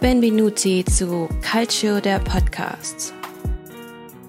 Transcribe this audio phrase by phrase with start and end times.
[0.00, 3.12] Benvenuti zu Calcio der Podcasts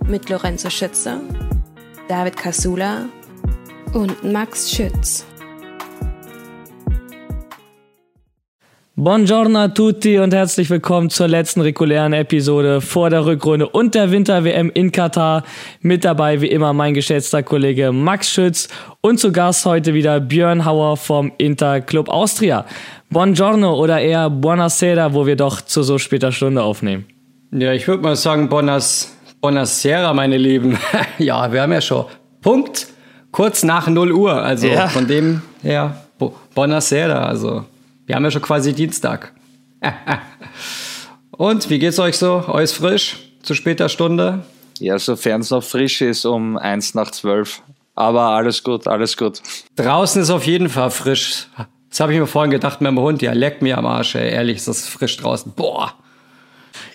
[0.06, 1.22] mit Lorenzo Schütze,
[2.10, 3.08] David Casula
[3.94, 5.26] und Max Schütz.
[8.98, 14.12] Buongiorno a tutti und herzlich willkommen zur letzten regulären Episode vor der Rückrunde und der
[14.12, 15.44] Winter-WM in Katar.
[15.80, 18.68] Mit dabei wie immer mein geschätzter Kollege Max Schütz
[19.00, 22.66] und zu Gast heute wieder Björn Hauer vom Interclub Austria.
[23.10, 27.06] Buongiorno oder eher Buonasera, wo wir doch zu so später Stunde aufnehmen.
[27.54, 30.78] Ja, ich würde mal sagen Buonas, Buonasera, meine Lieben.
[31.18, 32.08] ja, wir haben ja schon
[32.42, 32.88] Punkt
[33.32, 34.34] kurz nach 0 Uhr.
[34.34, 34.90] Also ja.
[34.90, 35.96] von dem her
[36.54, 37.64] Buonasera, also
[38.12, 39.32] wir haben ja schon quasi Dienstag.
[41.32, 42.44] Und wie geht's euch so?
[42.50, 44.44] Euch frisch zu später Stunde?
[44.80, 47.62] Ja, sofern es noch frisch ist, um eins nach zwölf.
[47.96, 49.42] Aber alles gut, alles gut.
[49.78, 51.48] Draußen ist auf jeden Fall frisch.
[51.90, 53.22] Das habe ich mir vorhin gedacht mit dem Hund.
[53.22, 54.30] Ja, leck mir am Arsch, ey.
[54.30, 55.54] Ehrlich, ist das frisch draußen.
[55.56, 55.94] Boah.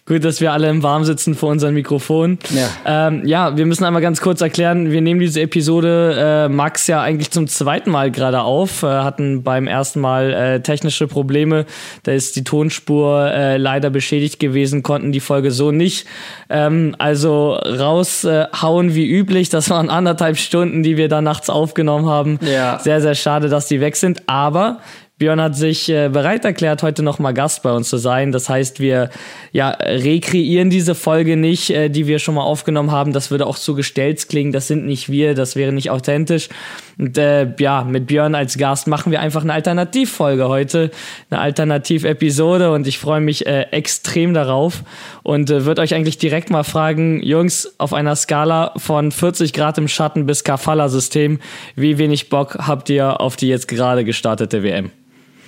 [0.09, 2.39] Gut, dass wir alle im Warm sitzen vor unserem Mikrofon.
[2.51, 3.09] Ja.
[3.09, 7.03] Ähm, ja, wir müssen einmal ganz kurz erklären, wir nehmen diese Episode äh, Max ja
[7.03, 11.67] eigentlich zum zweiten Mal gerade auf, äh, hatten beim ersten Mal äh, technische Probleme,
[12.05, 16.07] da ist die Tonspur äh, leider beschädigt gewesen, konnten die Folge so nicht.
[16.49, 22.39] Ähm, also raushauen wie üblich, das waren anderthalb Stunden, die wir da nachts aufgenommen haben.
[22.43, 22.79] Ja.
[22.79, 24.79] Sehr, sehr schade, dass die weg sind, aber
[25.19, 28.33] Björn hat sich äh, bereit erklärt, heute nochmal Gast bei uns zu sein.
[28.33, 29.09] Das heißt, wir
[29.51, 33.15] ja, rekreieren diese Folge nicht, äh, die wir schon mal aufgenommen haben.
[33.15, 34.53] Das würde auch zu gestellt klingen.
[34.53, 36.51] Das sind nicht wir, das wäre nicht authentisch.
[36.99, 40.91] Und äh, ja, mit Björn als Gast machen wir einfach eine Alternativfolge heute,
[41.31, 44.83] eine Alternativepisode und ich freue mich äh, extrem darauf
[45.23, 49.79] und äh, würde euch eigentlich direkt mal fragen, Jungs, auf einer Skala von 40 Grad
[49.79, 51.41] im Schatten bis Kafala-System,
[51.75, 54.91] wie wenig Bock habt ihr auf die jetzt gerade gestartete WM?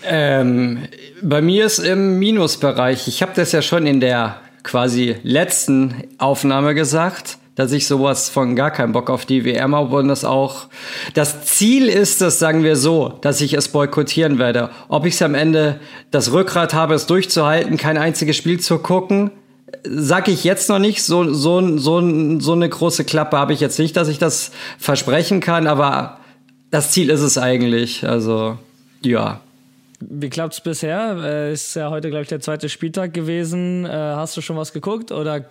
[0.05, 0.85] Ähm,
[1.23, 3.09] bei mir ist im Minusbereich.
[3.09, 8.55] Ich habe das ja schon in der quasi letzten Aufnahme gesagt, dass ich sowas von
[8.55, 10.69] gar keinen Bock auf die WM habe und das auch.
[11.15, 14.71] Das Ziel ist es, sagen wir so, dass ich es boykottieren werde.
[14.89, 15.81] Ob ich es am Ende
[16.13, 19.33] das Rückgrat habe, es durchzuhalten, kein einziges Spiel zu gucken,
[19.83, 21.03] sag ich jetzt noch nicht.
[21.03, 25.41] So, so, so, so eine große Klappe habe ich jetzt nicht, dass ich das versprechen
[25.41, 26.19] kann, aber
[26.71, 28.07] das Ziel ist es eigentlich.
[28.07, 28.57] Also,
[29.03, 29.41] ja.
[30.01, 31.17] Wie klappt es bisher?
[31.23, 33.85] Äh, ist ja heute, glaube ich, der zweite Spieltag gewesen.
[33.85, 35.45] Äh, hast du schon was geguckt oder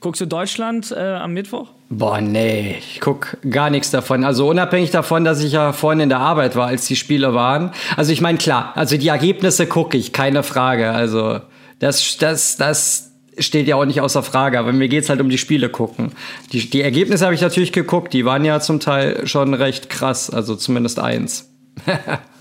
[0.00, 1.72] guckst du Deutschland äh, am Mittwoch?
[1.90, 4.24] Boah, nee, ich guck gar nichts davon.
[4.24, 7.72] Also unabhängig davon, dass ich ja vorhin in der Arbeit war, als die Spiele waren.
[7.96, 10.92] Also ich meine, klar, also die Ergebnisse gucke ich, keine Frage.
[10.92, 11.40] Also
[11.80, 14.60] das, das, das steht ja auch nicht außer Frage.
[14.60, 16.12] Aber mir geht's halt um die Spiele gucken.
[16.52, 18.12] Die, die Ergebnisse habe ich natürlich geguckt.
[18.12, 20.30] Die waren ja zum Teil schon recht krass.
[20.30, 21.50] Also zumindest eins.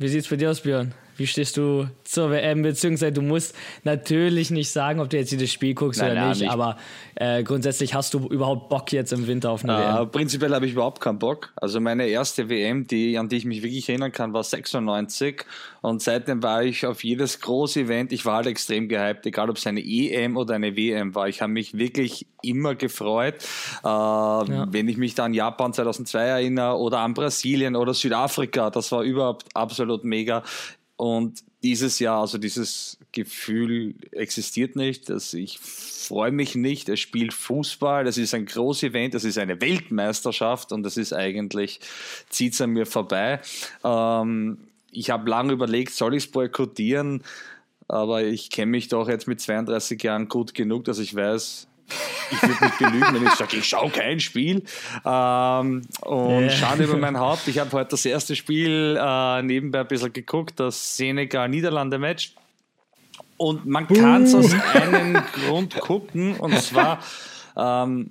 [0.00, 0.94] Wie sieht's bei dir aus, Björn?
[1.18, 2.62] Wie stehst du zur WM?
[2.62, 6.28] Beziehungsweise du musst natürlich nicht sagen, ob du jetzt jedes Spiel guckst nein, oder nein,
[6.30, 6.76] nicht, nicht, aber
[7.16, 10.10] äh, grundsätzlich hast du überhaupt Bock jetzt im Winter auf eine äh, WM?
[10.12, 11.52] Prinzipiell habe ich überhaupt keinen Bock.
[11.56, 15.44] Also meine erste WM, die, an die ich mich wirklich erinnern kann, war 96
[15.80, 19.56] und seitdem war ich auf jedes große Event, ich war halt extrem gehypt, egal ob
[19.56, 21.28] es eine EM oder eine WM war.
[21.28, 23.36] Ich habe mich wirklich immer gefreut.
[23.82, 24.66] Äh, ja.
[24.70, 29.02] Wenn ich mich da an Japan 2002 erinnere oder an Brasilien oder Südafrika, das war
[29.02, 30.42] überhaupt absolut mega.
[30.98, 35.08] Und dieses Jahr, also dieses Gefühl existiert nicht.
[35.08, 36.88] dass ich freue mich nicht.
[36.88, 38.04] Es spielt Fußball.
[38.04, 39.14] Das ist ein großes Event.
[39.14, 41.78] Das ist eine Weltmeisterschaft und das ist eigentlich,
[42.30, 43.40] zieht es an mir vorbei.
[43.84, 44.58] Ähm,
[44.90, 47.22] ich habe lange überlegt, soll ich es boykottieren?
[47.86, 51.67] Aber ich kenne mich doch jetzt mit 32 Jahren gut genug, dass ich weiß,
[52.30, 54.62] ich würde mich belügen, wenn ich sage, ich schaue kein Spiel.
[55.04, 56.50] Ähm, und yeah.
[56.50, 57.48] Schande über mein Haupt.
[57.48, 62.34] Ich habe heute das erste Spiel äh, nebenbei ein bisschen geguckt, das Senegal-Niederlande-Match.
[63.36, 66.98] Und man kann es aus einem Grund gucken, und zwar
[67.56, 68.10] ähm,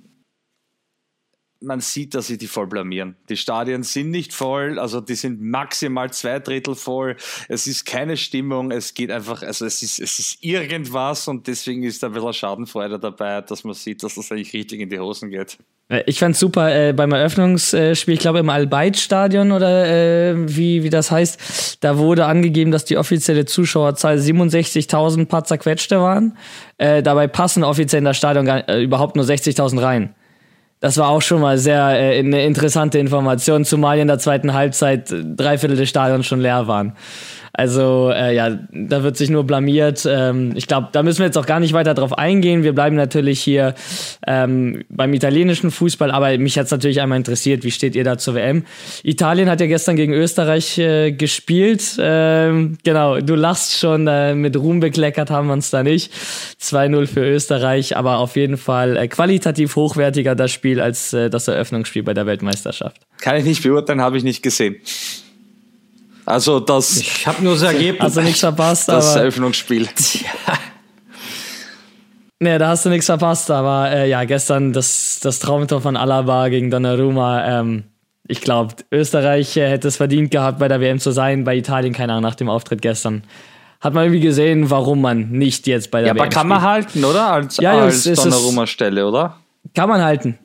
[1.60, 3.16] man sieht, dass sie die voll blamieren.
[3.28, 7.16] Die Stadien sind nicht voll, also die sind maximal zwei Drittel voll.
[7.48, 11.82] Es ist keine Stimmung, es geht einfach, also es ist, es ist irgendwas und deswegen
[11.82, 15.00] ist da ein bisschen Schadenfreude dabei, dass man sieht, dass das eigentlich richtig in die
[15.00, 15.58] Hosen geht.
[15.88, 20.90] Äh, ich fand's super äh, beim Eröffnungsspiel, ich glaube im Al-Bayt-Stadion oder äh, wie, wie
[20.90, 26.36] das heißt, da wurde angegeben, dass die offizielle Zuschauerzahl 67.000 paar zerquetschte waren.
[26.76, 30.14] Äh, dabei passen offiziell in das Stadion gar, äh, überhaupt nur 60.000 rein.
[30.80, 35.12] Das war auch schon mal sehr äh, eine interessante Information, zumal in der zweiten Halbzeit
[35.12, 36.94] drei Viertel des Stadions schon leer waren.
[37.58, 40.06] Also äh, ja, da wird sich nur blamiert.
[40.08, 42.62] Ähm, ich glaube, da müssen wir jetzt auch gar nicht weiter drauf eingehen.
[42.62, 43.74] Wir bleiben natürlich hier
[44.28, 48.16] ähm, beim italienischen Fußball, aber mich hat es natürlich einmal interessiert, wie steht ihr da
[48.16, 48.62] zur WM?
[49.02, 51.96] Italien hat ja gestern gegen Österreich äh, gespielt.
[51.98, 56.12] Ähm, genau, du lachst schon, äh, mit Ruhm bekleckert haben wir uns da nicht.
[56.62, 61.48] 2-0 für Österreich, aber auf jeden Fall äh, qualitativ hochwertiger das Spiel als äh, das
[61.48, 62.98] Eröffnungsspiel bei der Weltmeisterschaft.
[63.20, 64.76] Kann ich nicht beurteilen, habe ich nicht gesehen.
[66.28, 66.98] Also das.
[66.98, 68.02] Ich habe nur das Ergebnis.
[68.02, 68.88] Also nichts verpasst.
[68.88, 69.88] Das aber, Eröffnungsspiel.
[70.46, 70.58] Ja.
[72.40, 76.48] Nee, da hast du nichts verpasst, aber äh, ja, gestern das, das Traumtor von Alaba
[76.50, 77.44] gegen Donnarumma.
[77.44, 77.84] Ähm,
[78.28, 81.92] ich glaube, Österreich äh, hätte es verdient gehabt, bei der WM zu sein, bei Italien,
[81.92, 83.24] keine Ahnung, nach dem Auftritt gestern.
[83.80, 86.46] Hat man irgendwie gesehen, warum man nicht jetzt bei der ja, WM Ja, aber kann
[86.46, 87.32] man halten, oder?
[87.32, 89.40] Als, ja, als Donnarumma-Stelle, oder?
[89.74, 90.38] Kann man halten.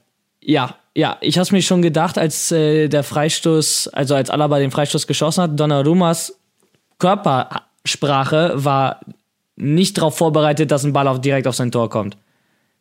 [0.45, 4.71] Ja, ja, ich habe mir schon gedacht, als äh, der Freistoß, also als Alaba den
[4.71, 6.37] Freistoß geschossen hat, Donnarummas
[6.99, 8.99] Körpersprache war
[9.55, 12.17] nicht darauf vorbereitet, dass ein Ball auch direkt auf sein Tor kommt.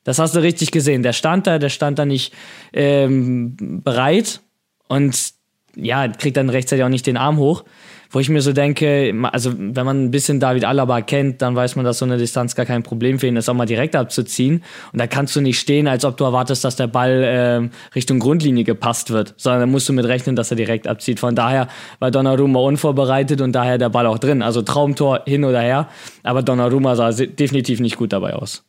[0.05, 1.03] Das hast du richtig gesehen.
[1.03, 2.33] Der stand da, der stand da nicht
[2.73, 4.41] ähm, bereit
[4.89, 5.33] und
[5.75, 7.65] ja, kriegt dann rechtzeitig auch nicht den Arm hoch
[8.13, 11.77] wo ich mir so denke, also wenn man ein bisschen David Alaba kennt, dann weiß
[11.77, 14.63] man, dass so eine Distanz gar kein Problem für ihn ist, auch mal direkt abzuziehen.
[14.93, 18.19] Und da kannst du nicht stehen, als ob du erwartest, dass der Ball äh, Richtung
[18.19, 21.21] Grundlinie gepasst wird, sondern da musst du mit rechnen, dass er direkt abzieht.
[21.21, 21.69] Von daher
[21.99, 24.43] war Donnarumma unvorbereitet und daher der Ball auch drin.
[24.43, 25.89] Also Traumtor hin oder her,
[26.23, 28.63] aber Donnarumma sah definitiv nicht gut dabei aus.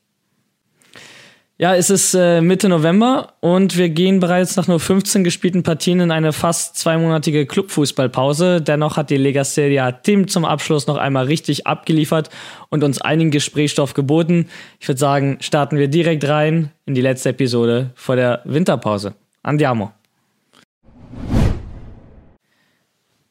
[1.60, 6.00] Ja, es ist äh, Mitte November und wir gehen bereits nach nur 15 gespielten Partien
[6.00, 8.60] in eine fast zweimonatige Clubfußballpause.
[8.60, 12.32] Dennoch hat die Lega Serie A Team zum Abschluss noch einmal richtig abgeliefert
[12.70, 14.48] und uns einigen Gesprächsstoff geboten.
[14.80, 19.14] Ich würde sagen, starten wir direkt rein in die letzte Episode vor der Winterpause.
[19.44, 19.92] Andiamo.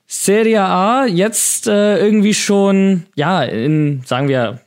[0.06, 4.60] Serie A jetzt äh, irgendwie schon, ja, in, sagen wir,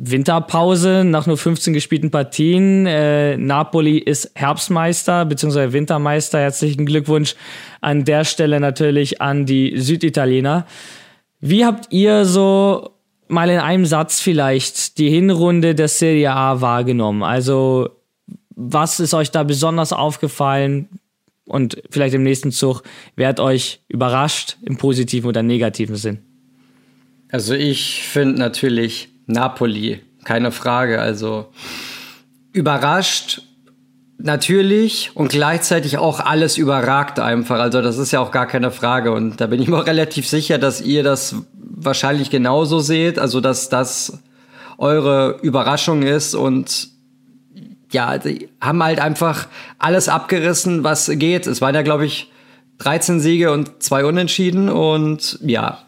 [0.00, 2.86] Winterpause nach nur 15 gespielten Partien.
[2.86, 5.72] Äh, Napoli ist Herbstmeister bzw.
[5.72, 6.38] Wintermeister.
[6.38, 7.34] Herzlichen Glückwunsch
[7.80, 10.66] an der Stelle natürlich an die Süditaliener.
[11.40, 12.90] Wie habt ihr so
[13.26, 17.24] mal in einem Satz vielleicht die Hinrunde der Serie A wahrgenommen?
[17.24, 17.90] Also
[18.54, 20.88] was ist euch da besonders aufgefallen?
[21.44, 22.82] Und vielleicht im nächsten Zug,
[23.16, 26.18] wer hat euch überrascht im positiven oder negativen Sinn?
[27.30, 31.00] Also ich finde natürlich Napoli, keine Frage.
[31.00, 31.52] Also
[32.52, 33.42] überrascht
[34.18, 37.60] natürlich und gleichzeitig auch alles überragt einfach.
[37.60, 39.12] Also das ist ja auch gar keine Frage.
[39.12, 43.18] Und da bin ich mir auch relativ sicher, dass ihr das wahrscheinlich genauso seht.
[43.18, 44.18] Also dass das
[44.78, 46.88] eure Überraschung ist und
[47.90, 49.46] ja, die haben halt einfach
[49.78, 51.46] alles abgerissen, was geht.
[51.46, 52.30] Es waren ja, glaube ich,
[52.78, 55.78] 13 Siege und zwei Unentschieden und ja,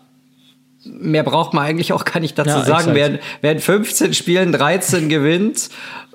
[0.84, 2.94] mehr braucht man eigentlich auch gar nicht dazu ja, sagen.
[2.94, 5.70] Wer, wer in 15 Spielen 13 gewinnt,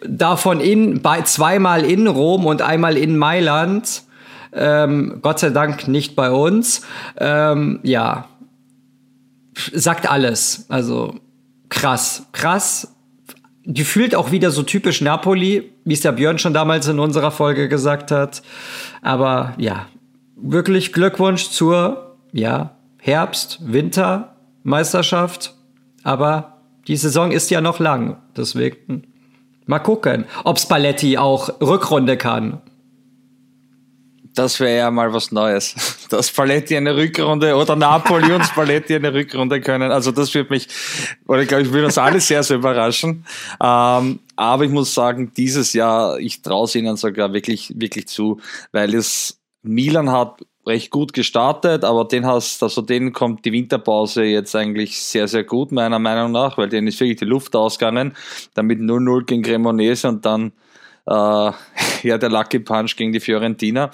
[0.08, 4.04] davon in, bei, zweimal in Rom und einmal in Mailand,
[4.54, 6.82] ähm, Gott sei Dank nicht bei uns,
[7.18, 8.28] ähm, ja,
[9.74, 10.66] sagt alles.
[10.70, 11.16] Also
[11.70, 12.92] krass, krass.
[13.68, 17.68] Gefühlt auch wieder so typisch Napoli, wie es der Björn schon damals in unserer Folge
[17.68, 18.44] gesagt hat.
[19.02, 19.88] Aber ja,
[20.36, 24.35] wirklich Glückwunsch zur, ja, Herbst, Winter,
[24.66, 25.54] Meisterschaft.
[26.04, 26.58] Aber
[26.88, 28.18] die Saison ist ja noch lang.
[28.36, 29.04] Deswegen
[29.66, 32.62] mal gucken, ob Spalletti auch Rückrunde kann.
[34.34, 36.08] Das wäre ja mal was Neues.
[36.10, 39.92] Dass Spalletti eine Rückrunde oder Napoli und Spalletti eine Rückrunde können.
[39.92, 40.68] Also das wird mich,
[41.28, 43.26] oder ich glaube, ich will uns alle sehr, sehr überraschen.
[43.64, 48.42] Ähm, aber ich muss sagen, dieses Jahr, ich traue es ihnen sogar wirklich, wirklich zu,
[48.74, 54.24] weil es Milan hat recht gut gestartet, aber den hast, also denen kommt die Winterpause
[54.24, 58.16] jetzt eigentlich sehr, sehr gut, meiner Meinung nach, weil denen ist wirklich die Luft ausgegangen.
[58.54, 60.52] Damit 0-0 gegen Cremonese und dann
[61.08, 61.52] äh,
[62.04, 63.92] ja, der Lucky Punch gegen die Fiorentina.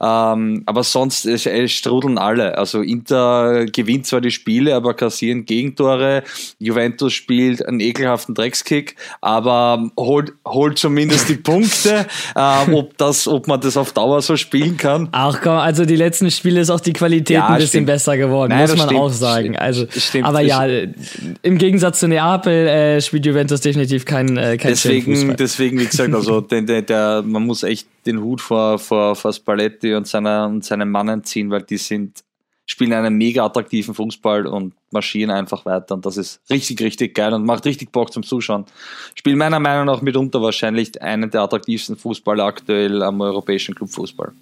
[0.00, 2.56] Ähm, aber sonst es, es strudeln alle.
[2.58, 6.22] Also Inter gewinnt zwar die Spiele, aber kassieren Gegentore.
[6.58, 12.06] Juventus spielt einen ekelhaften Dreckskick, aber holt, holt zumindest die Punkte.
[12.36, 15.08] ähm, ob, das, ob man das auf Dauer so spielen kann.
[15.12, 17.86] Ach komm, also die letzten Spiele ist auch die Qualität ja, ein bisschen stimmt.
[17.86, 19.44] besser geworden, Nein, muss man stimmt, auch sagen.
[19.44, 20.66] Stimmt, also, stimmt, aber ja,
[21.42, 26.14] im Gegensatz zu Neapel äh, spielt Juventus definitiv kein, äh, kein deswegen, deswegen, wie gesagt,
[26.14, 30.46] also der, der, der, man muss echt den Hut vor, vor, vor Spalletti und, seiner,
[30.46, 32.22] und seinen Mannen ziehen, weil die sind,
[32.66, 35.94] spielen einen mega attraktiven Fußball und marschieren einfach weiter.
[35.94, 38.64] Und das ist richtig, richtig geil und macht richtig Bock zum Zuschauen.
[39.14, 44.32] Spielen meiner Meinung nach mitunter wahrscheinlich einen der attraktivsten Fußballer aktuell am europäischen Clubfußball.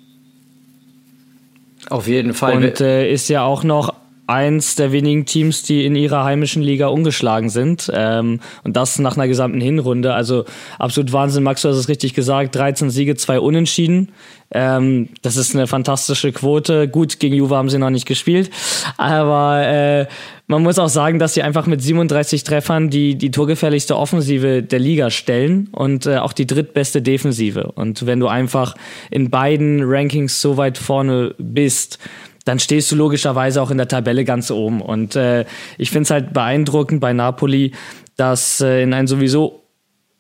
[1.91, 2.57] Auf jeden Fall.
[2.57, 4.02] Und äh, ist ja auch noch
[4.33, 7.91] eins der wenigen Teams, die in ihrer heimischen Liga ungeschlagen sind.
[7.95, 10.15] Ähm, und das nach einer gesamten Hinrunde.
[10.15, 10.45] Also
[10.79, 11.43] absolut Wahnsinn.
[11.43, 12.55] Max, du hast es richtig gesagt.
[12.55, 14.13] 13 Siege, zwei Unentschieden.
[14.55, 16.89] Ähm, das ist eine fantastische Quote.
[16.89, 18.51] Gut, gegen Juve haben sie noch nicht gespielt.
[18.97, 20.07] Aber äh,
[20.47, 24.79] man muss auch sagen, dass sie einfach mit 37 Treffern die, die torgefährlichste Offensive der
[24.79, 27.73] Liga stellen und äh, auch die drittbeste Defensive.
[27.75, 28.75] Und wenn du einfach
[29.11, 31.99] in beiden Rankings so weit vorne bist,
[32.45, 34.81] dann stehst du logischerweise auch in der Tabelle ganz oben.
[34.81, 35.45] Und äh,
[35.79, 37.73] ich finde es halt beeindruckend bei Napoli,
[38.17, 39.63] dass äh, in einem sowieso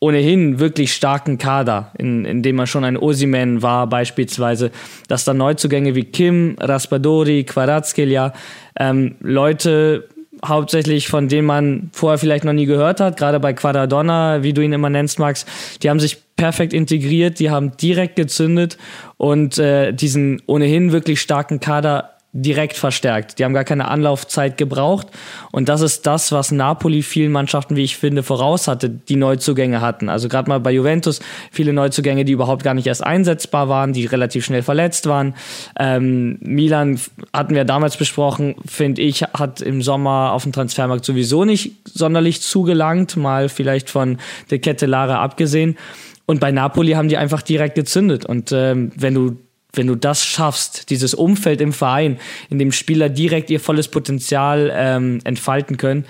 [0.02, 4.73] ohnehin wirklich starken Kader, in, in dem man schon ein Osiman war beispielsweise,
[5.07, 8.33] dass da Neuzugänge wie Kim, Raspadori, Quarazkelia,
[8.76, 10.09] ähm, Leute
[10.45, 14.61] hauptsächlich von denen man vorher vielleicht noch nie gehört hat, gerade bei Quadradonna, wie du
[14.61, 15.47] ihn immer nennst, Max,
[15.83, 18.79] die haben sich perfekt integriert, die haben direkt gezündet
[19.19, 23.38] und äh, diesen ohnehin wirklich starken Kader direkt verstärkt.
[23.38, 25.08] Die haben gar keine Anlaufzeit gebraucht.
[25.50, 29.82] Und das ist das, was Napoli vielen Mannschaften, wie ich finde, voraus hatte, die Neuzugänge
[29.82, 30.08] hatten.
[30.08, 31.20] Also gerade mal bei Juventus
[31.50, 35.34] viele Neuzugänge, die überhaupt gar nicht erst einsetzbar waren, die relativ schnell verletzt waren.
[35.78, 36.98] Ähm, Milan
[37.34, 42.40] hatten wir damals besprochen, finde ich, hat im Sommer auf dem Transfermarkt sowieso nicht sonderlich
[42.40, 44.16] zugelangt, mal vielleicht von
[44.50, 45.76] der Kette Lara abgesehen.
[46.24, 48.24] Und bei Napoli haben die einfach direkt gezündet.
[48.24, 49.36] Und ähm, wenn du
[49.75, 52.19] wenn du das schaffst, dieses Umfeld im Verein,
[52.50, 56.05] in dem Spieler direkt ihr volles Potenzial ähm, entfalten können,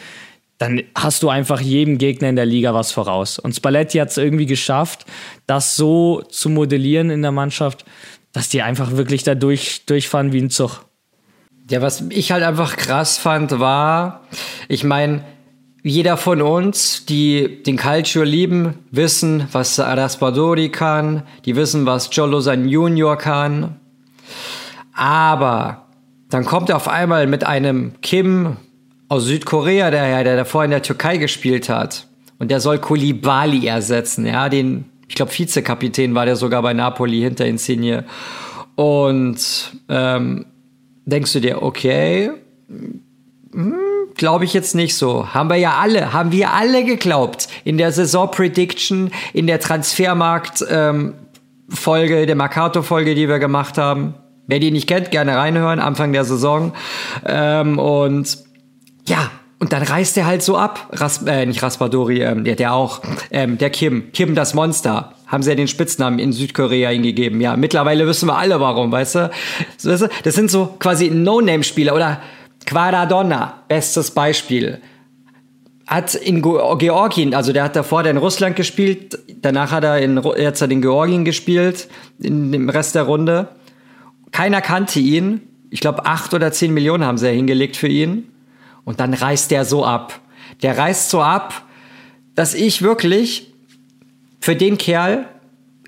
[0.59, 3.39] dann hast du einfach jedem Gegner in der Liga was voraus.
[3.39, 5.07] Und Spalletti hat es irgendwie geschafft,
[5.47, 7.85] das so zu modellieren in der Mannschaft,
[8.33, 10.85] dass die einfach wirklich da durch, durchfahren wie ein Zug.
[11.71, 14.23] Ja, was ich halt einfach krass fand, war,
[14.69, 15.25] ich meine,
[15.83, 22.41] jeder von uns, die den Calcio lieben, wissen, was Raspadori kann, die wissen, was Jolo
[22.41, 23.81] sein Junior kann.
[24.95, 25.87] Aber
[26.31, 28.57] dann kommt er auf einmal mit einem Kim
[29.09, 32.07] aus Südkorea, der, der davor in der Türkei gespielt hat.
[32.39, 37.21] Und der soll Kulibali ersetzen, ja, den, ich glaube, Vizekapitän war der sogar bei Napoli
[37.21, 38.05] hinter Insigne.
[38.77, 40.47] Und ähm,
[41.05, 42.31] denkst du dir, okay,
[42.69, 43.81] hm,
[44.17, 45.35] glaube ich jetzt nicht so.
[45.35, 47.49] Haben wir ja alle, haben wir alle geglaubt.
[47.65, 51.15] In der Saison Prediction, in der Transfermarkt ähm,
[51.69, 54.15] Folge, der Mercato Folge, die wir gemacht haben.
[54.47, 56.73] Wer die nicht kennt, gerne reinhören, Anfang der Saison.
[57.25, 58.39] Ähm, und
[59.07, 59.31] ja,
[59.63, 60.89] und dann reißt er halt so ab.
[60.91, 63.01] Ras äh, nicht Raspadori, ähm, der, der auch,
[63.31, 64.11] ähm, der Kim.
[64.13, 65.13] Kim das Monster.
[65.29, 67.41] Haben sie ja den Spitznamen in Südkorea hingegeben.
[67.41, 69.31] Ja, mittlerweile wissen wir alle warum, weißt du?
[69.85, 72.21] Das sind so quasi No-Name-Spieler oder
[72.67, 74.81] Quaradonna, bestes Beispiel.
[75.87, 80.63] Hat in Georgien, also der hat davor in Russland gespielt, danach hat er in, jetzt
[80.63, 81.89] hat in Georgien gespielt,
[82.21, 83.49] in dem Rest der Runde.
[84.31, 85.43] Keiner kannte ihn.
[85.71, 88.29] Ich glaube, acht oder zehn Millionen haben sie ja hingelegt für ihn.
[88.85, 90.21] Und dann reißt der so ab.
[90.63, 91.67] Der reißt so ab,
[92.35, 93.53] dass ich wirklich
[94.41, 95.27] für den Kerl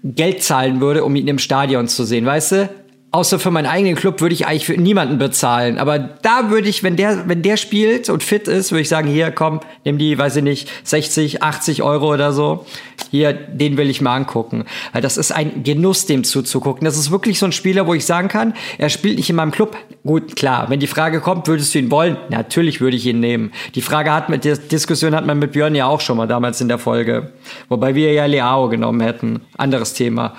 [0.03, 2.27] Geld zahlen würde, um ihn im Stadion zu sehen.
[2.27, 2.69] Weißt du?
[3.15, 5.79] Außer für meinen eigenen Club würde ich eigentlich für niemanden bezahlen.
[5.79, 9.09] Aber da würde ich, wenn der, wenn der spielt und fit ist, würde ich sagen,
[9.09, 12.67] hier, komm, nimm die, weiß ich nicht, 60, 80 Euro oder so.
[13.13, 14.65] Hier, den will ich mal angucken.
[14.93, 16.85] Weil das ist ein Genuss, dem zuzugucken.
[16.85, 19.53] Das ist wirklich so ein Spieler, wo ich sagen kann, er spielt nicht in meinem
[19.53, 19.77] Club.
[20.05, 22.17] Gut, klar, wenn die Frage kommt, würdest du ihn wollen?
[22.31, 23.53] Natürlich würde ich ihn nehmen.
[23.77, 26.61] Die Frage hat mit der Diskussion hat man mit Björn ja auch schon mal damals
[26.61, 27.33] in der Folge.
[27.69, 29.43] Wobei wir ja Leao genommen hätten.
[29.57, 30.35] Anderes Thema.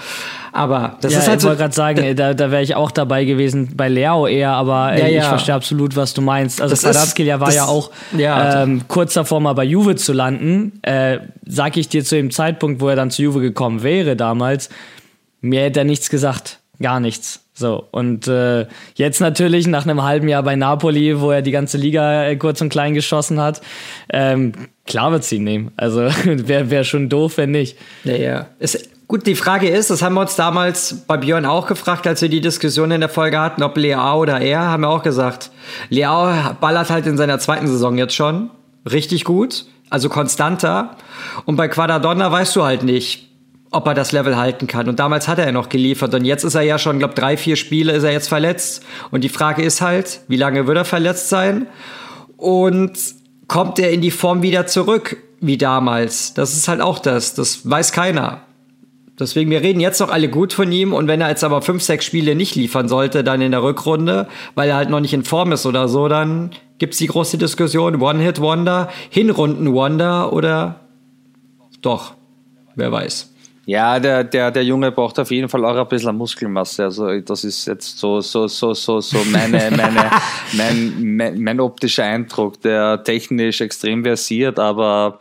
[0.55, 1.47] Aber das ja, ist halt ich so.
[1.47, 4.97] Ich wollte gerade sagen, da, da wäre ich auch dabei gewesen, bei Leo eher, aber
[4.97, 5.23] ja, ich ja.
[5.23, 6.61] verstehe absolut, was du meinst.
[6.61, 10.79] Also Kwadratskhelia war das, ja auch ähm, kurz davor mal bei Juve zu landen.
[10.81, 14.69] Äh, sag ich dir zu dem Zeitpunkt, wo er dann zu Juve gekommen wäre damals,
[15.41, 16.59] mir hätte er nichts gesagt.
[16.81, 17.41] Gar nichts.
[17.53, 21.77] So, und äh, jetzt natürlich nach einem halben Jahr bei Napoli, wo er die ganze
[21.77, 23.61] Liga äh, kurz und klein geschossen hat,
[24.09, 24.53] ähm,
[24.85, 25.71] klar wird sie ihn nehmen.
[25.75, 27.77] Also wäre wär schon doof, wenn nicht.
[28.05, 28.47] Ja, ja.
[28.59, 32.23] Es, Gut, die Frage ist, das haben wir uns damals bei Björn auch gefragt, als
[32.23, 35.51] wir die Diskussion in der Folge hatten, ob Leao oder er, haben wir auch gesagt.
[35.89, 38.49] Leao ballert halt in seiner zweiten Saison jetzt schon
[38.89, 40.97] richtig gut, also konstanter.
[41.45, 43.29] Und bei Quadradonna weißt du halt nicht,
[43.69, 44.89] ob er das Level halten kann.
[44.89, 46.13] Und damals hat er ja noch geliefert.
[46.15, 48.83] Und jetzt ist er ja schon, glaube drei, vier Spiele ist er jetzt verletzt.
[49.11, 51.67] Und die Frage ist halt, wie lange wird er verletzt sein?
[52.37, 52.97] Und
[53.47, 56.33] kommt er in die Form wieder zurück wie damals?
[56.33, 57.35] Das ist halt auch das.
[57.35, 58.41] Das weiß keiner.
[59.19, 60.93] Deswegen, wir reden jetzt noch alle gut von ihm.
[60.93, 64.27] Und wenn er jetzt aber fünf, sechs Spiele nicht liefern sollte, dann in der Rückrunde,
[64.55, 68.01] weil er halt noch nicht in Form ist oder so, dann gibt's die große Diskussion,
[68.01, 70.81] One-Hit-Wonder, Hinrunden-Wonder oder
[71.81, 72.15] doch,
[72.75, 73.34] wer weiß.
[73.67, 76.83] Ja, der, der, der Junge braucht auf jeden Fall auch ein bisschen Muskelmasse.
[76.83, 80.11] Also das ist jetzt so, so, so, so, so meine, meine,
[80.53, 85.19] mein, mein, mein optischer Eindruck, der technisch extrem versiert, aber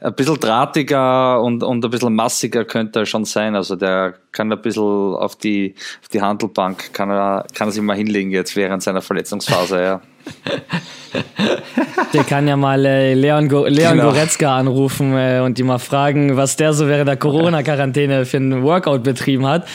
[0.00, 3.54] ein bisschen drahtiger und, und ein bisschen massiger könnte er schon sein.
[3.54, 7.82] Also der kann ein bisschen auf die, auf die Handelbank, kann er, kann er sich
[7.82, 10.00] mal hinlegen jetzt während seiner Verletzungsphase, ja.
[12.12, 14.10] Der kann ja mal äh, Leon, Go Leon genau.
[14.10, 18.62] Goretzka anrufen äh, und die mal fragen, was der so während der Corona-Quarantäne für ein
[18.62, 19.66] Workout betrieben hat.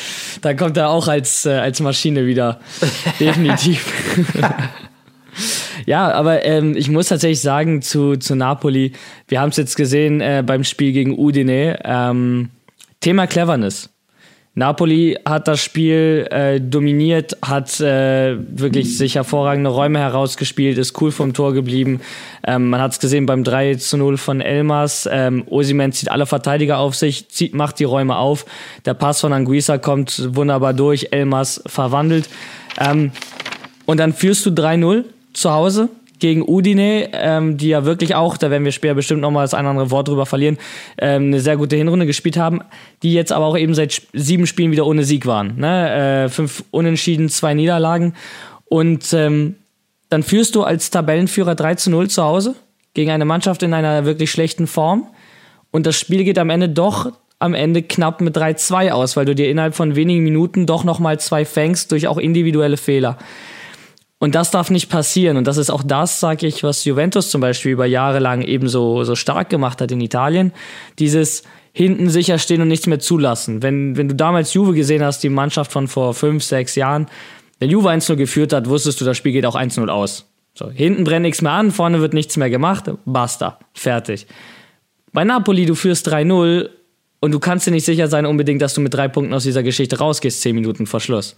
[0.42, 2.60] Da kommt er auch als, äh, als Maschine wieder.
[3.20, 3.94] Definitiv.
[5.86, 8.94] ja, aber ähm, ich muss tatsächlich sagen zu, zu Napoli,
[9.28, 12.50] wir haben es jetzt gesehen äh, beim Spiel gegen Udine, ähm,
[13.02, 13.90] Thema Cleverness.
[14.60, 21.12] Napoli hat das Spiel äh, dominiert, hat äh, wirklich sich hervorragende Räume herausgespielt, ist cool
[21.12, 22.02] vom Tor geblieben.
[22.46, 25.08] Ähm, man hat es gesehen beim 3 zu 0 von Elmas.
[25.10, 28.46] Ähm, Osimen zieht alle Verteidiger auf sich, zieht, macht die Räume auf.
[28.84, 32.28] Der Pass von Anguissa kommt wunderbar durch, Elmas verwandelt.
[32.82, 33.12] Ähm,
[33.86, 35.88] und dann führst du 3-0 zu Hause
[36.20, 39.62] gegen Udine, ähm, die ja wirklich auch, da werden wir später bestimmt nochmal das ein
[39.62, 40.58] oder andere Wort drüber verlieren,
[40.98, 42.62] ähm, eine sehr gute Hinrunde gespielt haben,
[43.04, 45.58] die jetzt aber auch eben seit sieben Spielen wieder ohne Sieg waren.
[45.58, 46.26] Ne?
[46.26, 48.14] Äh, fünf Unentschieden, zwei Niederlagen.
[48.66, 49.56] Und ähm,
[50.10, 52.56] dann führst du als Tabellenführer 3 zu 0 zu Hause
[52.94, 55.08] gegen eine Mannschaft in einer wirklich schlechten Form.
[55.72, 59.34] Und das Spiel geht am Ende doch am Ende knapp mit 3-2 aus, weil du
[59.34, 63.18] dir innerhalb von wenigen Minuten doch nochmal zwei fängst durch auch individuelle Fehler.
[64.20, 65.38] Und das darf nicht passieren.
[65.38, 68.68] Und das ist auch das, sage ich, was Juventus zum Beispiel über Jahre lang eben
[68.68, 70.52] so, so stark gemacht hat in Italien.
[71.00, 73.64] Dieses hinten sicher stehen und nichts mehr zulassen.
[73.64, 77.08] Wenn, wenn du damals Juve gesehen hast, die Mannschaft von vor fünf, sechs Jahren,
[77.60, 80.26] wenn Juve 1-0 geführt hat, wusstest du, das Spiel geht auch 1-0 aus.
[80.54, 84.28] So, hinten brennt nichts mehr an, vorne wird nichts mehr gemacht, basta, fertig.
[85.14, 86.70] Bei Napoli, du führst 3-0
[87.22, 89.64] und du kannst dir nicht sicher sein unbedingt, dass du mit drei Punkten aus dieser
[89.64, 91.36] Geschichte rausgehst, zehn Minuten vor Schluss.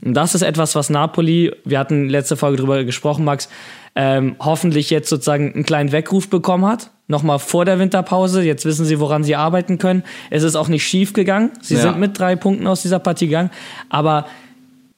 [0.00, 3.48] Und das ist etwas, was Napoli, wir hatten letzte Folge drüber gesprochen, Max,
[3.96, 6.90] ähm, hoffentlich jetzt sozusagen einen kleinen Weckruf bekommen hat.
[7.06, 8.42] Nochmal vor der Winterpause.
[8.42, 10.04] Jetzt wissen sie, woran sie arbeiten können.
[10.30, 11.50] Es ist auch nicht schief gegangen.
[11.60, 11.82] Sie ja.
[11.82, 13.50] sind mit drei Punkten aus dieser Partie gegangen.
[13.90, 14.26] Aber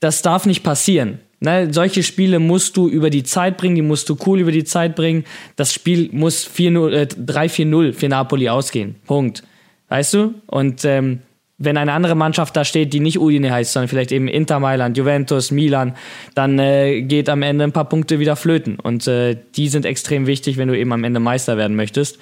[0.00, 1.18] das darf nicht passieren.
[1.40, 4.64] Ne, solche Spiele musst du über die Zeit bringen, die musst du cool über die
[4.64, 5.24] Zeit bringen.
[5.56, 8.94] Das Spiel muss 3-4-0 äh, für Napoli ausgehen.
[9.06, 9.42] Punkt.
[9.88, 10.34] Weißt du?
[10.46, 11.20] Und ähm,
[11.58, 14.96] wenn eine andere Mannschaft da steht, die nicht Udine heißt, sondern vielleicht eben Inter Mailand,
[14.96, 15.94] Juventus, Milan,
[16.34, 18.78] dann äh, geht am Ende ein paar Punkte wieder flöten.
[18.78, 22.18] Und äh, die sind extrem wichtig, wenn du eben am Ende Meister werden möchtest.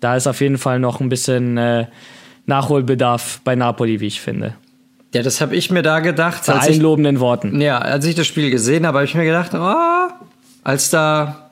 [0.00, 1.86] Da ist auf jeden Fall noch ein bisschen äh,
[2.46, 4.54] Nachholbedarf bei Napoli, wie ich finde.
[5.14, 6.42] Ja, das habe ich mir da gedacht.
[6.46, 7.60] Bei allen lobenden Worten.
[7.60, 10.12] Ja, als ich das Spiel gesehen habe, habe ich mir gedacht, oh,
[10.62, 11.43] als da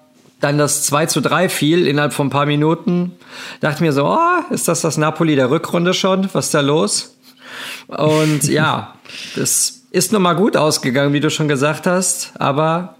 [0.42, 3.12] dann das 2 zu 3 fiel innerhalb von ein paar Minuten,
[3.60, 6.28] dachte mir so, oh, ist das das Napoli der Rückrunde schon?
[6.32, 7.16] Was ist da los?
[7.86, 8.94] Und ja,
[9.36, 12.96] das ist nun mal gut ausgegangen, wie du schon gesagt hast, aber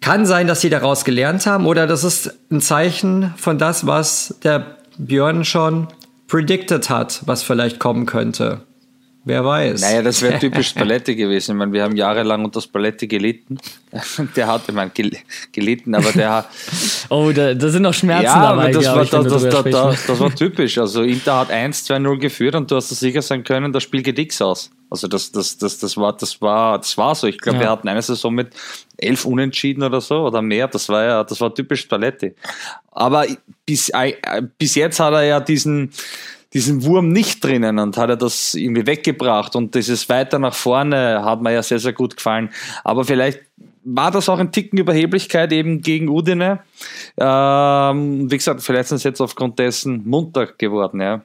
[0.00, 4.34] kann sein, dass sie daraus gelernt haben oder das ist ein Zeichen von das, was
[4.42, 5.88] der Björn schon
[6.26, 8.62] predicted hat, was vielleicht kommen könnte.
[9.26, 9.80] Wer weiß.
[9.80, 11.52] Naja, das wäre typisch Spalletti gewesen.
[11.52, 13.56] Ich meine, wir haben jahrelang unter Spalletti gelitten.
[14.36, 14.90] Der hat, ich meine,
[15.52, 16.48] gelitten, aber der hat.
[17.10, 18.72] Oh, da, da sind noch Schmerzen ja, dabei.
[18.72, 20.78] Das, war, ich, das, das, das, das, war typisch.
[20.78, 24.40] Also Inter hat 1-2-0 geführt und du hast sicher sein können, das Spiel geht X
[24.40, 24.70] aus.
[24.90, 27.26] Also das, das, das, das, war, das, war, das war so.
[27.26, 27.64] Ich glaube, ja.
[27.64, 28.48] wir hatten eine Saison mit
[28.96, 30.66] elf Unentschieden oder so oder mehr.
[30.66, 32.34] Das war ja, das war typisch Spalletti.
[32.90, 33.26] Aber
[33.66, 34.14] bis, äh,
[34.58, 35.92] bis jetzt hat er ja diesen,
[36.54, 41.24] diesen Wurm nicht drinnen und hat er das irgendwie weggebracht und dieses weiter nach vorne
[41.24, 42.50] hat mir ja sehr, sehr gut gefallen.
[42.84, 43.40] Aber vielleicht
[43.84, 46.60] war das auch ein Ticken Überheblichkeit eben gegen Udine.
[47.18, 51.22] Ähm, wie gesagt, vielleicht sind sie jetzt aufgrund dessen munter geworden, ja.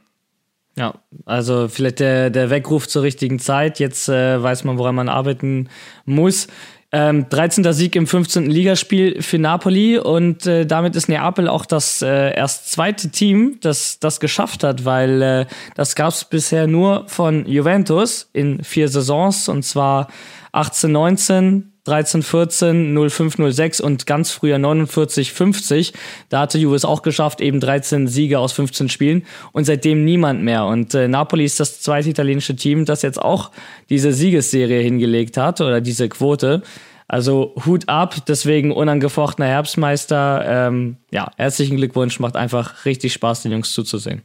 [0.76, 0.94] Ja,
[1.26, 3.80] also vielleicht der, der Weckruf zur richtigen Zeit.
[3.80, 5.68] Jetzt äh, weiß man, woran man arbeiten
[6.06, 6.48] muss.
[6.91, 7.71] Ähm, 13.
[7.71, 8.49] Sieg im 15.
[8.49, 13.99] Ligaspiel für Napoli und äh, damit ist Neapel auch das äh, erst zweite Team, das
[13.99, 19.49] das geschafft hat, weil äh, das gab es bisher nur von Juventus in vier Saisons
[19.49, 20.08] und zwar
[20.52, 25.93] 18, 19, 13, 14, 05, 06 und ganz früher 49, 50.
[26.30, 30.43] Da hatte Juve es auch geschafft, eben 13 Siege aus 15 Spielen und seitdem niemand
[30.43, 30.65] mehr.
[30.65, 33.49] Und äh, Napoli ist das zweite italienische Team, das jetzt auch
[33.89, 36.62] diese Siegesserie hingelegt hat oder diese Quote.
[37.08, 40.45] Also Hut ab, deswegen unangefochtener Herbstmeister.
[40.47, 44.21] Ähm, ja, herzlichen Glückwunsch, macht einfach richtig Spaß, den Jungs zuzusehen.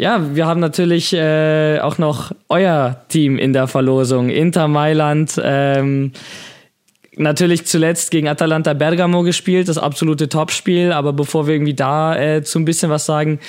[0.00, 4.28] Ja, wir haben natürlich äh, auch noch euer Team in der Verlosung.
[4.28, 5.40] Inter Mailand.
[5.42, 6.12] Ähm,
[7.16, 10.92] natürlich zuletzt gegen Atalanta Bergamo gespielt, das absolute Topspiel.
[10.92, 13.40] Aber bevor wir irgendwie da äh, zu ein bisschen was sagen,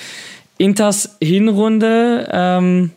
[0.58, 2.90] Inters Hinrunde, ähm,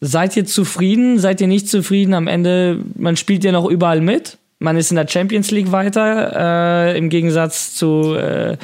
[0.00, 1.20] seid ihr zufrieden?
[1.20, 2.14] Seid ihr nicht zufrieden?
[2.14, 4.38] Am Ende, man spielt ja noch überall mit.
[4.62, 8.56] Man ist in der Champions League weiter, äh, im Gegensatz zu äh,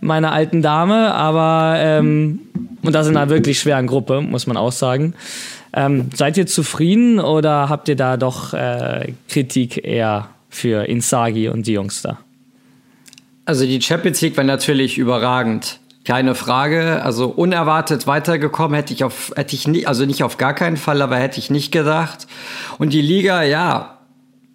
[0.00, 2.40] meiner alten Dame, aber ähm,
[2.82, 5.14] und das in einer wirklich schweren Gruppe, muss man auch sagen.
[5.74, 11.66] Ähm, seid ihr zufrieden oder habt ihr da doch äh, Kritik eher für Insagi und
[11.66, 12.18] die Jungs da?
[13.44, 15.80] Also die Champions League war natürlich überragend.
[16.04, 17.02] Keine Frage.
[17.02, 21.02] Also unerwartet weitergekommen hätte ich auf, hätte ich nicht, also nicht auf gar keinen Fall,
[21.02, 22.26] aber hätte ich nicht gedacht.
[22.78, 23.91] Und die Liga, ja,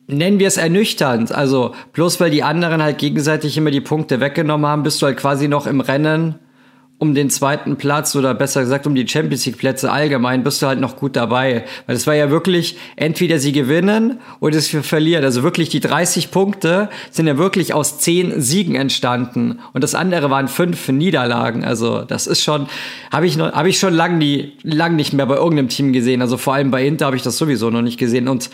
[0.07, 1.31] nennen wir es ernüchternd.
[1.31, 5.17] Also bloß weil die anderen halt gegenseitig immer die Punkte weggenommen haben, bist du halt
[5.17, 6.35] quasi noch im Rennen
[6.99, 10.65] um den zweiten Platz oder besser gesagt um die Champions League Plätze allgemein bist du
[10.65, 11.63] halt noch gut dabei.
[11.85, 15.23] Weil es war ja wirklich, entweder sie gewinnen oder sie verlieren.
[15.23, 19.59] Also wirklich die 30 Punkte sind ja wirklich aus 10 Siegen entstanden.
[19.73, 21.63] Und das andere waren fünf Niederlagen.
[21.63, 22.67] Also das ist schon,
[23.11, 26.23] habe ich, noch, hab ich schon lang, nie, lang nicht mehr bei irgendeinem Team gesehen.
[26.23, 28.27] Also vor allem bei Inter habe ich das sowieso noch nicht gesehen.
[28.27, 28.49] Und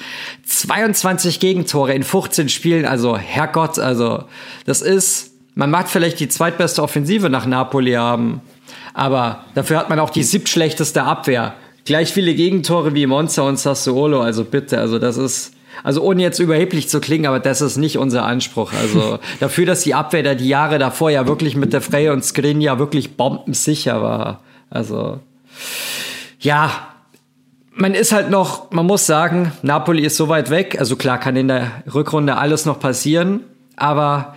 [0.46, 4.26] 22 Gegentore in 15 Spielen, also Herrgott, also
[4.66, 8.42] das ist man mag vielleicht die zweitbeste Offensive nach Napoli haben,
[8.94, 11.54] aber dafür hat man auch die siebtschlechteste Abwehr.
[11.86, 16.40] Gleich viele Gegentore wie Monza und Sassuolo, also bitte, also das ist, also ohne jetzt
[16.40, 18.72] überheblich zu klingen, aber das ist nicht unser Anspruch.
[18.74, 22.24] Also dafür, dass die Abwehr da die Jahre davor ja wirklich mit der Freie und
[22.24, 24.42] Skriniar wirklich bombensicher war.
[24.70, 25.20] Also
[26.40, 26.72] ja,
[27.76, 30.78] man ist halt noch, man muss sagen, Napoli ist so weit weg.
[30.80, 33.42] Also klar kann in der Rückrunde alles noch passieren,
[33.76, 34.36] aber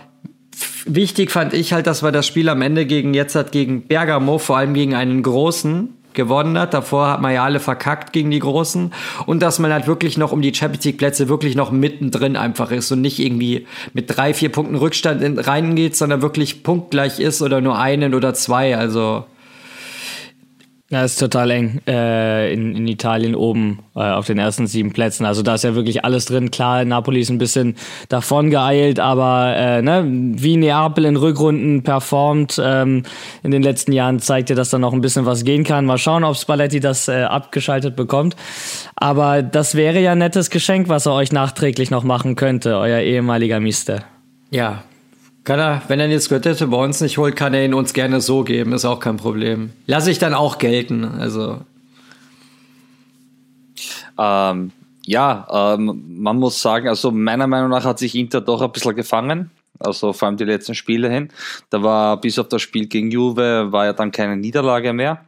[0.85, 4.37] wichtig fand ich halt, dass wir das Spiel am Ende gegen jetzt hat gegen Bergamo,
[4.37, 6.73] vor allem gegen einen großen gewonnen hat.
[6.73, 8.91] Davor hat man ja alle verkackt gegen die Großen.
[9.25, 12.71] Und dass man halt wirklich noch um die Champions League Plätze wirklich noch mittendrin einfach
[12.71, 17.41] ist und nicht irgendwie mit drei, vier Punkten Rückstand in, reingeht, sondern wirklich punktgleich ist
[17.41, 18.75] oder nur einen oder zwei.
[18.75, 19.25] Also
[20.89, 25.25] ja, ist total eng äh, in, in Italien oben äh, auf den ersten sieben Plätzen.
[25.25, 26.49] Also da ist ja wirklich alles drin.
[26.49, 27.75] Klar, Napoli ist ein bisschen
[28.07, 33.03] davon geeilt, aber äh, ne, wie Neapel in Rückrunden performt ähm,
[33.43, 35.85] in den letzten Jahren, zeigt ja, dass da noch ein bisschen was gehen kann.
[35.85, 38.37] Mal schauen, ob Spalletti das äh, abgeschaltet bekommt.
[38.95, 43.01] Aber das wäre ja ein nettes Geschenk, was er euch nachträglich noch machen könnte, euer
[43.01, 44.03] ehemaliger Mister.
[44.51, 44.83] Ja,
[45.47, 48.19] kann er, wenn er jetzt Göttete bei uns nicht holt, kann er ihn uns gerne
[48.19, 49.71] so geben, ist auch kein Problem.
[49.85, 51.61] Lasse ich dann auch gelten, also.
[54.19, 54.73] Ähm,
[55.05, 58.93] ja, ähm, man muss sagen, also meiner Meinung nach hat sich Inter doch ein bisschen
[58.97, 59.49] gefangen.
[59.79, 61.29] Also vor allem die letzten Spiele hin.
[61.69, 65.23] Da war bis auf das Spiel gegen Juve war ja dann keine Niederlage mehr.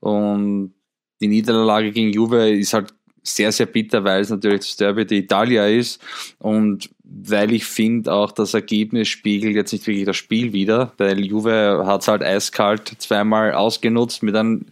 [0.00, 0.74] Und
[1.20, 5.68] die Niederlage gegen Juve ist halt sehr, sehr bitter, weil es natürlich das Derby d'Italia
[5.68, 6.02] ist
[6.40, 6.90] und
[7.24, 11.84] weil ich finde auch das Ergebnis spiegelt jetzt nicht wirklich das Spiel wieder, weil Juve
[11.86, 14.66] hat es halt eiskalt zweimal ausgenutzt mit einem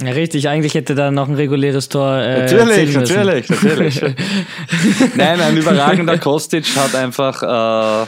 [0.00, 2.18] ja, richtig, eigentlich hätte da noch ein reguläres Tor.
[2.18, 4.00] Äh, natürlich, natürlich, natürlich.
[5.16, 8.06] Nein, ein überragender Kostic hat einfach äh,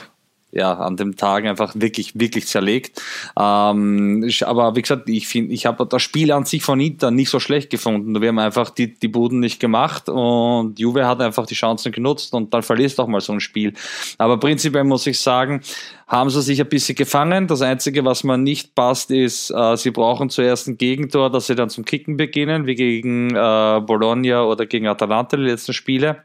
[0.52, 3.00] ja, an dem Tag einfach wirklich, wirklich zerlegt.
[3.38, 7.30] Ähm, aber wie gesagt, ich finde, ich habe das Spiel an sich von Inter nicht
[7.30, 8.20] so schlecht gefunden.
[8.20, 12.34] Wir haben einfach die, die Buden nicht gemacht und Juve hat einfach die Chancen genutzt
[12.34, 13.74] und dann verlierst du auch mal so ein Spiel.
[14.18, 15.60] Aber prinzipiell muss ich sagen,
[16.08, 17.46] haben sie sich ein bisschen gefangen.
[17.46, 21.54] Das Einzige, was man nicht passt, ist, äh, sie brauchen zuerst ein Gegentor, dass sie
[21.54, 26.22] dann zum Kicken beginnen, wie gegen äh, Bologna oder gegen Atalanta die letzten Spiele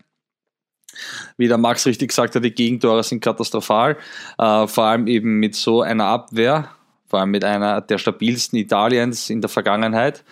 [1.37, 3.97] wie der Max richtig gesagt hat, die Gegentore sind katastrophal.
[4.37, 6.69] Äh, vor allem eben mit so einer Abwehr,
[7.07, 10.23] vor allem mit einer der stabilsten Italiens in der Vergangenheit.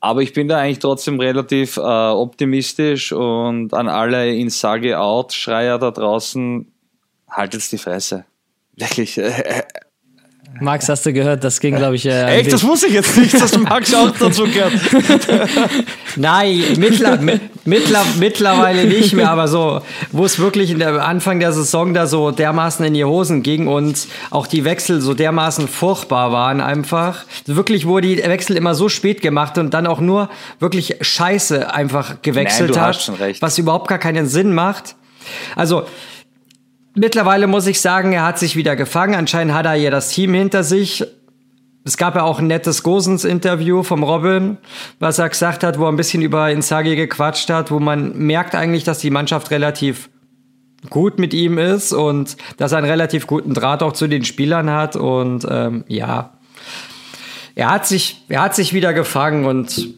[0.00, 6.70] Aber ich bin da eigentlich trotzdem relativ äh, optimistisch und an alle Insage-Out-Schreier da draußen,
[7.28, 8.24] haltet die Fresse.
[8.76, 9.62] Wirklich, äh,
[10.60, 11.44] Max, hast du gehört?
[11.44, 12.06] Das ging, glaube ich.
[12.06, 14.72] Äh, Echt, das wusste ich jetzt nicht, dass Max auch dazu gehört.
[16.16, 17.18] Nein, mittler,
[17.64, 22.06] mittler, mittlerweile nicht mehr, aber so, wo es wirklich in der Anfang der Saison da
[22.06, 27.24] so dermaßen in die Hosen ging und auch die Wechsel so dermaßen furchtbar waren einfach.
[27.46, 32.20] Wirklich wurde die Wechsel immer so spät gemacht und dann auch nur wirklich Scheiße einfach
[32.22, 34.96] gewechselt Nein, hat, was überhaupt gar keinen Sinn macht.
[35.54, 35.84] Also,
[36.98, 39.14] Mittlerweile muss ich sagen, er hat sich wieder gefangen.
[39.14, 41.04] Anscheinend hat er ja das Team hinter sich.
[41.84, 44.58] Es gab ja auch ein nettes Gosens-Interview vom Robin,
[44.98, 48.54] was er gesagt hat, wo er ein bisschen über Inzaghi gequatscht hat, wo man merkt
[48.56, 50.10] eigentlich, dass die Mannschaft relativ
[50.90, 54.68] gut mit ihm ist und dass er einen relativ guten Draht auch zu den Spielern
[54.70, 54.96] hat.
[54.96, 56.32] Und ähm, ja,
[57.54, 59.94] er hat sich, er hat sich wieder gefangen und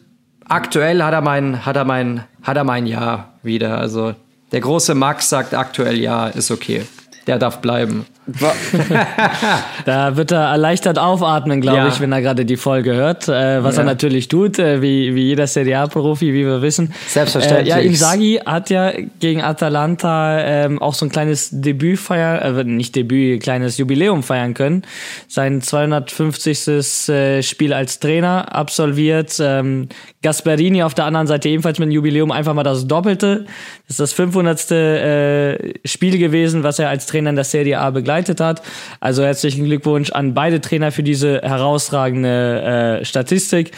[0.47, 3.79] aktuell hat er mein, hat er mein, hat er mein Ja wieder.
[3.79, 4.13] Also
[4.51, 6.85] der große Max sagt aktuell ja, ist okay.
[7.27, 8.05] Der darf bleiben.
[9.85, 11.87] da wird er erleichtert aufatmen, glaube ja.
[11.87, 13.27] ich, wenn er gerade die Folge hört.
[13.27, 13.81] Äh, was ja.
[13.81, 16.93] er natürlich tut, äh, wie, wie jeder Serie A-Profi, wie wir wissen.
[17.07, 17.73] Selbstverständlich.
[17.73, 22.63] Äh, ja, Inzaghi hat ja gegen Atalanta ähm, auch so ein kleines Debüt feiern, äh,
[22.63, 24.83] nicht Debüt, kleines Jubiläum feiern können.
[25.27, 27.09] Sein 250.
[27.09, 29.35] Äh, Spiel als Trainer absolviert.
[29.39, 29.89] Ähm,
[30.21, 33.45] Gasperini auf der anderen Seite ebenfalls mit einem Jubiläum einfach mal das Doppelte.
[33.87, 34.71] Das ist das 500.
[34.71, 38.61] Äh, Spiel gewesen, was er als Trainer in der Serie A begleitet hat.
[38.99, 43.71] Also herzlichen Glückwunsch an beide Trainer für diese herausragende äh, Statistik.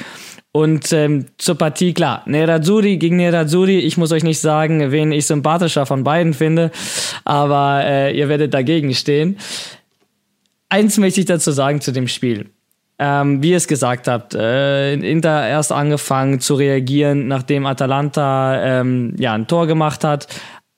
[0.51, 3.79] Und ähm, zur Partie, klar, Nerazzurri gegen Nerazzurri.
[3.79, 6.71] Ich muss euch nicht sagen, wen ich sympathischer von beiden finde,
[7.25, 9.37] aber äh, ihr werdet dagegen stehen.
[10.69, 12.51] Eins möchte ich dazu sagen zu dem Spiel.
[12.99, 19.15] Ähm, wie ihr es gesagt habt, äh, Inter erst angefangen zu reagieren, nachdem Atalanta ähm,
[19.17, 20.27] ja, ein Tor gemacht hat.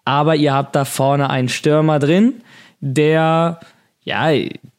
[0.06, 2.36] Aber ihr habt da vorne einen Stürmer drin,
[2.80, 3.60] der
[4.06, 4.30] ja,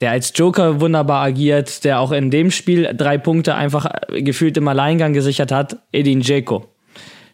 [0.00, 4.68] der als Joker wunderbar agiert, der auch in dem Spiel drei Punkte einfach gefühlt im
[4.68, 6.64] Alleingang gesichert hat, Edin Dzeko.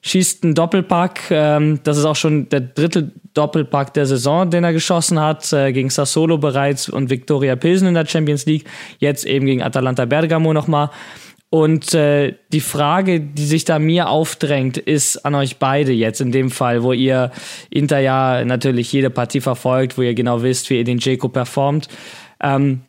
[0.00, 4.72] Schießt einen Doppelpack, ähm, das ist auch schon der dritte Doppelpack der Saison, den er
[4.72, 8.64] geschossen hat, äh, gegen Sassolo bereits und Viktoria Pilsen in der Champions League,
[8.98, 10.90] jetzt eben gegen Atalanta Bergamo nochmal.
[11.52, 16.32] Und äh, die Frage, die sich da mir aufdrängt, ist an euch beide jetzt in
[16.32, 17.30] dem Fall, wo ihr
[17.68, 21.88] Inter ja natürlich jede Partie verfolgt, wo ihr genau wisst, wie Edin Dzeko performt.
[22.42, 22.80] Ähm,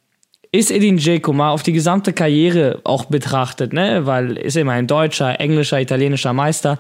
[0.53, 4.05] ist Edin Dzeko mal auf die gesamte Karriere auch betrachtet, ne?
[4.05, 6.79] weil ist immer ein deutscher, englischer, italienischer Meister.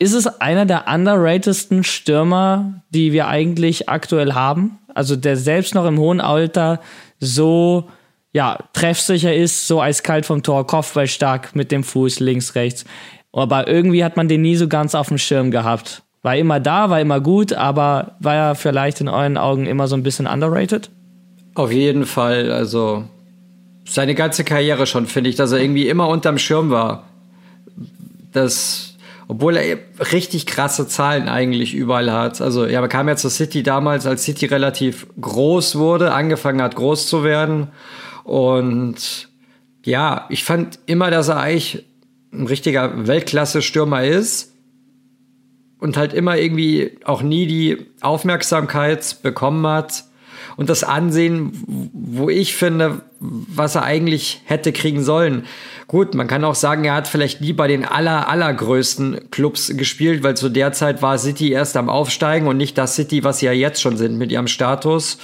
[0.00, 4.80] Ist es einer der underratedsten Stürmer, die wir eigentlich aktuell haben?
[4.92, 6.80] Also der selbst noch im hohen Alter
[7.20, 7.86] so
[8.36, 12.84] ja, treffsicher ist, so eiskalt vom Tor, Kopfball stark mit dem Fuß links, rechts.
[13.32, 16.02] Aber irgendwie hat man den nie so ganz auf dem Schirm gehabt.
[16.20, 19.96] War immer da, war immer gut, aber war er vielleicht in euren Augen immer so
[19.96, 20.90] ein bisschen underrated?
[21.54, 23.04] Auf jeden Fall, also
[23.88, 27.04] seine ganze Karriere schon, finde ich, dass er irgendwie immer unterm Schirm war.
[28.32, 29.78] Das, obwohl er
[30.12, 32.42] richtig krasse Zahlen eigentlich überall hat.
[32.42, 36.76] Also, ja, man kam ja zur City damals, als City relativ groß wurde, angefangen hat,
[36.76, 37.68] groß zu werden.
[38.26, 39.28] Und
[39.84, 41.84] ja, ich fand immer, dass er eigentlich
[42.32, 44.52] ein richtiger Weltklasse-Stürmer ist
[45.78, 50.06] und halt immer irgendwie auch nie die Aufmerksamkeit bekommen hat
[50.56, 51.52] und das Ansehen,
[51.92, 55.44] wo ich finde, was er eigentlich hätte kriegen sollen.
[55.86, 60.24] Gut, man kann auch sagen, er hat vielleicht nie bei den aller, allergrößten Clubs gespielt,
[60.24, 63.46] weil zu der Zeit war City erst am Aufsteigen und nicht das City, was sie
[63.46, 65.18] ja jetzt schon sind mit ihrem Status.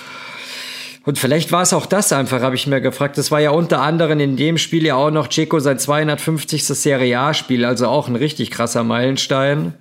[1.05, 3.19] Und vielleicht war es auch das einfach, habe ich mir gefragt.
[3.19, 6.65] Das war ja unter anderem in dem Spiel ja auch noch Checo sein 250.
[6.65, 9.75] Serie A-Spiel, also auch ein richtig krasser Meilenstein.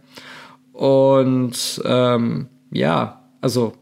[0.74, 3.74] Und ähm, ja, also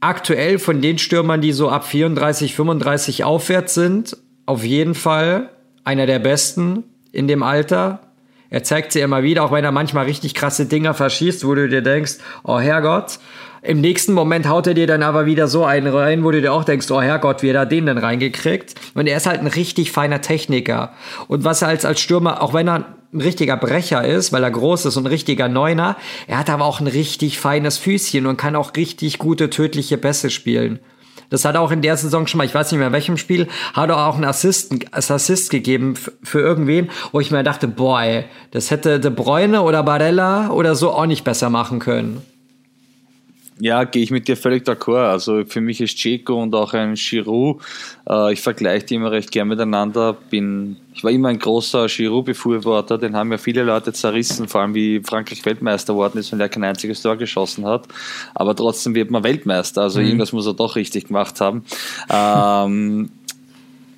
[0.00, 5.50] aktuell von den Stürmern, die so ab 34, 35 aufwärts sind, auf jeden Fall
[5.82, 8.00] einer der besten in dem Alter.
[8.50, 11.68] Er zeigt sie immer wieder, auch wenn er manchmal richtig krasse Dinger verschießt, wo du
[11.68, 13.18] dir denkst, oh Herrgott.
[13.64, 16.52] Im nächsten Moment haut er dir dann aber wieder so einen rein, wo du dir
[16.52, 18.74] auch denkst, oh Herrgott, wie hat er den denn reingekriegt?
[18.92, 20.92] Und er ist halt ein richtig feiner Techniker.
[21.28, 24.50] Und was er als, als Stürmer, auch wenn er ein richtiger Brecher ist, weil er
[24.50, 25.96] groß ist und ein richtiger Neuner,
[26.26, 30.28] er hat aber auch ein richtig feines Füßchen und kann auch richtig gute tödliche Bässe
[30.28, 30.78] spielen.
[31.30, 33.48] Das hat auch in der Saison schon mal, ich weiß nicht mehr in welchem Spiel,
[33.72, 38.02] hat er auch einen Assisten, als Assist gegeben für irgendwen, wo ich mir dachte, boah,
[38.02, 42.20] ey, das hätte De Bruyne oder Barella oder so auch nicht besser machen können.
[43.60, 45.10] Ja, gehe ich mit dir völlig d'accord.
[45.10, 47.62] Also für mich ist Checo und auch ein Giroud,
[48.08, 50.16] äh, ich vergleiche die immer recht gern miteinander.
[50.28, 54.74] Bin, ich war immer ein großer Giroud-Befürworter, den haben ja viele Leute zerrissen, vor allem
[54.74, 57.86] wie Frankreich Weltmeister geworden ist und er kein einziges Tor geschossen hat.
[58.34, 60.06] Aber trotzdem wird man Weltmeister, also mhm.
[60.06, 61.64] irgendwas muss er doch richtig gemacht haben.
[62.10, 63.10] ähm,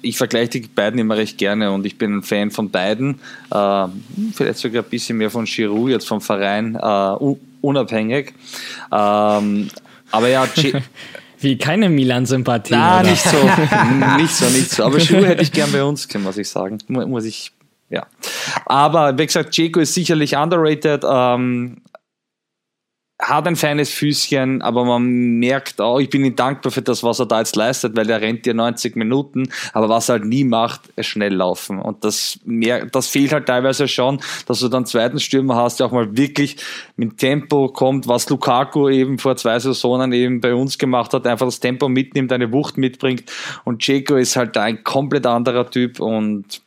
[0.07, 3.21] ich vergleiche die beiden immer recht gerne und ich bin ein Fan von beiden.
[3.51, 3.87] Äh,
[4.35, 6.77] vielleicht sogar ein bisschen mehr von Giroud, jetzt vom Verein.
[6.77, 8.33] Äh, unabhängig.
[8.93, 9.69] Ähm,
[10.11, 10.47] aber ja,
[11.39, 12.75] Wie keine Milan-Sympathie.
[12.75, 13.37] Na, nicht so.
[14.17, 14.85] nicht so, nicht so.
[14.85, 16.79] Aber Schuhe hätte ich gern bei uns, muss ich sagen.
[16.89, 17.53] Muss ich,
[17.91, 18.07] ja.
[18.65, 21.05] Aber wie gesagt, Jeko ist sicherlich underrated.
[21.07, 21.83] Ähm,
[23.19, 27.19] hat ein feines Füßchen, aber man merkt auch, ich bin ihm dankbar für das, was
[27.19, 30.45] er da jetzt leistet, weil er rennt dir 90 Minuten, aber was er halt nie
[30.45, 31.79] macht, ist schnell laufen.
[31.79, 35.87] Und das, mehr, das fehlt halt teilweise schon, dass du dann zweiten Stürmer hast, der
[35.87, 36.59] auch mal wirklich
[36.97, 41.47] mit Tempo kommt, was Lukaku eben vor zwei Saisonen eben bei uns gemacht hat, einfach
[41.47, 43.25] das Tempo mitnimmt, eine Wucht mitbringt.
[43.65, 46.61] Und Jeko ist halt ein komplett anderer Typ und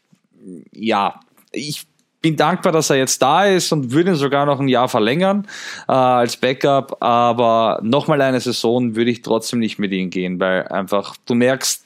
[0.71, 1.19] ja,
[1.51, 1.85] ich
[2.21, 5.47] bin dankbar, dass er jetzt da ist und würde ihn sogar noch ein Jahr verlängern
[5.87, 6.97] äh, als Backup.
[7.01, 11.85] Aber nochmal eine Saison würde ich trotzdem nicht mit ihm gehen, weil einfach du merkst,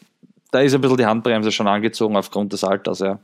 [0.52, 3.20] da ist ein bisschen die Handbremse schon angezogen aufgrund des Alters, ja.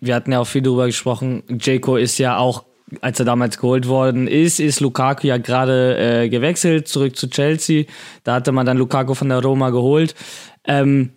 [0.00, 1.44] Wir hatten ja auch viel darüber gesprochen.
[1.48, 2.64] Jayco ist ja auch,
[3.00, 7.84] als er damals geholt worden ist, ist Lukaku ja gerade äh, gewechselt, zurück zu Chelsea.
[8.24, 10.16] Da hatte man dann Lukaku von der Roma geholt.
[10.64, 11.10] Ähm,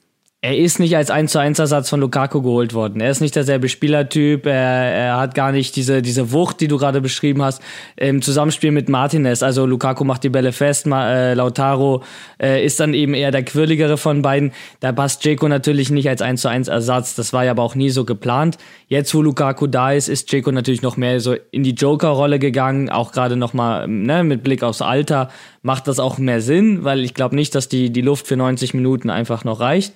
[0.43, 2.99] er ist nicht als 1 zu 1 Ersatz von Lukaku geholt worden.
[2.99, 4.45] Er ist nicht derselbe Spielertyp.
[4.45, 7.61] Er, er hat gar nicht diese, diese Wucht, die du gerade beschrieben hast,
[7.95, 9.41] im Zusammenspiel mit Martinez.
[9.41, 12.03] Also Lukaku macht die Bälle fest, äh, Lautaro
[12.41, 14.51] äh, ist dann eben eher der quirligere von beiden.
[14.81, 17.15] Da passt Jeko natürlich nicht als 1 zu 1 Ersatz.
[17.15, 18.57] Das war ja aber auch nie so geplant.
[18.89, 22.89] Jetzt, wo Lukaku da ist, ist Jeko natürlich noch mehr so in die Joker-Rolle gegangen.
[22.89, 25.29] Auch gerade nochmal ne, mit Blick aufs Alter
[25.61, 28.73] macht das auch mehr Sinn, weil ich glaube nicht, dass die, die Luft für 90
[28.73, 29.93] Minuten einfach noch reicht.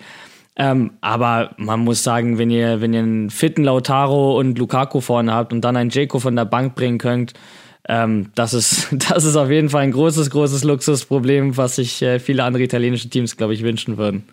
[0.60, 5.32] Ähm, aber man muss sagen, wenn ihr, wenn ihr einen fitten Lautaro und Lukaku vorne
[5.32, 7.34] habt und dann einen Jeko von der Bank bringen könnt,
[7.88, 12.20] ähm, das, ist, das ist auf jeden Fall ein großes, großes Luxusproblem, was sich äh,
[12.20, 14.24] viele andere italienische Teams, glaube ich, wünschen würden.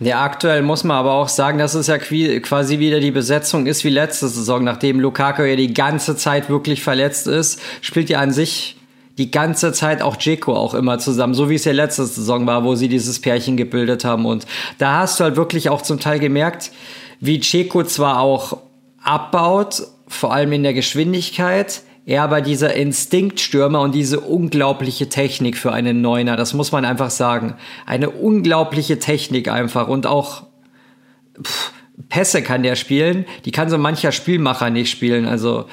[0.00, 3.84] Ja, aktuell muss man aber auch sagen, dass es ja quasi wieder die Besetzung ist
[3.84, 8.32] wie letzte Saison, nachdem Lukaku ja die ganze Zeit wirklich verletzt ist, spielt ja an
[8.32, 8.76] sich
[9.18, 12.64] die ganze Zeit auch Jeko auch immer zusammen, so wie es ja letzte Saison war,
[12.64, 14.24] wo sie dieses Pärchen gebildet haben.
[14.24, 14.46] Und
[14.78, 16.72] da hast du halt wirklich auch zum Teil gemerkt,
[17.20, 18.58] wie Jeko zwar auch
[19.02, 25.72] abbaut, vor allem in der Geschwindigkeit, er aber dieser Instinktstürmer und diese unglaubliche Technik für
[25.72, 27.54] einen Neuner, das muss man einfach sagen.
[27.86, 30.44] Eine unglaubliche Technik einfach und auch
[31.40, 31.72] pff,
[32.08, 35.26] Pässe kann der spielen, die kann so mancher Spielmacher nicht spielen.
[35.26, 35.66] Also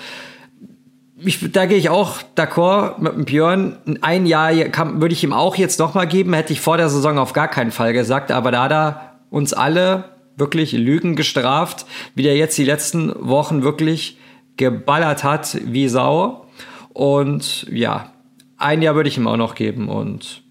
[1.22, 3.78] ich, da gehe ich auch d'accord mit dem Björn.
[4.02, 7.18] Ein Jahr kann, würde ich ihm auch jetzt nochmal geben, hätte ich vor der Saison
[7.18, 8.32] auf gar keinen Fall gesagt.
[8.32, 10.06] Aber da hat er uns alle
[10.36, 14.18] wirklich Lügen gestraft, wie der jetzt die letzten Wochen wirklich
[14.58, 16.46] geballert hat wie Sau.
[16.90, 18.12] Und ja,
[18.58, 20.44] ein Jahr würde ich ihm auch noch geben und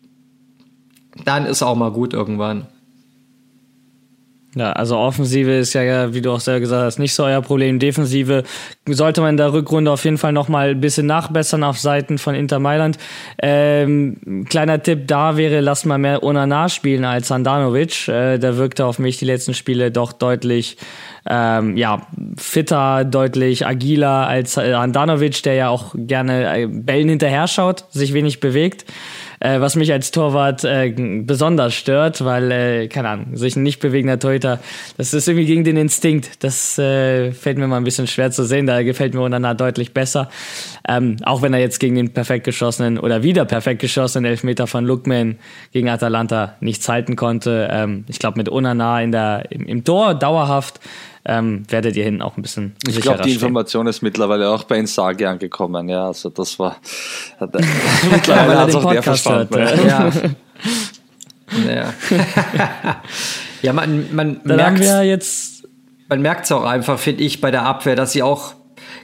[1.25, 2.67] dann ist auch mal gut irgendwann.
[4.59, 7.79] Ja, also Offensive ist ja, wie du auch selber gesagt hast, nicht so euer Problem.
[7.79, 8.43] Defensive
[8.89, 12.19] sollte man in der Rückrunde auf jeden Fall noch mal ein bisschen nachbessern auf Seiten
[12.19, 12.99] von Inter Mailand.
[13.41, 18.09] Ähm, kleiner Tipp da wäre, lass mal mehr Onana spielen als Handanovic.
[18.09, 20.77] Äh, der wirkte auf mich die letzten Spiele doch deutlich
[21.31, 27.85] ähm, ja, fitter, deutlich agiler als Handanovic, der ja auch gerne äh, Bällen hinterher schaut,
[27.91, 28.87] sich wenig bewegt
[29.41, 33.81] äh, was mich als Torwart äh, besonders stört, weil, äh, keine Ahnung, sich ein nicht
[33.81, 34.59] bewegender Torhüter,
[34.97, 36.43] das ist irgendwie gegen den Instinkt.
[36.43, 38.67] Das äh, fällt mir mal ein bisschen schwer zu sehen.
[38.67, 40.29] Da gefällt mir Onana deutlich besser.
[40.89, 44.85] Ähm, auch wenn er jetzt gegen den perfekt geschossenen oder wieder perfekt geschossenen Elfmeter von
[44.85, 45.39] Lookman
[45.73, 47.69] gegen Atalanta nichts halten konnte.
[47.71, 50.81] Ähm, ich glaube, mit Onana in der, im, im Tor dauerhaft
[51.25, 54.79] ähm, werdet ihr hinten auch ein bisschen Ich glaube, die Information ist mittlerweile auch bei
[54.79, 55.89] Insagi angekommen.
[55.89, 56.77] Ja, also das war
[57.41, 59.55] mittlerweile hat auch der verstanden.
[59.57, 60.11] Hört, ja.
[61.69, 63.03] ja.
[63.63, 65.59] ja, man, man merkt wir jetzt
[66.09, 68.55] man merkt es auch einfach, finde ich, bei der Abwehr, dass sie auch,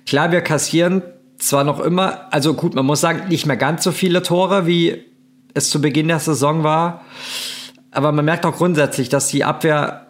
[0.07, 1.03] klar, wir kassieren
[1.37, 5.05] zwar noch immer, also gut, man muss sagen, nicht mehr ganz so viele Tore, wie
[5.53, 7.05] es zu Beginn der Saison war.
[7.90, 10.03] Aber man merkt auch grundsätzlich, dass die Abwehr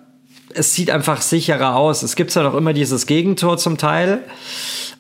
[0.55, 2.03] es sieht einfach sicherer aus.
[2.03, 4.23] Es gibt zwar noch immer dieses Gegentor zum Teil,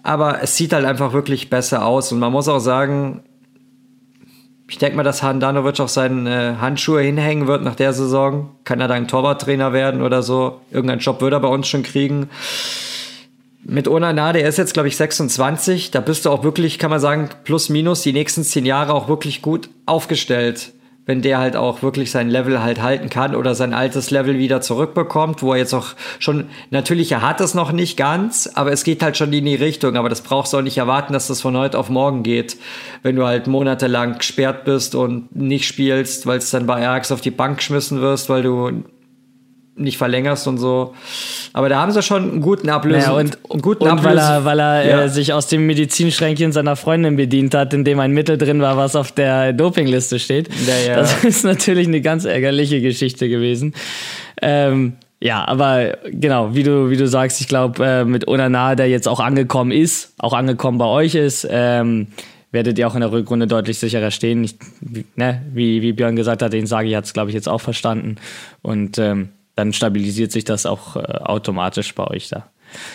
[0.02, 2.12] aber es sieht halt einfach wirklich besser aus.
[2.12, 3.22] Und man muss auch sagen,
[4.68, 8.50] ich denke mal, dass Handanovic auch seine äh, Handschuhe hinhängen wird nach der Saison.
[8.64, 10.60] Kann er dann Torwarttrainer werden oder so.
[10.70, 12.28] Irgendeinen Job würde er bei uns schon kriegen.
[13.62, 15.90] Mit Onana, der ist jetzt, glaube ich, 26.
[15.90, 19.08] Da bist du auch wirklich, kann man sagen, plus minus die nächsten zehn Jahre auch
[19.08, 20.73] wirklich gut aufgestellt
[21.06, 24.60] wenn der halt auch wirklich sein Level halt halten kann oder sein altes Level wieder
[24.60, 25.88] zurückbekommt, wo er jetzt auch
[26.18, 29.54] schon, natürlich, er hat es noch nicht ganz, aber es geht halt schon in die
[29.54, 32.56] Richtung, aber das brauchst du auch nicht erwarten, dass das von heute auf morgen geht,
[33.02, 37.20] wenn du halt monatelang gesperrt bist und nicht spielst, weil es dann bei Ajax auf
[37.20, 38.84] die Bank geschmissen wirst, weil du
[39.76, 40.94] nicht verlängerst und so.
[41.52, 43.10] Aber da haben sie schon einen guten Ablösen.
[43.10, 44.10] Ja, und, einen guten und Ablösen.
[44.10, 45.02] weil er, weil er ja.
[45.02, 48.76] äh, sich aus dem Medizinschränkchen seiner Freundin bedient hat, in dem ein Mittel drin war,
[48.76, 50.48] was auf der Dopingliste steht.
[50.66, 50.96] Ja, ja.
[50.96, 53.74] Das ist natürlich eine ganz ärgerliche Geschichte gewesen.
[54.40, 58.88] Ähm, ja, aber genau, wie du, wie du sagst, ich glaube, äh, mit Onana, der
[58.88, 62.08] jetzt auch angekommen ist, auch angekommen bei euch ist, ähm,
[62.50, 64.44] werdet ihr auch in der Rückrunde deutlich sicherer stehen.
[64.44, 64.56] Ich,
[65.16, 68.16] ne, wie, wie Björn gesagt hat, den Sagi hat es, glaube ich, jetzt auch verstanden.
[68.62, 72.50] Und ähm, dann stabilisiert sich das auch äh, automatisch bei euch da.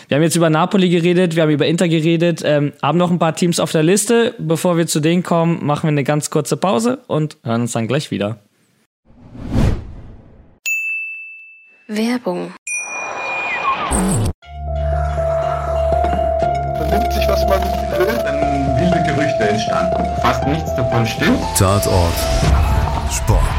[0.07, 3.19] Wir haben jetzt über Napoli geredet, wir haben über Inter geredet, ähm, haben noch ein
[3.19, 4.35] paar Teams auf der Liste.
[4.37, 7.87] Bevor wir zu denen kommen, machen wir eine ganz kurze Pause und hören uns dann
[7.87, 8.39] gleich wieder.
[11.87, 12.51] Werbung.
[17.49, 20.03] was ich will, dann wilde Gerüchte entstanden.
[20.21, 21.39] Fast nichts davon stimmt.
[21.57, 22.13] Tatort.
[23.11, 23.58] Sport.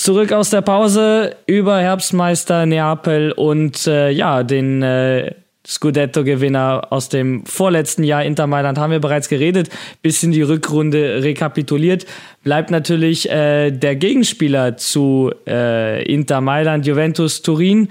[0.00, 5.34] Zurück aus der Pause über Herbstmeister Neapel und äh, ja, den äh,
[5.66, 9.68] Scudetto-Gewinner aus dem vorletzten Jahr Inter Mailand haben wir bereits geredet.
[10.00, 12.06] Bisschen die Rückrunde rekapituliert.
[12.42, 17.88] Bleibt natürlich äh, der Gegenspieler zu äh, Inter Mailand, Juventus Turin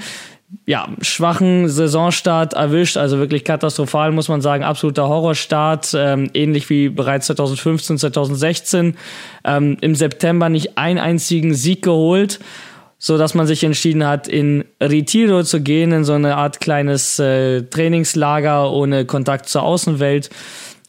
[0.66, 4.64] ja, schwachen Saisonstart erwischt, also wirklich katastrophal, muss man sagen.
[4.64, 8.95] Absoluter Horrorstart, ähm, ähnlich wie bereits 2015, 2016.
[9.43, 12.39] Ähm, Im September nicht einen einzigen Sieg geholt,
[12.97, 17.20] so dass man sich entschieden hat, in Retiro zu gehen, in so eine Art kleines
[17.20, 20.30] äh, Trainingslager ohne Kontakt zur Außenwelt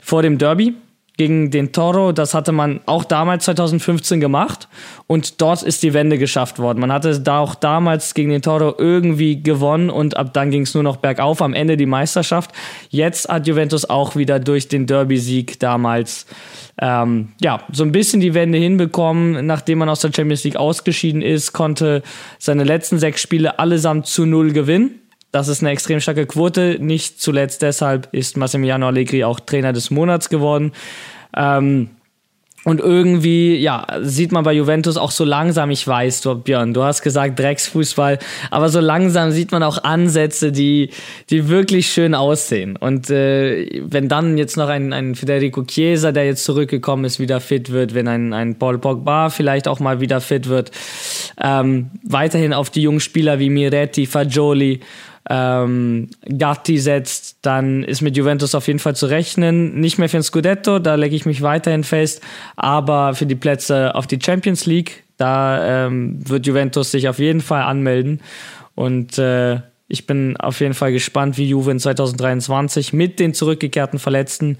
[0.03, 0.75] vor dem Derby
[1.21, 2.13] gegen den Toro.
[2.13, 4.69] Das hatte man auch damals 2015 gemacht
[5.07, 6.81] und dort ist die Wende geschafft worden.
[6.81, 10.73] Man hatte da auch damals gegen den Toro irgendwie gewonnen und ab dann ging es
[10.73, 11.43] nur noch bergauf.
[11.43, 12.53] Am Ende die Meisterschaft.
[12.89, 16.25] Jetzt hat Juventus auch wieder durch den Derby-Sieg damals
[16.81, 19.45] ähm, ja so ein bisschen die Wende hinbekommen.
[19.45, 22.03] Nachdem man aus der Champions League ausgeschieden ist, konnte
[22.39, 25.00] seine letzten sechs Spiele allesamt zu null gewinnen.
[25.33, 26.79] Das ist eine extrem starke Quote.
[26.81, 30.73] Nicht zuletzt deshalb ist Massimiliano Allegri auch Trainer des Monats geworden.
[31.37, 31.91] Ähm,
[32.65, 36.83] und irgendwie, ja, sieht man bei Juventus auch so langsam, ich weiß, du, Björn, du
[36.83, 38.19] hast gesagt Drecksfußball,
[38.51, 40.91] aber so langsam sieht man auch Ansätze, die,
[41.31, 42.77] die wirklich schön aussehen.
[42.77, 47.41] Und äh, wenn dann jetzt noch ein, ein Federico Chiesa, der jetzt zurückgekommen ist, wieder
[47.41, 50.71] fit wird, wenn ein, ein Paul Pogba vielleicht auch mal wieder fit wird,
[51.43, 54.81] ähm, weiterhin auf die jungen Spieler wie Miretti, Fagioli
[55.33, 59.79] ähm, Gatti setzt, dann ist mit Juventus auf jeden Fall zu rechnen.
[59.81, 62.21] Nicht mehr für ein Scudetto, da lege ich mich weiterhin fest,
[62.57, 67.41] aber für die Plätze auf die Champions League, da ähm, wird Juventus sich auf jeden
[67.41, 68.21] Fall anmelden.
[68.75, 74.01] Und äh, ich bin auf jeden Fall gespannt, wie Juve in 2023 mit den zurückgekehrten
[74.01, 74.59] Verletzten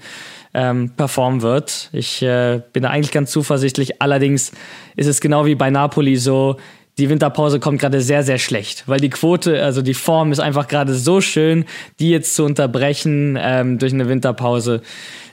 [0.53, 1.89] ähm, performen wird.
[1.91, 4.01] Ich äh, bin da eigentlich ganz zuversichtlich.
[4.01, 4.53] Allerdings
[4.95, 6.57] ist es genau wie bei Napoli so,
[7.01, 10.67] die Winterpause kommt gerade sehr, sehr schlecht, weil die Quote, also die Form ist einfach
[10.67, 11.65] gerade so schön,
[11.99, 14.83] die jetzt zu unterbrechen ähm, durch eine Winterpause,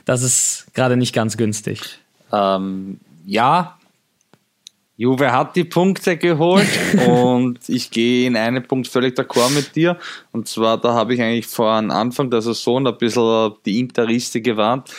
[0.03, 1.99] das ist gerade nicht ganz günstig.
[2.33, 3.77] Ähm, ja,
[4.97, 6.67] Juve hat die Punkte geholt
[7.07, 9.99] und ich gehe in einem Punkt völlig d'accord mit dir.
[10.31, 14.89] Und zwar, da habe ich eigentlich vor Anfang der Saison ein bisschen die Interiste gewarnt,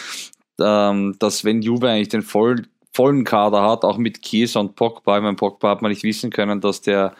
[0.60, 2.68] ähm, dass wenn Juve eigentlich den vollen
[3.00, 5.16] vollen Kader hat, auch mit Kies und Pogba.
[5.16, 7.14] Ich meine, Pogba hat man nicht wissen können, dass der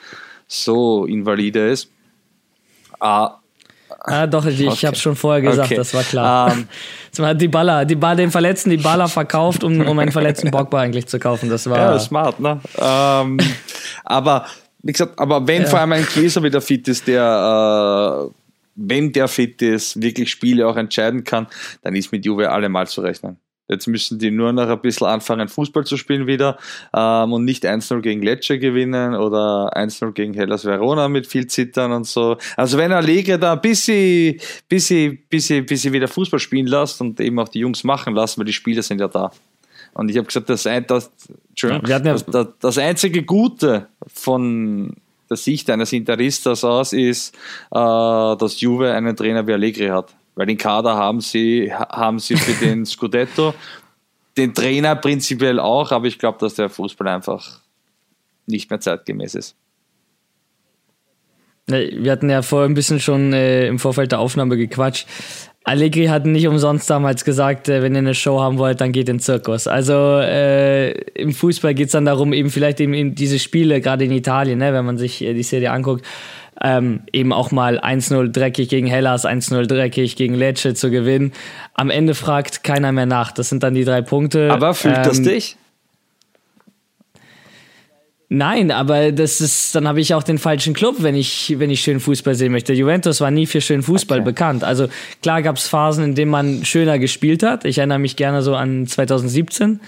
[0.47, 1.91] so invalide ist.
[2.99, 3.37] Ah,
[4.03, 4.87] Ah, doch, ich, okay.
[4.87, 5.77] habe schon vorher gesagt, okay.
[5.77, 6.53] das war klar.
[6.53, 6.67] Um,
[7.19, 10.51] ähm, hat die Baller, die Baller, den Verletzten die Baller verkauft, um, um einen verletzten
[10.51, 11.51] Pogba eigentlich zu kaufen.
[11.51, 12.61] Das war ja smart, ne?
[12.77, 13.39] Um, ähm,
[14.05, 14.47] aber
[14.83, 15.69] wie gesagt, aber wenn ja.
[15.69, 18.35] vor allem ein Käser wieder fit ist, der äh,
[18.77, 21.47] wenn der fit ist, wirklich Spiele auch entscheiden kann,
[21.83, 23.37] dann ist mit Juve allemal zu rechnen.
[23.71, 26.59] Jetzt müssen die nur noch ein bisschen anfangen, Fußball zu spielen wieder
[26.95, 31.93] ähm, und nicht 1-0 gegen Lecce gewinnen oder 1-0 gegen Hellas Verona mit viel Zittern
[31.93, 32.37] und so.
[32.57, 37.39] Also wenn Allegri da ein bisschen, bisschen, bisschen, bisschen wieder Fußball spielen lässt und eben
[37.39, 39.31] auch die Jungs machen lassen, weil die Spieler sind ja da.
[39.95, 41.11] Und ich habe gesagt, das, das,
[41.57, 44.97] ja, ja das, das, das einzige Gute von
[45.29, 47.35] der Sicht eines Interistas aus ist,
[47.71, 52.35] äh, dass Juve einen Trainer wie Allegri hat weil den Kader haben sie, haben sie
[52.35, 53.53] für den Scudetto,
[54.39, 57.61] den Trainer prinzipiell auch, aber ich glaube, dass der Fußball einfach
[58.47, 59.55] nicht mehr zeitgemäß ist.
[61.67, 65.07] Wir hatten ja vorher ein bisschen schon äh, im Vorfeld der Aufnahme gequatscht.
[65.65, 69.11] Allegri hat nicht umsonst damals gesagt, äh, wenn ihr eine Show haben wollt, dann geht
[69.11, 69.67] in den Zirkus.
[69.67, 74.13] Also äh, im Fußball geht es dann darum, eben vielleicht eben diese Spiele, gerade in
[74.13, 76.07] Italien, ne, wenn man sich äh, die Serie anguckt,
[76.63, 81.33] ähm, eben auch mal 1-0 dreckig gegen Hellas, 1-0 dreckig gegen Lecce zu gewinnen.
[81.75, 83.33] Am Ende fragt keiner mehr nach.
[83.33, 84.51] Das sind dann die drei Punkte.
[84.51, 85.57] Aber fühlt ähm, das dich?
[88.33, 91.81] Nein, aber das ist, dann habe ich auch den falschen Club, wenn ich, wenn ich
[91.81, 92.73] schön Fußball sehen möchte.
[92.73, 94.25] Juventus war nie für schönen Fußball okay.
[94.25, 94.63] bekannt.
[94.63, 94.87] Also
[95.21, 97.65] klar gab es Phasen, in denen man schöner gespielt hat.
[97.65, 99.81] Ich erinnere mich gerne so an 2017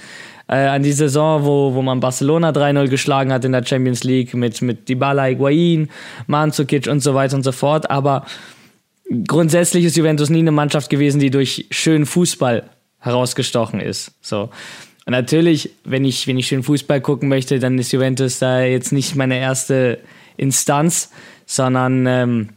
[0.48, 4.34] äh, an die Saison, wo, wo man Barcelona 3-0 geschlagen hat in der Champions League
[4.34, 5.88] mit, mit Dybala, Higuain,
[6.26, 7.90] Mandzukic und so weiter und so fort.
[7.90, 8.26] Aber
[9.26, 12.64] grundsätzlich ist Juventus nie eine Mannschaft gewesen, die durch schönen Fußball
[12.98, 14.12] herausgestochen ist.
[14.20, 14.50] So.
[15.04, 18.92] Und natürlich, wenn ich, wenn ich schön Fußball gucken möchte, dann ist Juventus da jetzt
[18.92, 19.98] nicht meine erste
[20.36, 21.10] Instanz,
[21.44, 22.48] sondern ähm,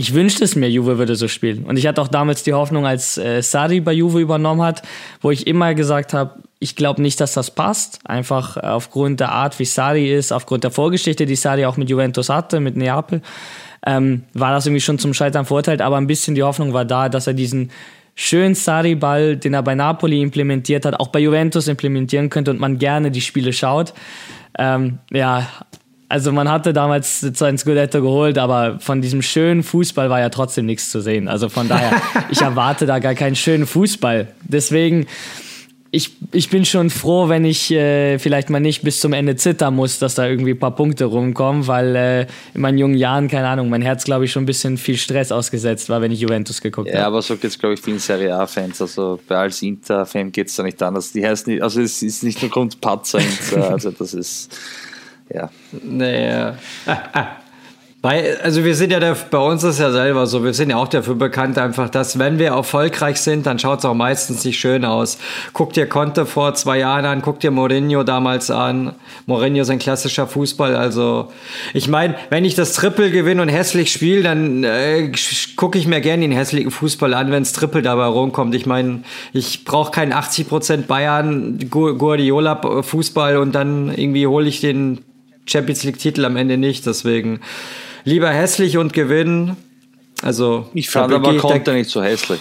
[0.00, 1.64] ich wünschte es mir, Juve würde so spielen.
[1.64, 4.80] Und ich hatte auch damals die Hoffnung, als äh, Sari bei Juve übernommen hat,
[5.20, 8.00] wo ich immer gesagt habe, ich glaube nicht, dass das passt.
[8.04, 12.30] Einfach aufgrund der Art, wie Sari ist, aufgrund der Vorgeschichte, die Sari auch mit Juventus
[12.30, 13.20] hatte, mit Neapel,
[13.86, 15.82] ähm, war das irgendwie schon zum Scheitern verurteilt.
[15.82, 17.70] Aber ein bisschen die Hoffnung war da, dass er diesen
[18.14, 22.78] schönen Sari-Ball, den er bei Napoli implementiert hat, auch bei Juventus implementieren könnte und man
[22.78, 23.92] gerne die Spiele schaut.
[24.58, 25.46] Ähm, ja,
[26.10, 30.28] also man hatte damals zwar ein Scudetto geholt, aber von diesem schönen Fußball war ja
[30.28, 31.28] trotzdem nichts zu sehen.
[31.28, 34.26] Also von daher, ich erwarte da gar keinen schönen Fußball.
[34.42, 35.06] Deswegen,
[35.92, 39.76] ich, ich bin schon froh, wenn ich äh, vielleicht mal nicht bis zum Ende zittern
[39.76, 42.20] muss, dass da irgendwie ein paar Punkte rumkommen, weil äh,
[42.54, 45.30] in meinen jungen Jahren, keine Ahnung, mein Herz, glaube ich, schon ein bisschen viel Stress
[45.30, 46.98] ausgesetzt war, wenn ich Juventus geguckt habe.
[46.98, 48.82] Ja, aber so geht es, glaube ich, vielen Serie A-Fans.
[48.82, 51.12] Also bei als Inter-Fan geht es da nicht anders.
[51.12, 54.50] Die heißt nicht, also es ist nicht nur Grund Patzer Inter, also das ist
[55.32, 55.50] ja.
[55.82, 56.56] Naja.
[58.02, 60.78] Bei, also wir sind ja der, bei uns ist ja selber so, wir sind ja
[60.78, 64.58] auch dafür bekannt einfach, dass wenn wir erfolgreich sind, dann schaut es auch meistens nicht
[64.58, 65.18] schön aus.
[65.52, 68.94] Guck dir Conte vor zwei Jahren an, guck dir Mourinho damals an.
[69.26, 71.30] Mourinho ist ein klassischer Fußball, also
[71.74, 75.12] ich meine, wenn ich das Triple gewinne und hässlich spiele, dann äh,
[75.56, 78.54] gucke ich mir gerne den hässlichen Fußball an, wenn es Triple dabei rumkommt.
[78.54, 79.02] Ich meine,
[79.34, 85.04] ich brauche keinen 80% Bayern Guardiola Fußball und dann irgendwie hole ich den
[85.50, 86.86] Champions League-Titel am Ende nicht.
[86.86, 87.40] Deswegen
[88.04, 89.56] lieber hässlich und gewinnen.
[90.22, 92.40] Also ich fand aber Conte nicht so hässlich,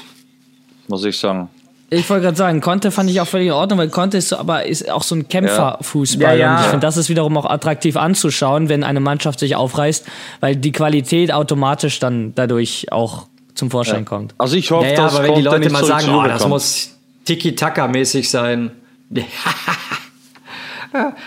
[0.88, 1.50] muss ich sagen.
[1.92, 4.38] Ich wollte gerade sagen, Conte fand ich auch völlig in Ordnung, weil Conte ist so,
[4.38, 6.22] aber ist auch so ein Kämpferfußball.
[6.22, 6.34] Ja.
[6.34, 6.56] Ja, ja.
[6.56, 10.06] Und ich finde, das ist wiederum auch attraktiv anzuschauen, wenn eine Mannschaft sich aufreißt,
[10.40, 14.36] weil die Qualität automatisch dann dadurch auch zum Vorschein kommt.
[14.38, 16.96] Also ich hoffe, ja, dass aber wenn die Leute mal sagen, oh, das muss
[17.26, 18.72] Tiki-Taka-mäßig sein.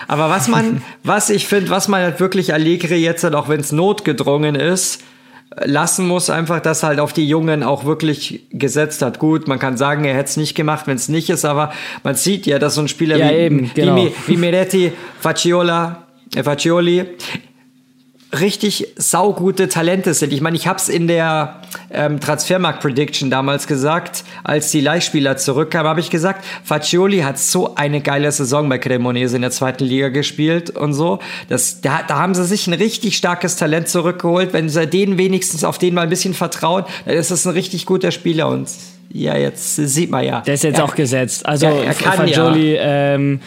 [0.08, 3.60] Aber was man, was ich finde, was man halt wirklich Allegri jetzt halt auch wenn
[3.60, 5.02] es notgedrungen ist,
[5.64, 9.18] lassen muss, einfach, dass halt auf die Jungen auch wirklich gesetzt hat.
[9.18, 12.14] Gut, man kann sagen, er hätte es nicht gemacht, wenn es nicht ist, aber man
[12.14, 13.96] sieht ja, dass so ein Spieler ja, wie, eben, genau.
[13.96, 17.06] wie, wie Miretti, Facciola, äh, Faccioli,
[18.38, 20.32] richtig saugute Talente sind.
[20.32, 21.60] Ich meine, ich habe es in der
[21.90, 28.00] ähm, Transfermarkt-Prediction damals gesagt, als die Leihspieler zurückkamen, habe ich gesagt, Faccioli hat so eine
[28.00, 31.18] geile Saison bei Cremonese in der zweiten Liga gespielt und so.
[31.48, 34.52] Das, da, da haben sie sich ein richtig starkes Talent zurückgeholt.
[34.52, 37.84] Wenn sie denen wenigstens auf den mal ein bisschen vertrauen, dann ist das ein richtig
[37.84, 38.68] guter Spieler und
[39.14, 40.40] ja, jetzt sieht man ja.
[40.40, 41.44] Der ist jetzt er, auch gesetzt.
[41.44, 43.14] Also ja, er kann Fagioli, ja.
[43.14, 43.40] ähm,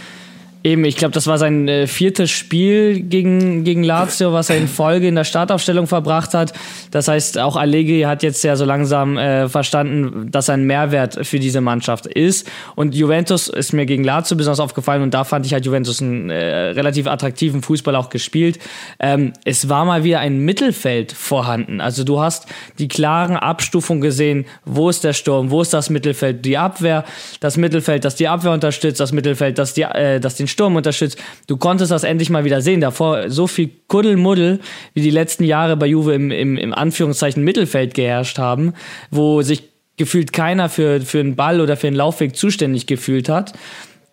[0.66, 4.68] Eben, ich glaube, das war sein äh, viertes Spiel gegen, gegen Lazio, was er in
[4.68, 6.53] Folge in der Startaufstellung verbracht hat.
[6.89, 11.20] Das heißt, auch Allegri hat jetzt ja so langsam äh, verstanden, dass er ein Mehrwert
[11.28, 12.49] für diese Mannschaft ist.
[12.74, 16.32] Und Juventus ist mir gegen Lazio besonders aufgefallen und da fand ich halt Juventus einen
[16.32, 18.57] äh, relativ attraktiven Fußball auch gespielt.
[18.99, 21.80] Ähm, es war mal wieder ein Mittelfeld vorhanden.
[21.80, 22.47] Also du hast
[22.80, 27.05] die klaren Abstufungen gesehen, wo ist der Sturm, wo ist das Mittelfeld, die Abwehr,
[27.39, 31.22] das Mittelfeld, das die Abwehr unterstützt, das Mittelfeld, das, die, äh, das den Sturm unterstützt.
[31.47, 32.80] Du konntest das endlich mal wieder sehen.
[32.80, 34.62] Davor so viel Kuddelmuddel,
[34.93, 38.74] wie die letzten Jahre bei Juve im, im, im Anführungszeichen Mittelfeld geherrscht haben,
[39.12, 39.64] wo sich
[39.97, 43.53] gefühlt keiner für, für einen Ball oder für einen Laufweg zuständig gefühlt hat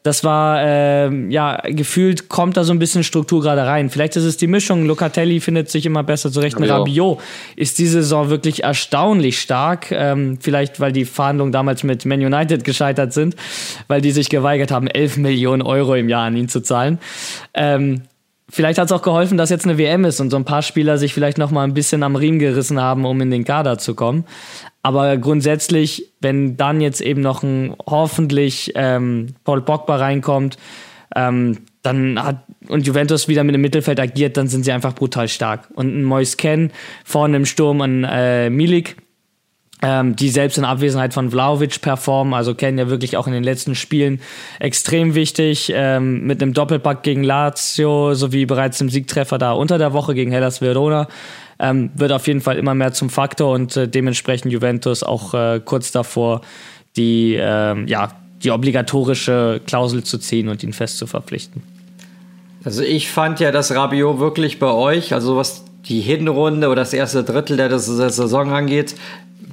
[0.03, 3.88] das war, äh, ja, gefühlt kommt da so ein bisschen Struktur gerade rein.
[3.88, 4.84] Vielleicht ist es die Mischung.
[4.84, 6.59] Locatelli findet sich immer besser zurecht.
[6.59, 7.20] Ja, Rabiot
[7.55, 9.92] ist diese Saison wirklich erstaunlich stark.
[9.92, 13.36] Ähm, vielleicht, weil die Verhandlungen damals mit Man United gescheitert sind,
[13.86, 16.98] weil die sich geweigert haben, 11 Millionen Euro im Jahr an ihn zu zahlen.
[17.55, 18.03] Ähm,
[18.53, 20.98] vielleicht hat es auch geholfen, dass jetzt eine WM ist und so ein paar Spieler
[20.98, 23.94] sich vielleicht noch mal ein bisschen am Riemen gerissen haben, um in den Kader zu
[23.94, 24.24] kommen.
[24.82, 30.59] Aber grundsätzlich, wenn dann jetzt eben noch ein hoffentlich ähm, Paul Pogba reinkommt,
[31.16, 35.28] ähm, dann hat und Juventus wieder mit dem Mittelfeld agiert, dann sind sie einfach brutal
[35.28, 35.68] stark.
[35.74, 36.70] Und ein Mois Ken
[37.05, 38.96] vorne im Sturm an äh, Milik,
[39.83, 43.45] ähm, die selbst in Abwesenheit von Vlaovic performen, also kennen ja wirklich auch in den
[43.45, 44.20] letzten Spielen
[44.61, 49.93] extrem wichtig, ähm, mit einem Doppelpack gegen Lazio sowie bereits im Siegtreffer da unter der
[49.93, 51.09] Woche gegen Hellas Verona
[51.59, 55.61] ähm, wird auf jeden Fall immer mehr zum Faktor und äh, dementsprechend Juventus auch äh,
[55.64, 56.43] kurz davor,
[56.97, 58.12] die, äh, ja,
[58.43, 61.62] die obligatorische Klausel zu ziehen und ihn fest zu verpflichten.
[62.64, 66.93] Also ich fand ja, dass Rabiot wirklich bei euch, also was die Hinrunde oder das
[66.93, 68.95] erste Drittel der, der Saison angeht,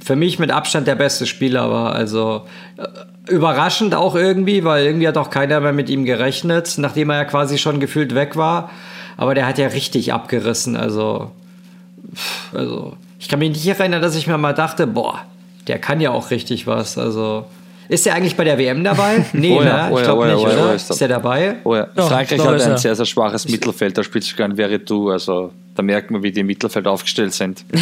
[0.02, 1.94] für mich mit Abstand der beste Spieler war.
[1.94, 2.42] Also
[2.76, 7.16] äh, überraschend auch irgendwie, weil irgendwie hat auch keiner mehr mit ihm gerechnet, nachdem er
[7.16, 8.70] ja quasi schon gefühlt weg war.
[9.16, 10.76] Aber der hat ja richtig abgerissen.
[10.76, 11.32] Also
[12.52, 15.20] also, ich kann mich nicht erinnern, dass ich mir mal dachte, boah,
[15.66, 16.98] der kann ja auch richtig was.
[16.98, 17.44] Also,
[17.88, 19.24] Ist der eigentlich bei der WM dabei?
[19.32, 19.92] Nee, oh ja, ne?
[19.92, 20.74] Oh ich ja, glaube oh ja, nicht, oh ja, oder?
[20.74, 21.56] ist Ist der dabei?
[21.64, 21.86] Oh ja.
[21.94, 22.78] Doch, Frankreich hat ein er.
[22.78, 26.40] sehr, sehr schwaches Mittelfeld, da spielt sogar ein Veretout, also da merkt man, wie die
[26.40, 27.64] im Mittelfeld aufgestellt sind.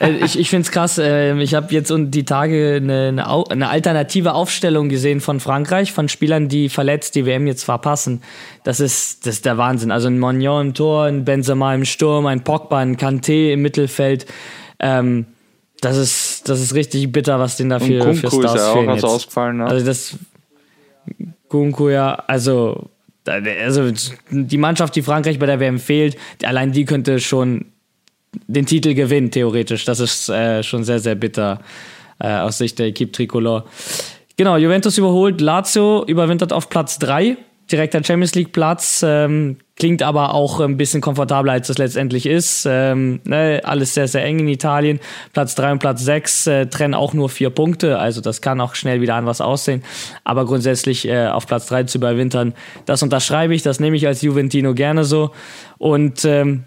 [0.00, 0.98] Äh, ich ich finde es krass.
[0.98, 6.08] Äh, ich habe jetzt und die Tage eine, eine, alternative Aufstellung gesehen von Frankreich, von
[6.08, 8.20] Spielern, die verletzt die WM jetzt verpassen.
[8.64, 9.92] Das ist, das ist der Wahnsinn.
[9.92, 14.26] Also ein Mognon im Tor, ein Benzema im Sturm, ein Pogba, ein Kanté im Mittelfeld.
[14.80, 15.26] Ähm,
[15.80, 18.72] das ist, das ist richtig bitter, was den da für, Kunku ist Stars ja auch
[18.72, 19.14] fehlen also jetzt.
[19.14, 19.56] ausgefallen.
[19.58, 19.66] Ne?
[19.66, 20.16] Also das
[21.48, 22.90] Kunku ja, also,
[23.28, 23.92] also
[24.30, 27.66] die Mannschaft, die Frankreich bei der WM fehlt, allein die könnte schon
[28.46, 29.84] den Titel gewinnen, theoretisch.
[29.84, 31.60] Das ist äh, schon sehr, sehr bitter
[32.18, 33.64] äh, aus Sicht der Equipe Tricolore.
[34.36, 37.38] Genau, Juventus überholt, Lazio überwintert auf Platz 3,
[37.70, 42.66] direkter Champions League Platz, ähm, klingt aber auch ein bisschen komfortabler, als es letztendlich ist.
[42.68, 45.00] Ähm, ne, alles sehr, sehr eng in Italien.
[45.32, 48.74] Platz 3 und Platz 6 äh, trennen auch nur vier Punkte, also das kann auch
[48.74, 49.82] schnell wieder anders aussehen.
[50.24, 52.54] Aber grundsätzlich äh, auf Platz 3 zu überwintern,
[52.86, 55.30] das unterschreibe ich, das nehme ich als Juventino gerne so.
[55.78, 56.64] Und ähm,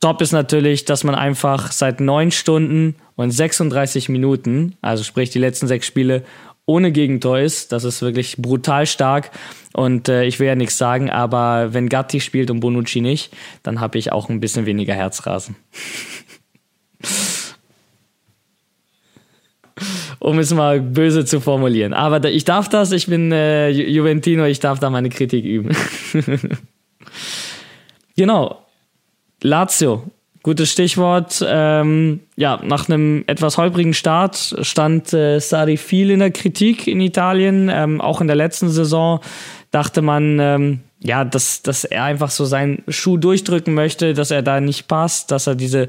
[0.00, 5.38] Top ist natürlich, dass man einfach seit neun Stunden und 36 Minuten, also sprich die
[5.38, 6.24] letzten sechs Spiele,
[6.66, 7.72] ohne Gegentor ist.
[7.72, 9.30] Das ist wirklich brutal stark.
[9.72, 13.32] Und äh, ich will ja nichts sagen, aber wenn Gatti spielt und Bonucci nicht,
[13.62, 15.56] dann habe ich auch ein bisschen weniger Herzrasen.
[20.20, 21.92] um es mal böse zu formulieren.
[21.92, 25.44] Aber da, ich darf das, ich bin äh, Ju- Juventino, ich darf da meine Kritik
[25.44, 25.74] üben.
[28.16, 28.64] genau,
[29.42, 30.04] Lazio,
[30.42, 31.44] gutes Stichwort.
[31.46, 37.00] Ähm, ja, nach einem etwas holprigen Start stand äh, Sari viel in der Kritik in
[37.00, 37.70] Italien.
[37.72, 39.20] Ähm, auch in der letzten Saison
[39.70, 44.42] dachte man, ähm, ja, dass, dass er einfach so seinen Schuh durchdrücken möchte, dass er
[44.42, 45.88] da nicht passt, dass er diese,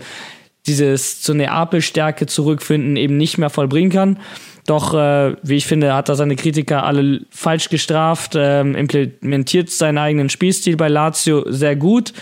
[0.65, 4.19] dieses zu Neapel-Stärke zurückfinden eben nicht mehr vollbringen kann.
[4.65, 9.97] Doch, äh, wie ich finde, hat er seine Kritiker alle falsch gestraft, ähm, implementiert seinen
[9.97, 12.13] eigenen Spielstil bei Lazio sehr gut.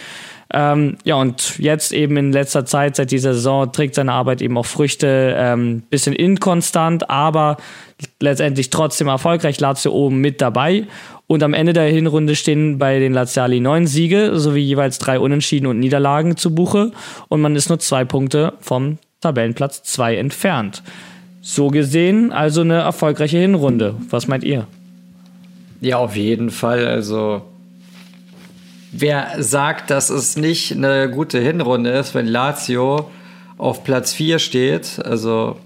[0.54, 4.58] Ähm, ja, und jetzt eben in letzter Zeit, seit dieser Saison, trägt seine Arbeit eben
[4.58, 5.36] auch Früchte.
[5.38, 7.58] Ähm, bisschen inkonstant, aber
[8.20, 9.60] letztendlich trotzdem erfolgreich.
[9.60, 10.88] Lazio oben mit dabei.
[11.28, 15.68] Und am Ende der Hinrunde stehen bei den Laziali neun Siege sowie jeweils drei Unentschieden
[15.68, 16.92] und Niederlagen zu Buche.
[17.30, 20.84] Und man ist nur zwei Punkte vom Tabellenplatz zwei entfernt.
[21.42, 23.96] So gesehen also eine erfolgreiche Hinrunde.
[24.10, 24.68] Was meint ihr?
[25.80, 26.86] Ja, auf jeden Fall.
[26.86, 27.42] Also,
[28.92, 33.10] wer sagt, dass es nicht eine gute Hinrunde ist, wenn Lazio
[33.58, 35.00] auf Platz 4 steht?
[35.04, 35.58] Also,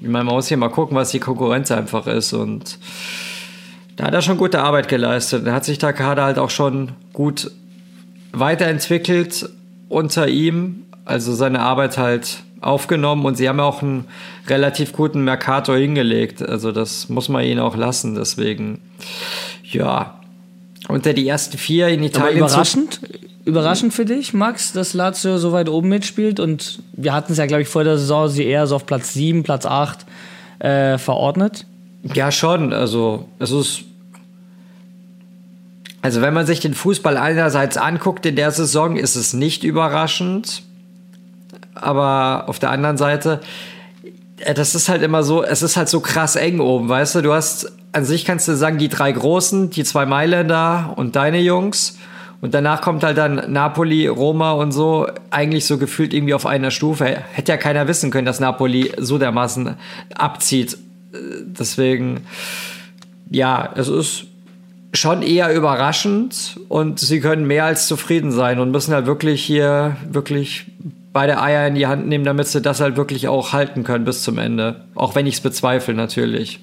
[0.00, 2.32] ich meine, man muss hier mal gucken, was die Konkurrenz einfach ist.
[2.32, 2.78] Und
[3.96, 5.46] da hat er schon gute Arbeit geleistet.
[5.46, 7.50] Da hat sich der Kader halt auch schon gut
[8.32, 9.48] weiterentwickelt
[9.88, 10.84] unter ihm.
[11.04, 14.04] Also seine Arbeit halt aufgenommen und sie haben auch einen
[14.46, 16.42] relativ guten Mercator hingelegt.
[16.42, 18.14] Also das muss man ihnen auch lassen.
[18.14, 18.80] Deswegen,
[19.64, 20.19] ja,
[20.88, 22.38] unter die ersten vier in Aber Italien.
[22.48, 23.00] zu- überraschend,
[23.44, 26.40] überraschend für dich, Max, dass Lazio so weit oben mitspielt.
[26.40, 29.12] Und wir hatten es ja, glaube ich, vor der Saison sie eher so auf Platz
[29.12, 30.06] 7, Platz 8
[30.60, 31.66] äh, verordnet.
[32.14, 32.72] Ja, schon.
[32.72, 33.82] Also, es ist.
[36.02, 40.62] Also, wenn man sich den Fußball einerseits anguckt in der Saison, ist es nicht überraschend.
[41.74, 43.40] Aber auf der anderen Seite,
[44.54, 47.22] das ist halt immer so, es ist halt so krass eng oben, weißt du?
[47.22, 51.40] Du hast, an sich kannst du sagen, die drei Großen, die zwei Mailänder und deine
[51.40, 51.98] Jungs.
[52.40, 56.70] Und danach kommt halt dann Napoli, Roma und so, eigentlich so gefühlt irgendwie auf einer
[56.70, 57.04] Stufe.
[57.04, 59.76] Hätte ja keiner wissen können, dass Napoli so dermaßen
[60.14, 60.74] abzieht.
[61.12, 62.22] Äh, Deswegen,
[63.30, 64.24] ja, es ist
[64.94, 69.96] schon eher überraschend und sie können mehr als zufrieden sein und müssen halt wirklich hier
[70.10, 70.66] wirklich
[71.12, 74.22] beide Eier in die Hand nehmen, damit sie das halt wirklich auch halten können bis
[74.22, 74.84] zum Ende.
[74.94, 76.60] Auch wenn ich es bezweifle, natürlich.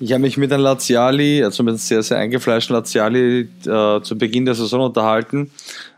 [0.00, 4.16] Ich habe mich mit einem Laziali, also mit einem sehr, sehr eingefleischten Laziali, äh, zu
[4.16, 5.50] Beginn der Saison unterhalten.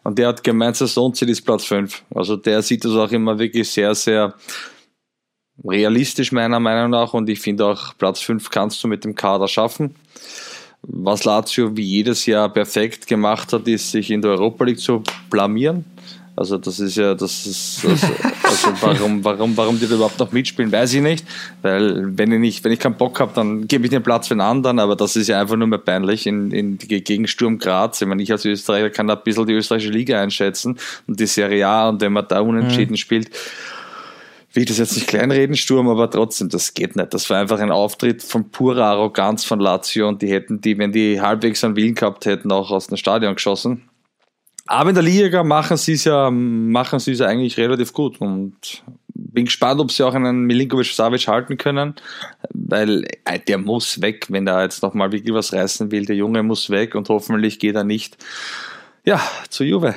[0.03, 2.03] Und der hat gemeint, Saisonziel ist Platz 5.
[2.15, 4.35] Also der sieht das auch immer wirklich sehr, sehr
[5.65, 7.15] realistisch meiner Meinung nach.
[7.15, 9.95] Und ich finde auch, Platz 5 kannst du mit dem Kader schaffen.
[10.83, 15.03] Was Lazio wie jedes Jahr perfekt gemacht hat, ist, sich in der Europa League zu
[15.31, 15.85] blamieren.
[16.37, 18.07] Also das ist ja, das ist, also,
[18.43, 21.27] also warum, warum, warum die da überhaupt noch mitspielen, weiß ich nicht.
[21.63, 24.35] Weil wenn ich nicht, wenn ich keinen Bock habe, dann gebe ich den Platz für
[24.35, 28.03] einen anderen, aber das ist ja einfach nur mehr peinlich in, in, gegen Sturm Graz.
[28.03, 31.27] Ich meine, ich als Österreicher kann da ein bisschen die österreichische Liga einschätzen und die
[31.27, 32.99] Serie A und wenn man da unentschieden mhm.
[32.99, 33.31] spielt,
[34.53, 37.15] will ich das jetzt nicht kleinreden, Sturm, aber trotzdem, das geht nicht.
[37.15, 40.93] Das war einfach ein Auftritt von purer Arroganz von Lazio und die hätten die, wenn
[40.93, 43.89] die halbwegs einen Willen gehabt hätten, auch aus dem Stadion geschossen.
[44.67, 48.83] Aber in der Liga machen sie es ja, es ja eigentlich relativ gut und
[49.15, 51.95] bin gespannt, ob sie auch einen Milinkovic Savic halten können,
[52.53, 56.07] weil äh, der muss weg, wenn er jetzt nochmal wirklich was reißen will.
[56.07, 58.17] Der Junge muss weg und hoffentlich geht er nicht
[59.05, 59.95] ja, zu Juve.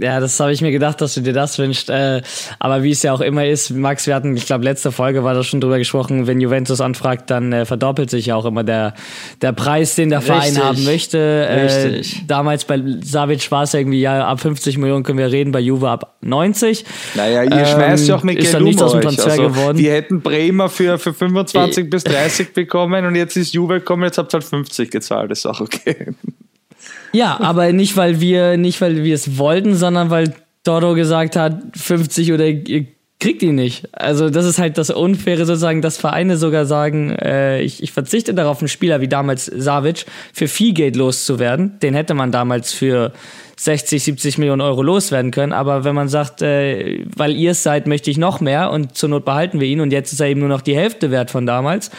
[0.00, 1.90] Ja, das habe ich mir gedacht, dass du dir das wünschst.
[1.90, 2.22] Äh,
[2.58, 5.34] aber wie es ja auch immer ist, Max, wir hatten, ich glaube, letzte Folge war
[5.34, 8.94] da schon drüber gesprochen, wenn Juventus anfragt, dann äh, verdoppelt sich ja auch immer der,
[9.42, 10.62] der Preis, den der Verein Richtig.
[10.64, 11.18] haben möchte.
[11.18, 15.60] Äh, damals bei Savic war es irgendwie, ja, ab 50 Millionen können wir reden, bei
[15.60, 16.84] Juve ab 90.
[17.14, 19.78] Naja, ihr ähm, schmeißt ja auch mit Ist dann nichts aus dem Transfer also, geworden.
[19.78, 24.04] Wir hätten Bremer für, für 25 ich, bis 30 bekommen und jetzt ist Juve gekommen,
[24.04, 26.14] jetzt habt ihr halt 50 gezahlt, ist auch okay.
[27.12, 31.62] Ja, aber nicht, weil wir nicht, weil wir es wollten, sondern weil Dodo gesagt hat,
[31.74, 32.86] 50 oder ihr
[33.20, 33.88] kriegt ihn nicht.
[33.92, 38.32] Also das ist halt das Unfaire sozusagen, dass Vereine sogar sagen, äh, ich, ich verzichte
[38.32, 41.78] darauf, einen Spieler wie damals Savic für viel Geld loszuwerden.
[41.80, 43.12] Den hätte man damals für
[43.56, 45.52] 60, 70 Millionen Euro loswerden können.
[45.52, 49.08] Aber wenn man sagt, äh, weil ihr es seid, möchte ich noch mehr und zur
[49.08, 51.44] Not behalten wir ihn und jetzt ist er eben nur noch die Hälfte wert von
[51.44, 51.90] damals,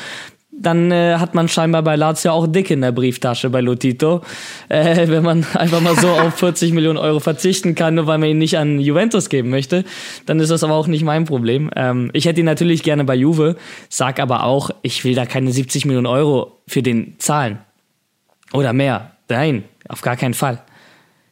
[0.62, 4.22] dann äh, hat man scheinbar bei Lazio auch dick in der Brieftasche bei Lotito.
[4.68, 8.30] Äh, wenn man einfach mal so auf 40 Millionen Euro verzichten kann, nur weil man
[8.30, 9.86] ihn nicht an Juventus geben möchte,
[10.26, 11.70] dann ist das aber auch nicht mein Problem.
[11.76, 13.56] Ähm, ich hätte ihn natürlich gerne bei Juve,
[13.88, 17.60] sag aber auch, ich will da keine 70 Millionen Euro für den zahlen.
[18.54, 19.12] Oder mehr.
[19.30, 20.62] Nein, auf gar keinen Fall.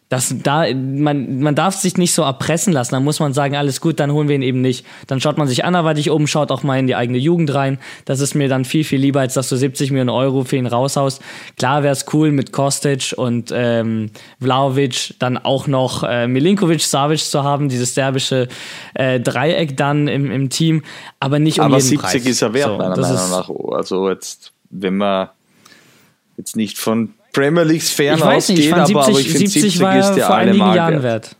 [0.09, 2.93] Das, da, man, man darf sich nicht so erpressen lassen.
[2.93, 4.85] Da muss man sagen, alles gut, dann holen wir ihn eben nicht.
[5.07, 7.77] Dann schaut man sich anderweitig um, schaut auch mal in die eigene Jugend rein.
[8.05, 10.65] Das ist mir dann viel, viel lieber, als dass du 70 Millionen Euro für ihn
[10.65, 11.21] raushaust.
[11.57, 17.19] Klar wäre es cool mit Kostic und ähm, Vlaovic, dann auch noch äh, Milinkovic, Savic
[17.19, 18.47] zu haben, dieses serbische
[18.93, 20.83] äh, Dreieck dann im, im Team,
[21.19, 22.25] aber nicht um aber jeden 70 Preis.
[22.25, 23.49] ist er wert, so, meiner Meinung nach.
[23.75, 25.29] Also jetzt, wenn man
[26.37, 29.99] jetzt nicht von Premier Leagues fern ausgeht, aber, 70, aber ich finde 70, 70 war
[29.99, 31.03] ist der vor einigen Jahren wert.
[31.03, 31.35] wert.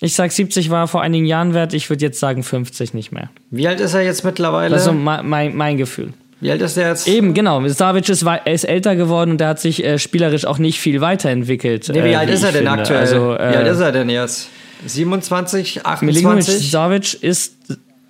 [0.00, 3.30] Ich sag 70 war vor einigen Jahren wert, ich würde jetzt sagen 50 nicht mehr.
[3.50, 4.70] Wie alt ist er jetzt mittlerweile?
[4.70, 6.12] Das ist so mein, mein Gefühl.
[6.40, 7.06] Wie alt ist der jetzt?
[7.06, 7.66] Eben, genau.
[7.68, 11.88] Savic ist, ist älter geworden und der hat sich äh, spielerisch auch nicht viel weiterentwickelt.
[11.88, 12.82] Nee, wie äh, alt ist er denn finde.
[12.82, 13.00] aktuell?
[13.00, 14.48] Also, äh, wie alt ist er denn jetzt?
[14.86, 16.02] 27, 28?
[16.02, 17.54] Milinkovic Savic ist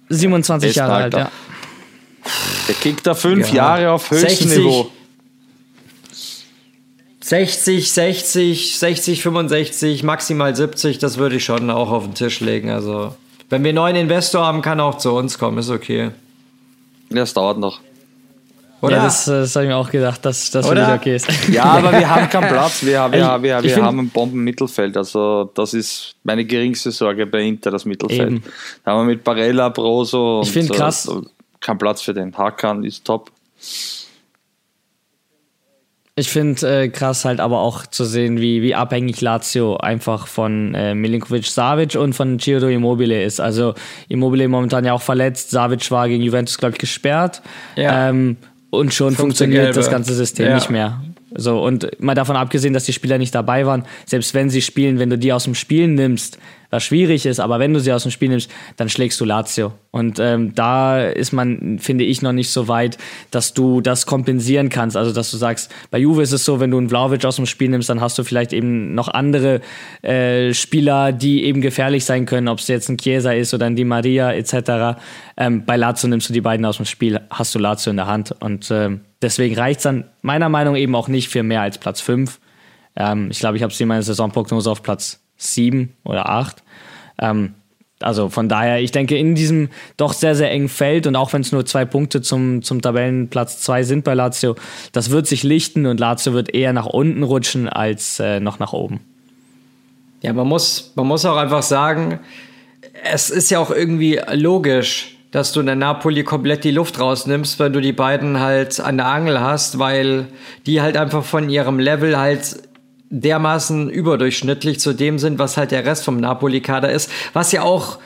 [0.09, 1.31] 27 ist Jahre alt, ja.
[2.69, 3.55] Der kickt da fünf ja.
[3.55, 4.91] Jahre auf höchstem Niveau.
[7.25, 12.69] 60, 60, 60, 65, maximal 70, das würde ich schon auch auf den Tisch legen.
[12.69, 13.15] Also,
[13.49, 16.11] wenn wir einen neuen Investor haben, kann er auch zu uns kommen, ist okay.
[17.09, 17.81] Ja, es dauert noch.
[18.83, 18.97] Oder?
[18.97, 21.27] Ja, das, das habe ich mir auch gedacht, dass das dich okay ist.
[21.49, 22.85] Ja, aber wir haben keinen Platz.
[22.85, 24.95] Wir, haben, wir, wir, wir haben ein Bombenmittelfeld.
[24.99, 28.33] Also, das ist meine geringste Sorge bei Inter, das Mittelfeld.
[28.33, 28.43] Eben.
[28.85, 30.43] Da haben wir mit Barella, Broso.
[30.45, 31.11] Ich finde krass.
[31.59, 32.37] Kein Platz für den.
[32.37, 33.31] Hakan ist top.
[36.17, 40.73] Ich finde äh, krass halt aber auch zu sehen, wie, wie abhängig Lazio einfach von
[40.75, 43.41] äh, Milinkovic Savic und von Ciro Immobile ist.
[43.41, 43.75] Also
[44.09, 47.43] Immobile momentan ja auch verletzt, Savic war gegen Juventus, glaube ich, gesperrt.
[47.75, 48.11] Ja.
[48.11, 48.37] Ähm,
[48.71, 50.55] und schon funktioniert das ganze System ja.
[50.55, 51.03] nicht mehr.
[51.37, 55.01] So, und mal davon abgesehen, dass die Spieler nicht dabei waren, selbst wenn sie spielen,
[55.01, 56.39] wenn du die aus dem Spiel nimmst,
[56.75, 59.73] was schwierig ist, aber wenn du sie aus dem Spiel nimmst, dann schlägst du Lazio.
[59.93, 62.99] Und ähm, da ist man, finde ich, noch nicht so weit,
[63.31, 64.97] dass du das kompensieren kannst.
[64.97, 67.47] Also, dass du sagst, bei Juve ist es so, wenn du einen Vlaovic aus dem
[67.47, 69.61] Spiel nimmst, dann hast du vielleicht eben noch andere
[70.03, 73.77] äh, Spieler, die eben gefährlich sein können, ob es jetzt ein Chiesa ist oder ein
[73.77, 74.99] Di Maria etc.
[75.37, 78.09] Ähm, bei Lazio nimmst du die beiden aus dem Spiel, hast du Lazio in der
[78.09, 78.35] Hand.
[78.41, 81.79] Und ähm, deswegen reicht es dann meiner Meinung nach eben auch nicht für mehr als
[81.79, 82.41] Platz 5.
[82.97, 86.64] Ähm, ich glaube, ich habe es in meiner Saisonprognose auf Platz 7 oder 8.
[87.19, 87.55] Ähm,
[88.01, 91.41] also von daher, ich denke, in diesem doch sehr, sehr engen Feld und auch wenn
[91.41, 94.57] es nur zwei Punkte zum, zum Tabellenplatz 2 sind bei Lazio,
[94.93, 98.73] das wird sich lichten und Lazio wird eher nach unten rutschen als äh, noch nach
[98.73, 99.01] oben.
[100.23, 102.21] Ja, man muss, man muss auch einfach sagen,
[103.05, 107.59] es ist ja auch irgendwie logisch, dass du in der Napoli komplett die Luft rausnimmst,
[107.59, 110.29] wenn du die beiden halt an der Angel hast, weil
[110.67, 112.57] die halt einfach von ihrem Level halt
[113.11, 117.99] dermaßen überdurchschnittlich zu dem sind, was halt der Rest vom Napoli-Kader ist, was ja auch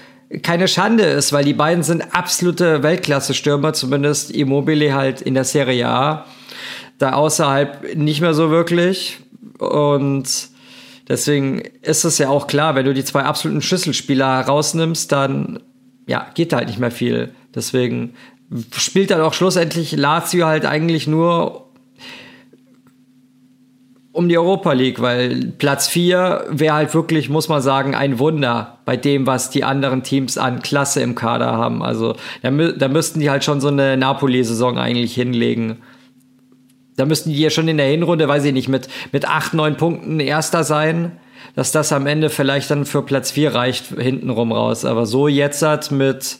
[0.43, 5.89] keine Schande ist, weil die beiden sind absolute Weltklasse-Stürmer, zumindest Immobile halt in der Serie
[5.89, 6.27] A,
[6.99, 9.19] da außerhalb nicht mehr so wirklich
[9.59, 10.27] und
[11.09, 15.61] deswegen ist es ja auch klar, wenn du die zwei absoluten Schlüsselspieler rausnimmst, dann
[16.07, 17.33] ja, geht halt nicht mehr viel.
[17.55, 18.15] Deswegen
[18.77, 21.68] spielt dann auch schlussendlich Lazio halt eigentlich nur
[24.19, 28.79] um die Europa League, weil Platz 4 wäre halt wirklich, muss man sagen, ein Wunder
[28.85, 31.85] bei dem, was die anderen Teams an Klasse im Kader haben.
[31.85, 35.77] Also da, da müssten die halt schon so eine Napoli-Saison eigentlich hinlegen.
[36.97, 39.77] Da müssten die ja schon in der Hinrunde, weiß ich nicht, mit, mit 8, 9
[39.77, 41.13] Punkten Erster sein.
[41.55, 44.85] dass das am Ende vielleicht dann für Platz 4 reicht, hintenrum raus.
[44.85, 46.39] Aber so jetzt hat mit,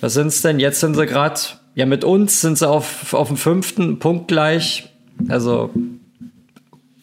[0.00, 0.60] was sind's denn?
[0.60, 1.40] Jetzt sind sie gerade,
[1.74, 4.88] ja, mit uns sind sie auf, auf dem fünften Punkt gleich.
[5.28, 5.70] Also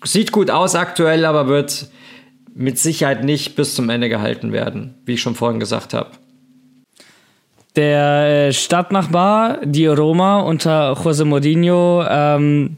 [0.06, 1.88] sieht gut aus aktuell, aber wird
[2.54, 6.12] mit Sicherheit nicht bis zum Ende gehalten werden, wie ich schon vorhin gesagt habe.
[7.76, 12.78] Der äh, Stadtnachbar, die Roma unter José Mourinho, ähm,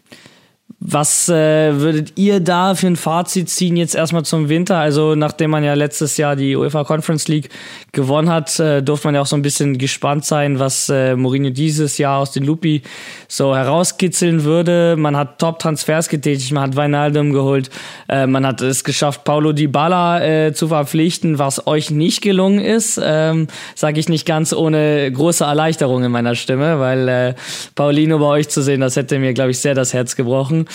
[0.79, 4.77] was äh, würdet ihr da für ein Fazit ziehen jetzt erstmal zum Winter?
[4.77, 7.49] Also nachdem man ja letztes Jahr die UEFA Conference League
[7.97, 11.49] gewonnen hat, äh, durfte man ja auch so ein bisschen gespannt sein, was äh, Mourinho
[11.49, 12.83] dieses Jahr aus den Lupi
[13.27, 14.95] so herauskitzeln würde.
[14.97, 17.71] Man hat Top-Transfers getätigt, man hat Weinaldum geholt,
[18.07, 23.01] äh, man hat es geschafft, Paulo Dybala äh, zu verpflichten, was euch nicht gelungen ist,
[23.03, 27.33] ähm, sage ich nicht ganz ohne große Erleichterung in meiner Stimme, weil äh,
[27.73, 30.67] Paulino bei euch zu sehen, das hätte mir, glaube ich, sehr das Herz gebrochen.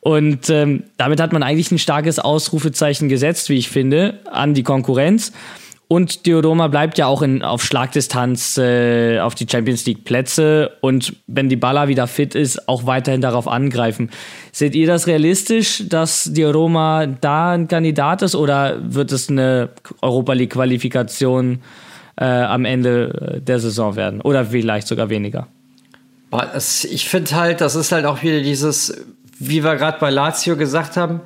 [0.00, 4.62] Und ähm, damit hat man eigentlich ein starkes Ausrufezeichen gesetzt, wie ich finde, an die
[4.62, 5.32] Konkurrenz.
[5.88, 11.16] Und Diodoma bleibt ja auch in, auf Schlagdistanz äh, auf die Champions League Plätze und
[11.26, 14.10] wenn die Baller wieder fit ist, auch weiterhin darauf angreifen.
[14.52, 19.68] Seht ihr das realistisch, dass Diodoma da ein Kandidat ist oder wird es eine
[20.00, 21.60] Europa League Qualifikation
[22.16, 25.48] äh, am Ende der Saison werden oder vielleicht sogar weniger?
[26.90, 29.04] Ich finde halt, das ist halt auch wieder dieses
[29.44, 31.20] wie wir gerade bei Lazio gesagt haben,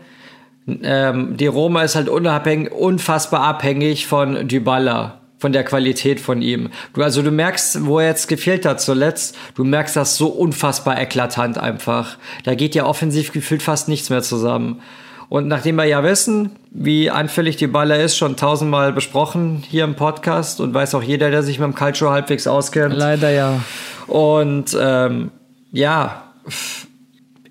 [0.83, 6.71] ähm, die Roma ist halt unabhängig, unfassbar abhängig von Dybala, von der Qualität von ihm.
[6.93, 11.01] Du, also du merkst, wo er jetzt gefehlt hat zuletzt, du merkst das so unfassbar
[11.01, 12.19] eklatant einfach.
[12.45, 14.81] Da geht ja offensiv gefühlt fast nichts mehr zusammen.
[15.29, 19.97] Und nachdem wir ja wissen, wie anfällig die Baller ist, schon tausendmal besprochen hier im
[19.97, 22.95] Podcast und weiß auch jeder, der sich mit dem Calcio halbwegs auskennt.
[22.95, 23.61] Leider ja.
[24.07, 25.33] Und ähm,
[25.73, 26.23] ja,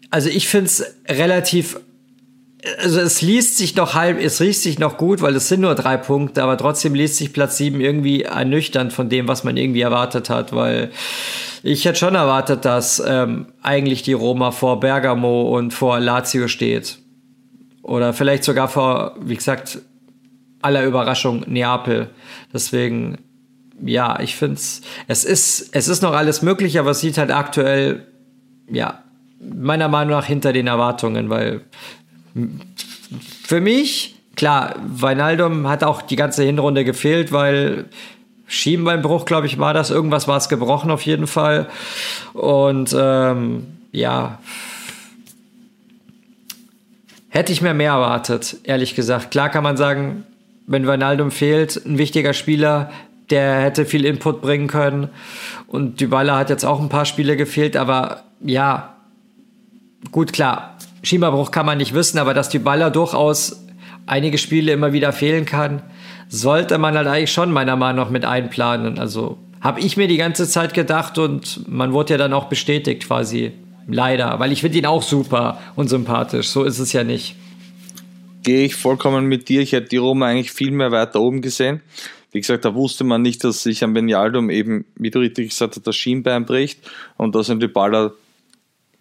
[0.10, 1.78] also ich finde es relativ
[2.80, 5.76] also es liest sich noch halb, es riecht sich noch gut, weil es sind nur
[5.76, 9.82] drei Punkte, aber trotzdem liest sich Platz sieben irgendwie ernüchternd von dem, was man irgendwie
[9.82, 10.92] erwartet hat, weil
[11.64, 17.00] ich hätte schon erwartet, dass ähm, eigentlich die Roma vor Bergamo und vor Lazio steht.
[17.82, 19.80] Oder vielleicht sogar vor, wie gesagt,
[20.62, 22.10] aller Überraschung Neapel.
[22.54, 23.18] Deswegen,
[23.84, 27.32] ja, ich finde es, es ist, es ist noch alles möglich, aber es sieht halt
[27.32, 28.08] aktuell,
[28.70, 29.04] ja,
[29.40, 31.62] meiner Meinung nach hinter den Erwartungen, weil
[33.44, 37.86] für mich, klar, Weinaldum hat auch die ganze Hinrunde gefehlt, weil
[38.48, 39.90] Schienbeinbruch, glaube ich, war das.
[39.90, 41.68] Irgendwas war es gebrochen auf jeden Fall.
[42.34, 44.40] Und ähm, ja,
[47.30, 49.32] hätte ich mir mehr erwartet, ehrlich gesagt.
[49.32, 50.26] Klar kann man sagen,
[50.68, 52.92] wenn Weinaldum fehlt, ein wichtiger Spieler,
[53.30, 55.10] der hätte viel Input bringen können.
[55.68, 58.96] Und Dybala hat jetzt auch ein paar Spiele gefehlt, aber ja,
[60.12, 60.75] gut, klar,
[61.06, 63.64] Schieberbruch kann man nicht wissen, aber dass die Baller durchaus
[64.08, 65.82] einige Spiele immer wieder fehlen kann,
[66.30, 68.98] sollte man halt eigentlich schon meiner Meinung nach mit einplanen.
[68.98, 73.08] Also habe ich mir die ganze Zeit gedacht und man wurde ja dann auch bestätigt
[73.08, 73.52] quasi.
[73.88, 76.48] Leider, weil ich finde ihn auch super und sympathisch.
[76.48, 77.36] So ist es ja nicht.
[78.42, 79.62] Gehe ich vollkommen mit dir.
[79.62, 81.82] Ich hätte die Roma eigentlich viel mehr weiter oben gesehen.
[82.32, 85.76] Wie gesagt, da wusste man nicht, dass sich am Benialdum eben, wie du richtig gesagt
[85.76, 86.80] hast, das Schienbein bricht
[87.18, 88.14] und dass die Baller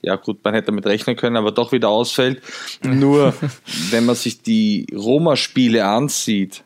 [0.05, 2.43] ja gut, man hätte damit rechnen können, aber doch wieder ausfällt.
[2.83, 3.35] Nur,
[3.91, 6.65] wenn man sich die Roma-Spiele ansieht,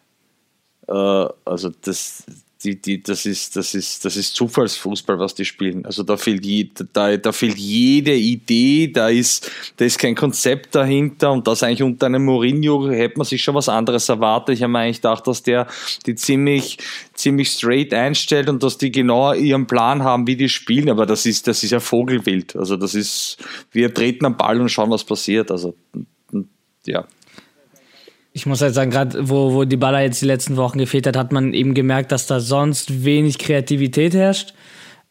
[0.89, 2.25] äh, also das,
[2.65, 5.87] die, die, das, ist, das, ist, das ist Zufallsfußball, was die spielen.
[5.87, 10.75] Also da fehlt, je, da, da fehlt jede Idee, da ist, da ist kein Konzept
[10.75, 14.57] dahinter und das eigentlich unter einem Mourinho hätte man sich schon was anderes erwartet.
[14.57, 15.69] Ich habe mir eigentlich gedacht, dass der
[16.07, 16.79] die ziemlich,
[17.15, 21.27] ziemlich straight einstellt und dass die genau ihren Plan haben, wie die spielen, aber das
[21.27, 22.57] ist, das ist ja Vogelwild.
[22.57, 23.39] Also das ist,
[23.71, 25.53] wir treten am Ball und schauen, was passiert.
[25.53, 25.77] Also
[26.87, 27.07] ja,
[28.33, 31.17] ich muss halt sagen, gerade wo, wo die Baller jetzt die letzten Wochen gefehlt hat,
[31.17, 34.55] hat man eben gemerkt, dass da sonst wenig Kreativität herrscht.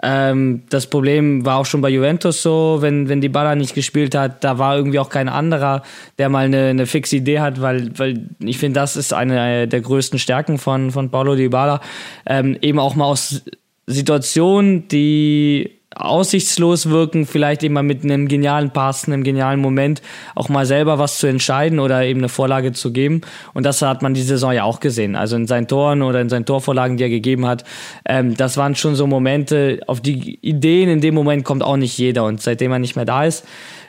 [0.02, 4.14] Ähm, das Problem war auch schon bei Juventus so, wenn, wenn die Baller nicht gespielt
[4.14, 5.82] hat, da war irgendwie auch kein anderer,
[6.20, 9.82] der mal eine, eine fixe Idee hat, weil, weil ich finde, das ist eine der
[9.82, 11.82] größten Stärken von, von Paulo Di Bala.
[12.28, 13.44] Ähm, eben auch mal aus
[13.88, 20.02] Situationen, die aussichtslos wirken, vielleicht eben mal mit einem genialen Pass, einem genialen Moment
[20.36, 23.22] auch mal selber was zu entscheiden oder eben eine Vorlage zu geben.
[23.54, 25.16] Und das hat man die Saison ja auch gesehen.
[25.16, 27.64] Also in seinen Toren oder in seinen Torvorlagen, die er gegeben hat,
[28.06, 31.98] ähm, das waren schon so Momente, auf die Ideen in dem Moment kommt auch nicht
[31.98, 32.26] jeder.
[32.26, 33.46] Und seitdem er nicht mehr da ist,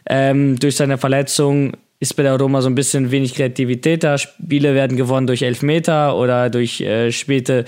[0.06, 4.18] ähm, durch seine Verletzung ist bei der Roma so ein bisschen wenig Kreativität da.
[4.18, 7.64] Spiele werden gewonnen durch Elfmeter oder durch äh, späte,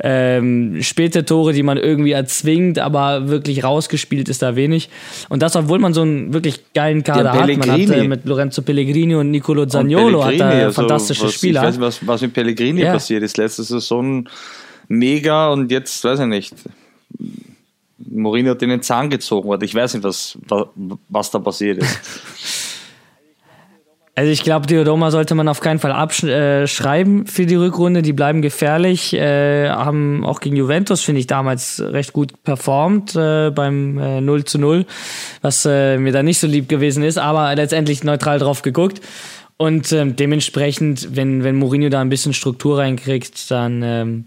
[0.00, 4.90] ähm, späte Tore, die man irgendwie erzwingt, aber wirklich rausgespielt ist da wenig.
[5.30, 7.56] Und das, obwohl man so einen wirklich geilen Kader hat.
[7.56, 11.62] Man hat äh, mit Lorenzo Pellegrini und Nicolo Zaniolo hat da also, fantastische was, Spieler.
[11.62, 12.92] Ich weiß nicht, was, was mit Pellegrini ja.
[12.92, 13.38] passiert ist.
[13.38, 14.28] Letzte Saison
[14.88, 16.54] mega und jetzt weiß ich nicht.
[17.96, 20.36] Mourinho hat in den Zahn gezogen ich weiß nicht, was,
[21.08, 21.98] was da passiert ist.
[24.20, 28.02] Also ich glaube, die Roma sollte man auf keinen Fall abschreiben für die Rückrunde.
[28.02, 33.50] Die bleiben gefährlich, äh, haben auch gegen Juventus, finde ich, damals recht gut performt äh,
[33.50, 34.84] beim äh, 0 zu 0,
[35.40, 39.00] was äh, mir da nicht so lieb gewesen ist, aber letztendlich neutral drauf geguckt.
[39.56, 44.24] Und ähm, dementsprechend, wenn, wenn Mourinho da ein bisschen Struktur reinkriegt, dann ähm,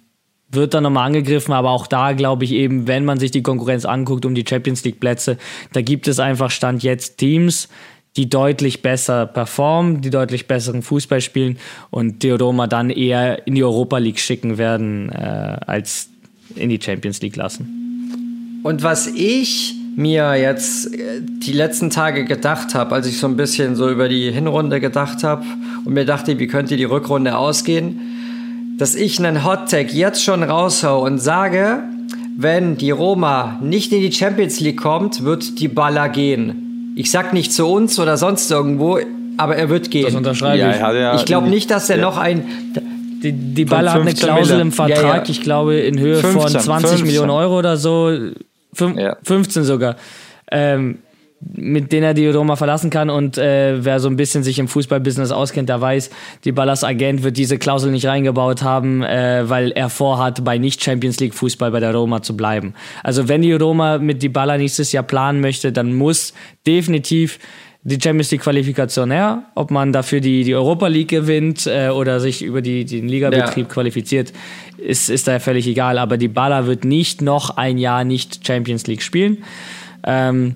[0.50, 3.86] wird da nochmal angegriffen, aber auch da glaube ich eben, wenn man sich die Konkurrenz
[3.86, 5.38] anguckt um die Champions League Plätze,
[5.72, 7.70] da gibt es einfach Stand jetzt Teams,
[8.16, 11.58] die deutlich besser performen, die deutlich besseren Fußball spielen
[11.90, 16.10] und Theodoma dann eher in die Europa League schicken werden, äh, als
[16.56, 18.62] in die Champions League lassen.
[18.64, 23.36] Und was ich mir jetzt äh, die letzten Tage gedacht habe, als ich so ein
[23.36, 25.44] bisschen so über die Hinrunde gedacht habe
[25.86, 28.00] und mir dachte, wie könnte die Rückrunde ausgehen,
[28.78, 31.84] dass ich einen Hot Tag jetzt schon raushau und sage,
[32.36, 36.63] wenn die Roma nicht in die Champions League kommt, wird die Baller gehen.
[36.96, 39.00] Ich sag nicht zu uns oder sonst irgendwo,
[39.38, 40.06] aber er wird gehen.
[40.06, 40.80] Das unterschreibe ja, ich.
[40.80, 42.02] Ja, ich glaube nicht, dass er ja.
[42.04, 42.46] noch ein.
[43.24, 46.90] Die, die Baller hat eine Klausel im Vertrag, ich glaube, in Höhe 15, von 20
[46.90, 47.08] 15.
[47.08, 48.12] Millionen Euro oder so.
[48.74, 49.96] Fünf, 15 sogar.
[50.52, 51.00] Ähm,
[51.54, 53.10] mit denen er die Roma verlassen kann.
[53.10, 56.10] Und äh, wer so ein bisschen sich im Fußballbusiness auskennt, der weiß,
[56.44, 61.20] die Ballas Agent wird diese Klausel nicht reingebaut haben, äh, weil er vorhat, bei nicht-Champions
[61.20, 62.74] League Fußball bei der Roma zu bleiben.
[63.04, 66.34] Also wenn die Roma mit die Baller nächstes Jahr planen möchte, dann muss
[66.66, 67.40] definitiv
[67.84, 69.44] die Champions League Qualifikation her.
[69.56, 73.68] Ob man dafür die, die Europa League gewinnt äh, oder sich über die, den Ligabetrieb
[73.68, 73.74] ja.
[73.74, 74.32] qualifiziert,
[74.78, 75.98] ist, ist da völlig egal.
[75.98, 79.44] Aber die Baller wird nicht noch ein Jahr nicht Champions League spielen.
[80.06, 80.56] Ähm,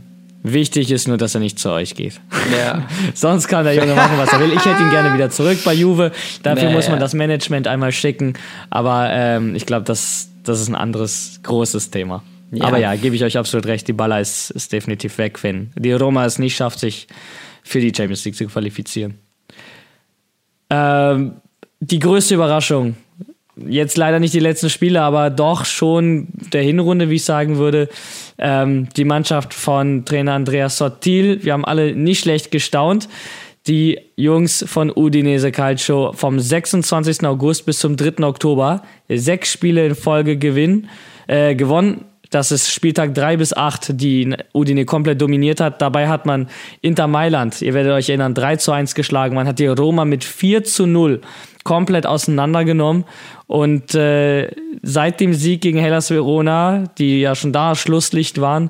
[0.53, 2.19] Wichtig ist nur, dass er nicht zu euch geht.
[2.57, 2.87] Ja.
[3.13, 4.53] Sonst kann der Junge machen, was er will.
[4.53, 6.11] Ich hätte ihn gerne wieder zurück bei Juve.
[6.43, 8.33] Dafür nee, muss man das Management einmal schicken.
[8.69, 12.23] Aber ähm, ich glaube, das, das ist ein anderes großes Thema.
[12.51, 12.65] Ja.
[12.65, 13.87] Aber ja, gebe ich euch absolut recht.
[13.87, 17.07] Die Baller ist, ist definitiv weg, wenn die Roma es nicht schafft, sich
[17.63, 19.15] für die Champions League zu qualifizieren.
[20.69, 21.41] Ähm,
[21.79, 22.95] die größte Überraschung
[23.67, 27.89] jetzt leider nicht die letzten Spiele, aber doch schon der Hinrunde, wie ich sagen würde.
[28.37, 33.09] Ähm, die Mannschaft von Trainer Andreas Sottil, wir haben alle nicht schlecht gestaunt.
[33.67, 37.25] Die Jungs von Udinese Calcio vom 26.
[37.25, 38.23] August bis zum 3.
[38.23, 40.89] Oktober sechs Spiele in Folge gewinnen,
[41.27, 42.05] äh, gewonnen.
[42.29, 45.81] Das ist Spieltag 3 bis 8, die Udine komplett dominiert hat.
[45.81, 46.47] Dabei hat man
[46.81, 49.35] Inter Mailand, ihr werdet euch erinnern, 3 zu 1 geschlagen.
[49.35, 51.21] Man hat die Roma mit 4 zu 0
[51.63, 53.03] komplett auseinandergenommen.
[53.45, 54.49] Und äh,
[54.83, 58.69] seit dem Sieg gegen Hellas Verona, die ja schon da Schlusslicht waren,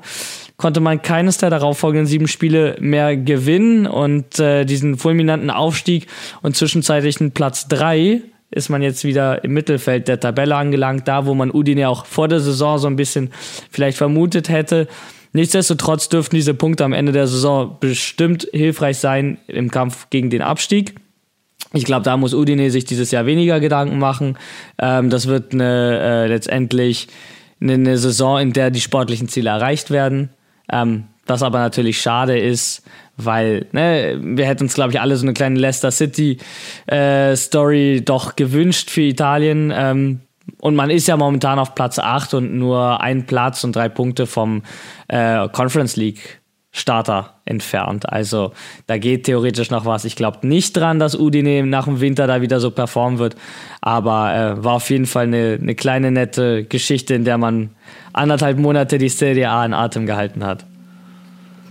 [0.57, 6.07] konnte man keines der darauffolgenden sieben Spiele mehr gewinnen und äh, diesen fulminanten Aufstieg
[6.41, 8.21] und zwischenzeitlichen Platz drei
[8.51, 12.27] ist man jetzt wieder im Mittelfeld der Tabelle angelangt, da wo man Udine auch vor
[12.27, 13.31] der Saison so ein bisschen
[13.69, 14.87] vielleicht vermutet hätte.
[15.33, 20.41] Nichtsdestotrotz dürften diese Punkte am Ende der Saison bestimmt hilfreich sein im Kampf gegen den
[20.41, 20.95] Abstieg.
[21.73, 24.37] Ich glaube, da muss Udine sich dieses Jahr weniger Gedanken machen.
[24.79, 27.09] Ähm, das wird eine, äh, letztendlich
[27.59, 30.29] eine, eine, Saison, in der die sportlichen Ziele erreicht werden.
[30.71, 32.83] Ähm, was aber natürlich schade ist,
[33.17, 36.37] weil ne, wir hätten uns, glaube ich, alle so eine kleine Leicester City
[36.85, 37.35] äh,
[38.01, 39.73] doch gewünscht für Italien.
[39.75, 40.21] Ähm,
[40.59, 44.27] und man ist ja momentan auf Platz 8 und nur ein Platz und drei Punkte
[44.27, 44.63] vom
[45.07, 48.07] äh, Conference League Starter entfernt.
[48.07, 48.51] Also
[48.85, 50.05] da geht theoretisch noch was.
[50.05, 53.35] Ich glaube nicht dran, dass Udine nach dem Winter da wieder so performen wird.
[53.81, 57.71] Aber äh, war auf jeden Fall eine, eine kleine nette Geschichte, in der man
[58.13, 60.65] anderthalb Monate die Serie A in Atem gehalten hat.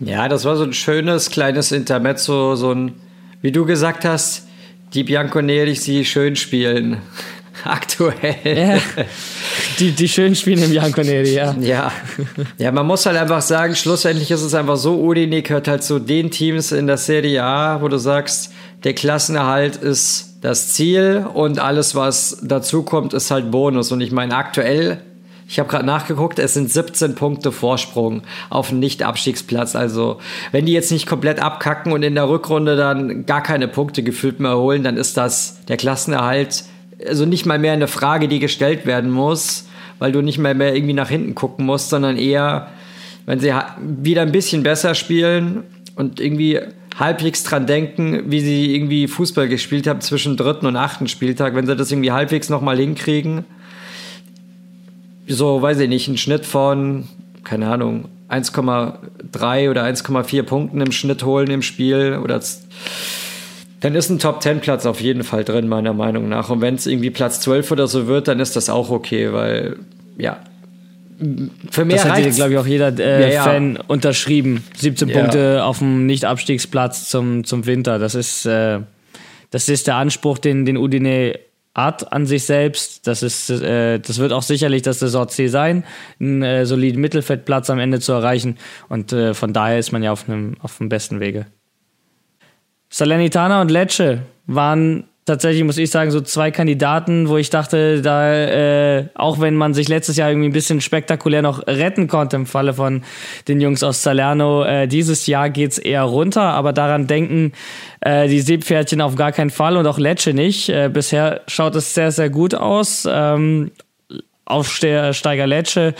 [0.00, 2.94] Ja, das war so ein schönes kleines Intermezzo, so ein,
[3.40, 4.46] wie du gesagt hast,
[4.94, 6.98] die Bianconeri sie schön spielen.
[7.64, 8.36] Aktuell.
[8.44, 8.78] Ja,
[9.78, 11.54] die, die schön spielen im Bianconeri, ja.
[11.60, 11.92] ja.
[12.58, 15.98] Ja, man muss halt einfach sagen, schlussendlich ist es einfach so, Udine gehört halt zu
[15.98, 18.52] den Teams in der Serie A, wo du sagst,
[18.84, 23.90] der Klassenerhalt ist das Ziel und alles, was dazu kommt, ist halt Bonus.
[23.90, 25.00] Und ich meine, aktuell
[25.48, 29.76] ich habe gerade nachgeguckt, es sind 17 Punkte Vorsprung auf einen Nicht-Abstiegsplatz.
[29.76, 30.18] Also,
[30.50, 34.40] wenn die jetzt nicht komplett abkacken und in der Rückrunde dann gar keine Punkte gefühlt
[34.40, 36.64] mehr holen, dann ist das der Klassenerhalt
[37.04, 39.68] also nicht mal mehr eine Frage, die gestellt werden muss,
[39.98, 42.68] weil du nicht mal mehr irgendwie nach hinten gucken musst, sondern eher,
[43.26, 46.60] wenn sie wieder ein bisschen besser spielen und irgendwie
[46.98, 51.66] halbwegs dran denken, wie sie irgendwie Fußball gespielt haben zwischen dritten und achten Spieltag, wenn
[51.66, 53.44] sie das irgendwie halbwegs nochmal hinkriegen.
[55.26, 57.08] So, weiß ich nicht, ein Schnitt von,
[57.44, 62.40] keine Ahnung, 1,3 oder 1,4 Punkten im Schnitt holen im Spiel oder
[63.80, 66.50] dann ist ein Top 10 Platz auf jeden Fall drin, meiner Meinung nach.
[66.50, 69.76] Und wenn es irgendwie Platz 12 oder so wird, dann ist das auch okay, weil
[70.16, 70.38] ja,
[71.70, 73.44] für mehr das hat hier, glaube ich, auch jeder äh, ja, ja.
[73.44, 74.64] Fan unterschrieben.
[74.76, 75.18] 17 ja.
[75.18, 77.98] Punkte auf dem Nicht-Abstiegsplatz zum, zum Winter.
[77.98, 78.80] Das ist, äh,
[79.50, 81.38] das ist der Anspruch, den, den Udine
[81.76, 83.06] hat an sich selbst.
[83.06, 85.84] Das, ist, äh, das wird auch sicherlich das Saison-Ziel sein,
[86.18, 88.56] einen äh, soliden Mittelfeldplatz am Ende zu erreichen.
[88.88, 91.46] Und äh, von daher ist man ja auf einem, auf dem besten Wege.
[92.88, 98.32] Salernitana und Lecce waren tatsächlich, muss ich sagen, so zwei Kandidaten, wo ich dachte, da,
[98.32, 102.46] äh, auch wenn man sich letztes Jahr irgendwie ein bisschen spektakulär noch retten konnte im
[102.46, 103.02] Falle von
[103.48, 107.52] den Jungs aus Salerno, äh, dieses Jahr geht's eher runter, aber daran denken
[108.00, 110.68] äh, die Seepferdchen auf gar keinen Fall und auch Lecce nicht.
[110.68, 113.06] Äh, bisher schaut es sehr, sehr gut aus.
[113.10, 113.72] Ähm,
[114.46, 115.94] Aufsteiger Lecce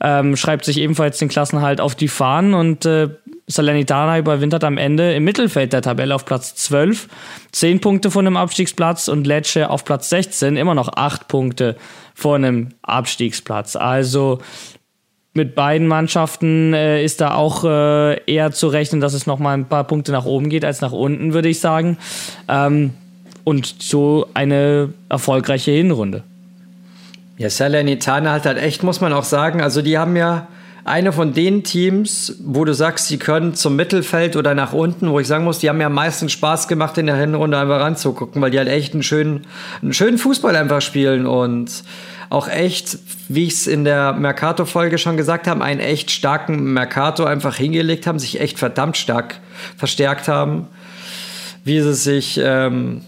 [0.00, 3.08] ähm, schreibt sich ebenfalls den Klassenhalt auf die Fahnen und äh,
[3.46, 7.08] Salernitana überwintert am Ende im Mittelfeld der Tabelle auf Platz 12.
[7.52, 11.76] Zehn Punkte von einem Abstiegsplatz und Lecce auf Platz 16, immer noch acht Punkte
[12.14, 13.76] vor einem Abstiegsplatz.
[13.76, 14.38] Also
[15.34, 19.52] mit beiden Mannschaften äh, ist da auch äh, eher zu rechnen, dass es noch mal
[19.52, 21.98] ein paar Punkte nach oben geht als nach unten, würde ich sagen.
[22.48, 22.94] Ähm,
[23.42, 26.22] und so eine erfolgreiche Hinrunde.
[27.36, 30.46] Ja, Salernitana hat halt echt, muss man auch sagen, also die haben ja
[30.84, 35.18] eine von den Teams, wo du sagst, sie können zum Mittelfeld oder nach unten, wo
[35.18, 38.42] ich sagen muss, die haben mir am meisten Spaß gemacht, in der Hinrunde einfach ranzugucken,
[38.42, 39.46] weil die halt echt einen schönen,
[39.80, 41.84] einen schönen Fußball einfach spielen und
[42.28, 47.24] auch echt, wie ich es in der Mercato-Folge schon gesagt habe, einen echt starken Mercato
[47.24, 49.36] einfach hingelegt haben, sich echt verdammt stark
[49.76, 50.68] verstärkt haben.
[51.64, 53.00] Wie sie sich ähm,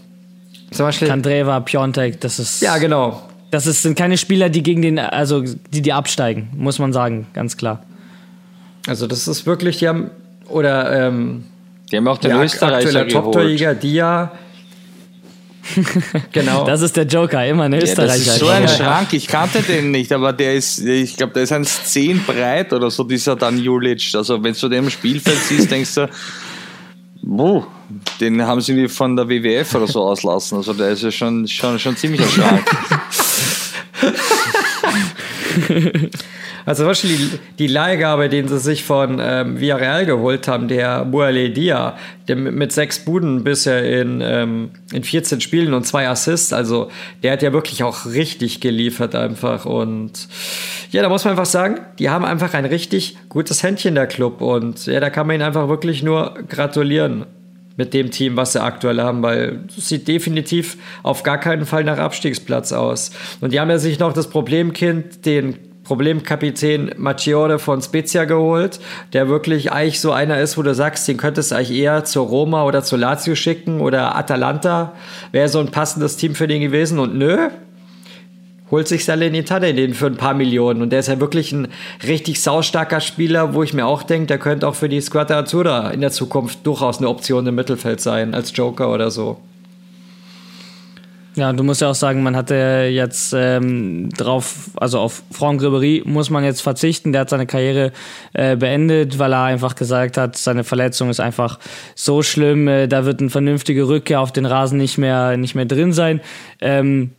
[0.71, 1.07] zum Beispiel.
[1.07, 2.61] Kandreva, Piontek, das ist.
[2.61, 3.27] Ja, genau.
[3.51, 7.27] Das ist, sind keine Spieler, die gegen den, also die, die absteigen, muss man sagen,
[7.33, 7.83] ganz klar.
[8.87, 10.09] Also das ist wirklich, die haben,
[10.49, 11.45] oder ähm,
[11.91, 14.31] die haben auch den Österreicher Top-Torjäger Dia.
[16.31, 16.65] genau.
[16.65, 18.01] Das ist der Joker, immer ein Österreicher.
[18.01, 21.33] Ja, das ist so ein Schrank, ich kannte den nicht, aber der ist, ich glaube,
[21.33, 24.15] der ist ein 10 breit oder so, dieser Dan Julic.
[24.15, 26.09] Also wenn du den im Spielfeld siehst, denkst du,
[27.21, 27.63] Buh,
[28.21, 30.57] den haben sie von der WWF oder so auslassen.
[30.57, 32.63] Also der ist ja schon, schon, schon ziemlich stark.
[36.67, 41.95] Also Beispiel die, Leihgabe, den sie sich von ähm, Villarreal geholt haben, der Muale Dia,
[42.27, 46.91] der mit sechs Buden bisher in, ähm, in 14 Spielen und zwei Assists, also
[47.23, 49.65] der hat ja wirklich auch richtig geliefert einfach.
[49.65, 50.27] Und
[50.91, 54.41] ja, da muss man einfach sagen, die haben einfach ein richtig gutes Händchen, der Club.
[54.41, 57.27] Und ja, da kann man ihnen einfach wirklich nur gratulieren
[57.77, 61.83] mit dem Team, was sie aktuell haben, weil es sieht definitiv auf gar keinen Fall
[61.83, 63.11] nach Abstiegsplatz aus.
[63.39, 68.81] Und die haben ja sich noch das Problemkind, den Problemkapitän Macchiore von Spezia geholt,
[69.13, 72.27] der wirklich eigentlich so einer ist, wo du sagst, den könntest du eigentlich eher zur
[72.27, 74.93] Roma oder zur Lazio schicken oder Atalanta
[75.31, 77.49] wäre so ein passendes Team für den gewesen und nö,
[78.71, 81.67] holt sich Salernitana den für ein paar Millionen und der ist ja wirklich ein
[82.05, 85.91] richtig saustarker Spieler, wo ich mir auch denke, der könnte auch für die Squadra Azzurra
[85.91, 89.37] in der Zukunft durchaus eine Option im Mittelfeld sein, als Joker oder so.
[91.37, 96.01] Ja, du musst ja auch sagen, man hatte jetzt ähm, drauf, also auf Franck Ribéry
[96.03, 97.11] muss man jetzt verzichten.
[97.11, 97.91] Der hat seine Karriere
[98.33, 101.59] äh, beendet, weil er einfach gesagt hat, seine Verletzung ist einfach
[101.93, 105.65] so schlimm, äh, da wird eine vernünftige Rückkehr auf den Rasen nicht mehr, nicht mehr
[105.65, 106.21] drin sein.
[106.59, 107.11] Ähm,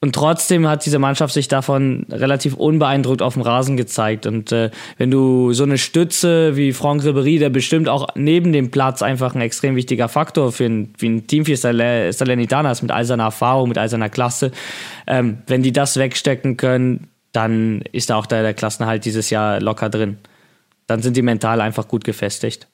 [0.00, 4.26] und trotzdem hat diese Mannschaft sich davon relativ unbeeindruckt auf dem Rasen gezeigt.
[4.26, 8.70] Und äh, wenn du so eine Stütze wie Franck Ribéry, der bestimmt auch neben dem
[8.70, 12.90] Platz einfach ein extrem wichtiger Faktor für ein, wie ein Team wie Salernitana ist, mit
[12.90, 14.52] all seiner Erfahrung, mit all seiner Klasse,
[15.06, 19.60] ähm, wenn die das wegstecken können, dann ist da auch der, der Klassenhalt dieses Jahr
[19.60, 20.18] locker drin.
[20.86, 22.68] Dann sind die mental einfach gut gefestigt.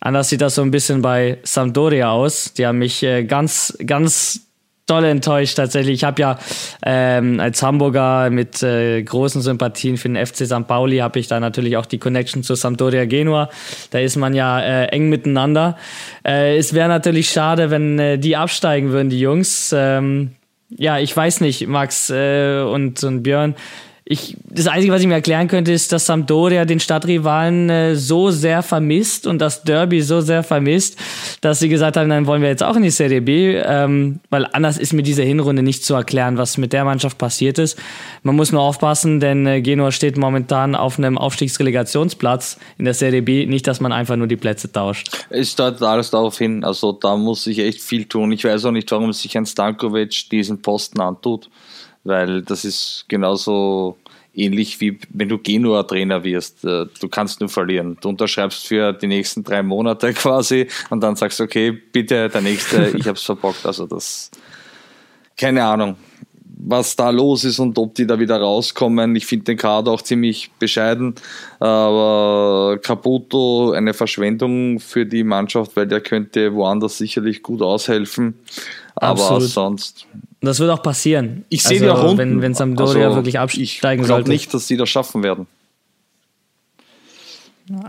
[0.00, 2.54] Anders sieht das so ein bisschen bei Sampdoria aus.
[2.54, 4.45] Die haben mich äh, ganz, ganz
[4.86, 5.94] doll enttäuscht tatsächlich.
[5.94, 6.38] Ich habe ja
[6.84, 10.66] ähm, als Hamburger mit äh, großen Sympathien für den FC St.
[10.66, 13.50] Pauli habe ich da natürlich auch die Connection zu Sampdoria Genua.
[13.90, 15.76] Da ist man ja äh, eng miteinander.
[16.24, 19.74] Äh, es wäre natürlich schade, wenn äh, die absteigen würden, die Jungs.
[19.76, 20.32] Ähm,
[20.68, 23.54] ja, ich weiß nicht, Max äh, und, und Björn.
[24.08, 28.30] Ich, das Einzige, was ich mir erklären könnte, ist, dass Sampdoria den Stadtrivalen äh, so
[28.30, 30.96] sehr vermisst und das Derby so sehr vermisst,
[31.40, 34.46] dass sie gesagt haben, dann wollen wir jetzt auch in die Serie B, ähm, weil
[34.52, 37.80] anders ist mir diese Hinrunde nicht zu erklären, was mit der Mannschaft passiert ist.
[38.22, 43.22] Man muss nur aufpassen, denn äh, Genua steht momentan auf einem Aufstiegsrelegationsplatz in der Serie
[43.22, 43.44] B.
[43.46, 45.26] Nicht, dass man einfach nur die Plätze tauscht.
[45.30, 48.30] Es deutet alles darauf hin, also da muss sich echt viel tun.
[48.30, 51.50] Ich weiß auch nicht, warum sich ein Stankovic diesen Posten antut
[52.06, 53.96] weil das ist genauso
[54.34, 56.64] ähnlich wie wenn du Genua-Trainer wirst.
[56.64, 57.96] Äh, du kannst nur verlieren.
[58.00, 62.88] Du unterschreibst für die nächsten drei Monate quasi und dann sagst, okay, bitte der nächste,
[62.96, 63.64] ich hab's verbockt.
[63.66, 64.30] Also das,
[65.36, 65.96] keine Ahnung,
[66.58, 69.14] was da los ist und ob die da wieder rauskommen.
[69.16, 71.14] Ich finde den Kader auch ziemlich bescheiden,
[71.60, 78.38] aber Caputo eine Verschwendung für die Mannschaft, weil der könnte woanders sicherlich gut aushelfen.
[78.94, 79.50] Aber Absolut.
[79.50, 80.06] sonst
[80.46, 81.44] das wird auch passieren.
[81.48, 82.18] Ich sehe also, die auch unten.
[82.18, 84.00] Wenn, wenn Sampdoria also, wirklich absteigen ich sollte.
[84.00, 85.46] Ich glaube nicht, dass sie das schaffen werden.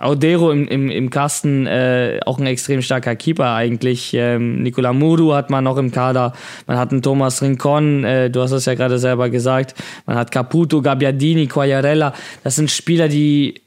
[0.02, 4.12] Audero im, im, im Kasten, äh, auch ein extrem starker Keeper eigentlich.
[4.16, 6.34] Ähm, Nicola Muru hat man noch im Kader.
[6.66, 9.76] Man hat einen Thomas Rincon, äh, du hast es ja gerade selber gesagt.
[10.08, 12.14] Man hat Caputo, Gabbiadini, Quagliarella.
[12.44, 13.62] Das sind Spieler, die,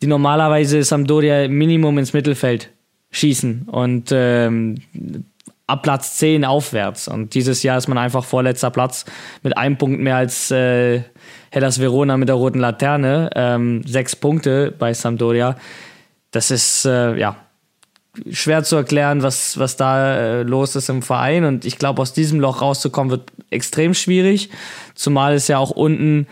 [0.00, 2.70] die normalerweise Sampdoria Minimum ins Mittelfeld
[3.10, 3.62] schießen.
[3.62, 4.76] Und ähm,
[5.66, 7.08] ab Platz 10 aufwärts.
[7.08, 9.04] Und dieses Jahr ist man einfach vorletzter Platz
[9.42, 11.02] mit einem Punkt mehr als äh,
[11.50, 13.30] Hellas Verona mit der roten Laterne.
[13.34, 15.56] Ähm, sechs Punkte bei Sampdoria.
[16.30, 17.36] Das ist, äh, ja,
[18.30, 21.44] schwer zu erklären, was, was da äh, los ist im Verein.
[21.44, 24.50] Und ich glaube, aus diesem Loch rauszukommen wird extrem schwierig.
[24.94, 26.26] Zumal es ja auch unten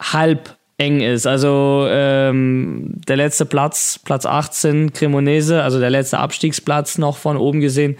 [0.00, 1.26] halb eng ist.
[1.26, 7.60] Also ähm, der letzte Platz, Platz 18, Cremonese, also der letzte Abstiegsplatz noch von oben
[7.60, 7.96] gesehen,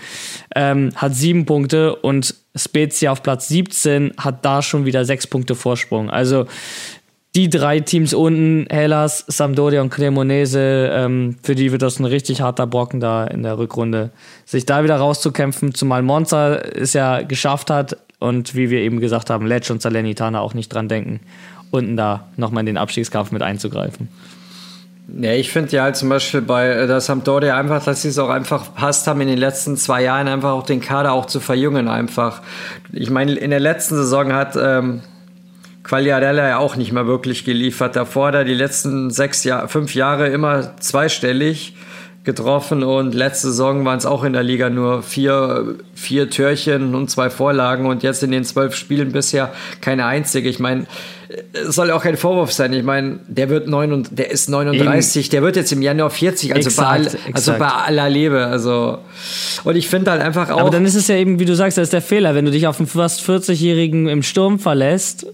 [0.55, 5.55] ähm, hat sieben Punkte und Spezia auf Platz 17 hat da schon wieder sechs Punkte
[5.55, 6.11] Vorsprung.
[6.11, 6.47] Also
[7.35, 12.41] die drei Teams unten, Hellas, Sampdoria und Cremonese, ähm, für die wird das ein richtig
[12.41, 14.11] harter Brocken da in der Rückrunde,
[14.45, 19.29] sich da wieder rauszukämpfen, zumal Monza es ja geschafft hat und wie wir eben gesagt
[19.29, 21.21] haben, Lecce und Salernitana auch nicht dran denken
[21.71, 24.09] unten da nochmal in den Abstiegskampf mit einzugreifen.
[25.21, 28.19] Ja, ich finde ja halt zum Beispiel bei äh, der Sampdoria einfach, dass sie es
[28.19, 31.39] auch einfach passt haben, in den letzten zwei Jahren einfach auch den Kader auch zu
[31.39, 32.43] verjüngen einfach.
[32.93, 35.03] Ich meine, in der letzten Saison hat ähm,
[35.85, 37.95] Quagliarella ja auch nicht mehr wirklich geliefert.
[37.95, 41.77] Davor da die letzten sechs Jahre, fünf Jahre immer zweistellig
[42.25, 47.09] getroffen und letzte Saison waren es auch in der Liga nur vier, vier Türchen und
[47.09, 50.49] zwei Vorlagen und jetzt in den zwölf Spielen bisher keine einzige.
[50.49, 50.87] Ich meine,
[51.67, 52.73] soll auch kein Vorwurf sein.
[52.73, 55.31] Ich meine, der wird neun und der ist 39, Eben.
[55.31, 58.99] der wird jetzt im Januar 40, also exakt, bei all, also bei aller Liebe, also
[59.65, 61.79] und ich finde halt einfach auch Aber dann ist es ja eben, wie du sagst,
[61.79, 65.27] das ist der Fehler, wenn du dich auf einen fast 40-jährigen im Sturm verlässt,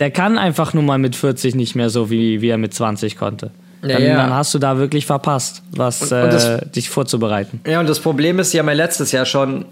[0.00, 3.16] der kann einfach nur mal mit 40 nicht mehr so wie, wie er mit 20
[3.16, 3.50] konnte.
[3.82, 7.60] Dann, ja, dann, hast du da wirklich verpasst, was und, und das, äh, dich vorzubereiten.
[7.66, 9.64] Ja, und das Problem ist, ja letztes Jahr schon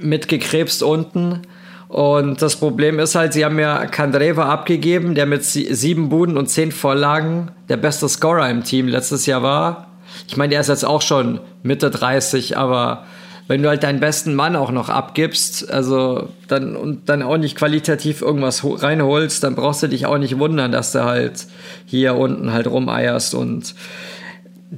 [0.00, 1.42] mitgekrebst unten.
[1.88, 6.48] Und das Problem ist halt, sie haben ja Kandreva abgegeben, der mit sieben Buden und
[6.48, 9.88] zehn Vorlagen der beste Scorer im Team letztes Jahr war.
[10.26, 13.04] Ich meine, der ist jetzt auch schon Mitte 30, aber
[13.46, 17.56] wenn du halt deinen besten Mann auch noch abgibst, also dann und dann auch nicht
[17.56, 21.46] qualitativ irgendwas reinholst, dann brauchst du dich auch nicht wundern, dass du halt
[21.84, 23.74] hier unten halt rumeierst und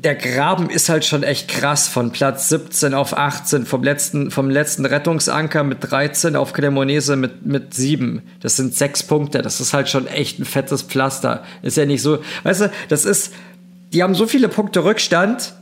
[0.03, 4.51] der Graben ist halt schon echt krass von Platz 17 auf 18 vom letzten vom
[4.51, 8.23] letzten Rettungsanker mit 13 auf Cremonese mit mit 7.
[8.41, 11.45] Das sind sechs Punkte, das ist halt schon echt ein fettes Pflaster.
[11.63, 13.33] Ist ja nicht so, weißt du, das ist
[13.93, 15.55] die haben so viele Punkte Rückstand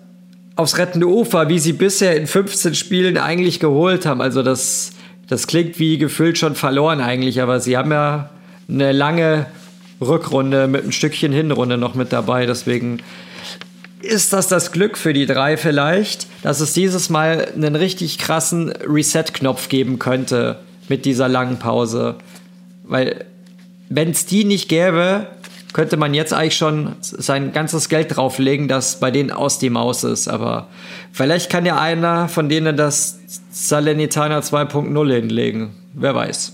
[0.56, 4.20] aufs rettende Ufer, wie sie bisher in 15 Spielen eigentlich geholt haben.
[4.20, 4.93] Also das,
[5.28, 8.31] das klingt wie gefühlt schon verloren eigentlich, aber sie haben ja
[8.69, 9.47] eine lange
[10.01, 12.47] Rückrunde mit ein Stückchen Hinrunde noch mit dabei.
[12.47, 13.01] Deswegen
[14.00, 18.70] ist das das Glück für die drei vielleicht, dass es dieses Mal einen richtig krassen
[18.70, 20.58] Reset-Knopf geben könnte
[20.88, 22.16] mit dieser langen Pause.
[22.84, 23.24] Weil
[23.88, 25.26] wenn es die nicht gäbe,
[25.72, 30.04] könnte man jetzt eigentlich schon sein ganzes Geld drauflegen, das bei denen aus die Maus
[30.04, 30.28] ist.
[30.28, 30.68] Aber
[31.12, 33.18] vielleicht kann ja einer von denen das
[33.50, 35.74] Salernitana 2.0 hinlegen.
[35.94, 36.53] Wer weiß.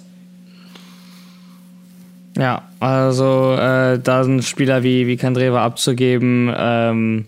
[2.36, 7.26] Ja, also äh, da sind Spieler wie, wie Kandreva abzugeben, ähm,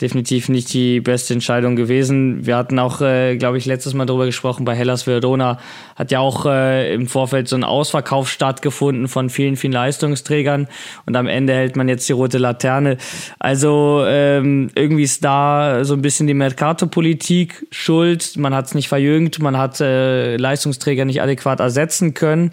[0.00, 2.46] definitiv nicht die beste Entscheidung gewesen.
[2.46, 5.58] Wir hatten auch, äh, glaube ich, letztes Mal darüber gesprochen, bei Hellas Verona
[5.96, 10.68] hat ja auch äh, im Vorfeld so ein Ausverkauf stattgefunden von vielen, vielen Leistungsträgern
[11.06, 12.96] und am Ende hält man jetzt die rote Laterne.
[13.38, 18.36] Also ähm, irgendwie ist da so ein bisschen die Mercato-Politik schuld.
[18.36, 22.52] Man hat es nicht verjüngt, man hat äh, Leistungsträger nicht adäquat ersetzen können.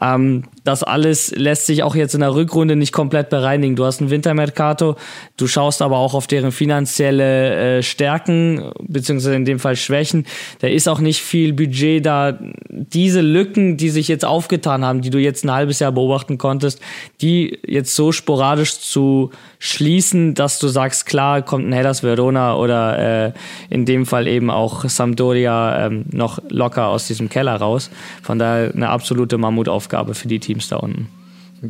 [0.00, 3.76] Ähm, das alles lässt sich auch jetzt in der Rückrunde nicht komplett bereinigen.
[3.76, 4.96] Du hast ein Wintermercato,
[5.36, 10.26] du schaust aber auch auf deren finanzielle äh, Stärken, beziehungsweise in dem Fall Schwächen.
[10.60, 12.38] Da ist auch nicht viel Budget da.
[12.70, 16.80] Diese Lücken, die sich jetzt aufgetan haben, die du jetzt ein halbes Jahr beobachten konntest,
[17.20, 23.26] die jetzt so sporadisch zu schließen, dass du sagst, klar, kommt ein Hellas Verona oder
[23.26, 23.32] äh,
[23.68, 27.90] in dem Fall eben auch Sampdoria ähm, noch locker aus diesem Keller raus.
[28.22, 31.08] Von daher eine absolute Mammutaufgabe für die Teams da unten.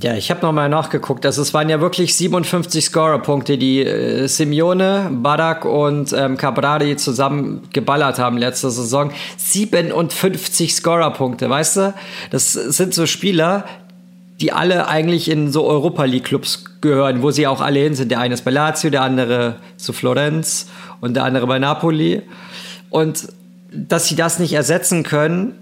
[0.00, 1.24] Ja, ich habe nochmal nachgeguckt.
[1.24, 7.62] Also es waren ja wirklich 57 Scorer-Punkte, die äh, Simeone, Barak und ähm, Cabrari zusammen
[7.72, 9.12] geballert haben letzte Saison.
[9.36, 11.94] 57 Scorer-Punkte, weißt du?
[12.30, 13.64] Das sind so Spieler,
[14.40, 18.10] die alle eigentlich in so Europa League Clubs gehören, wo sie auch alle hin sind.
[18.10, 20.66] Der eine ist bei Lazio, der andere zu Florenz
[21.00, 22.22] und der andere bei Napoli.
[22.90, 23.28] Und
[23.72, 25.54] dass sie das nicht ersetzen können,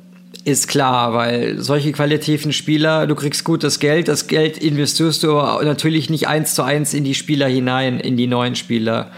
[0.44, 6.10] ist klar, weil solche qualitativen Spieler, du kriegst gutes Geld, das Geld investierst du natürlich
[6.10, 9.10] nicht eins zu eins in die Spieler hinein, in die neuen Spieler.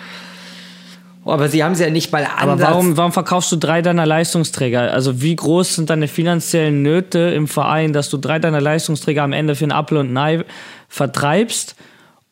[1.24, 2.40] Aber sie haben sie ja nicht mal anders.
[2.40, 4.92] Aber warum, warum verkaufst du drei deiner Leistungsträger?
[4.92, 9.32] Also wie groß sind deine finanziellen Nöte im Verein, dass du drei deiner Leistungsträger am
[9.32, 10.44] Ende für ein Apfel und ein Ei
[10.88, 11.76] vertreibst?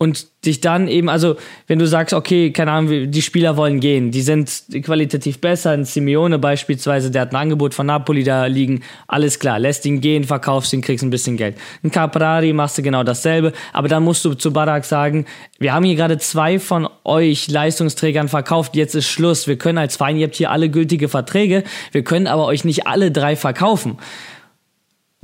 [0.02, 1.36] Und dich dann eben, also
[1.68, 5.84] wenn du sagst, okay, keine Ahnung, die Spieler wollen gehen, die sind qualitativ besser, ein
[5.84, 10.24] Simeone beispielsweise, der hat ein Angebot von Napoli da liegen, alles klar, lässt ihn gehen,
[10.24, 11.56] verkaufst ihn, kriegst ein bisschen Geld.
[11.84, 15.26] Ein Caprari machst du genau dasselbe, aber dann musst du zu Barak sagen,
[15.60, 19.94] wir haben hier gerade zwei von euch Leistungsträgern verkauft, jetzt ist Schluss, wir können als
[19.94, 21.62] Verein, ihr habt hier alle gültige Verträge,
[21.92, 23.98] wir können aber euch nicht alle drei verkaufen.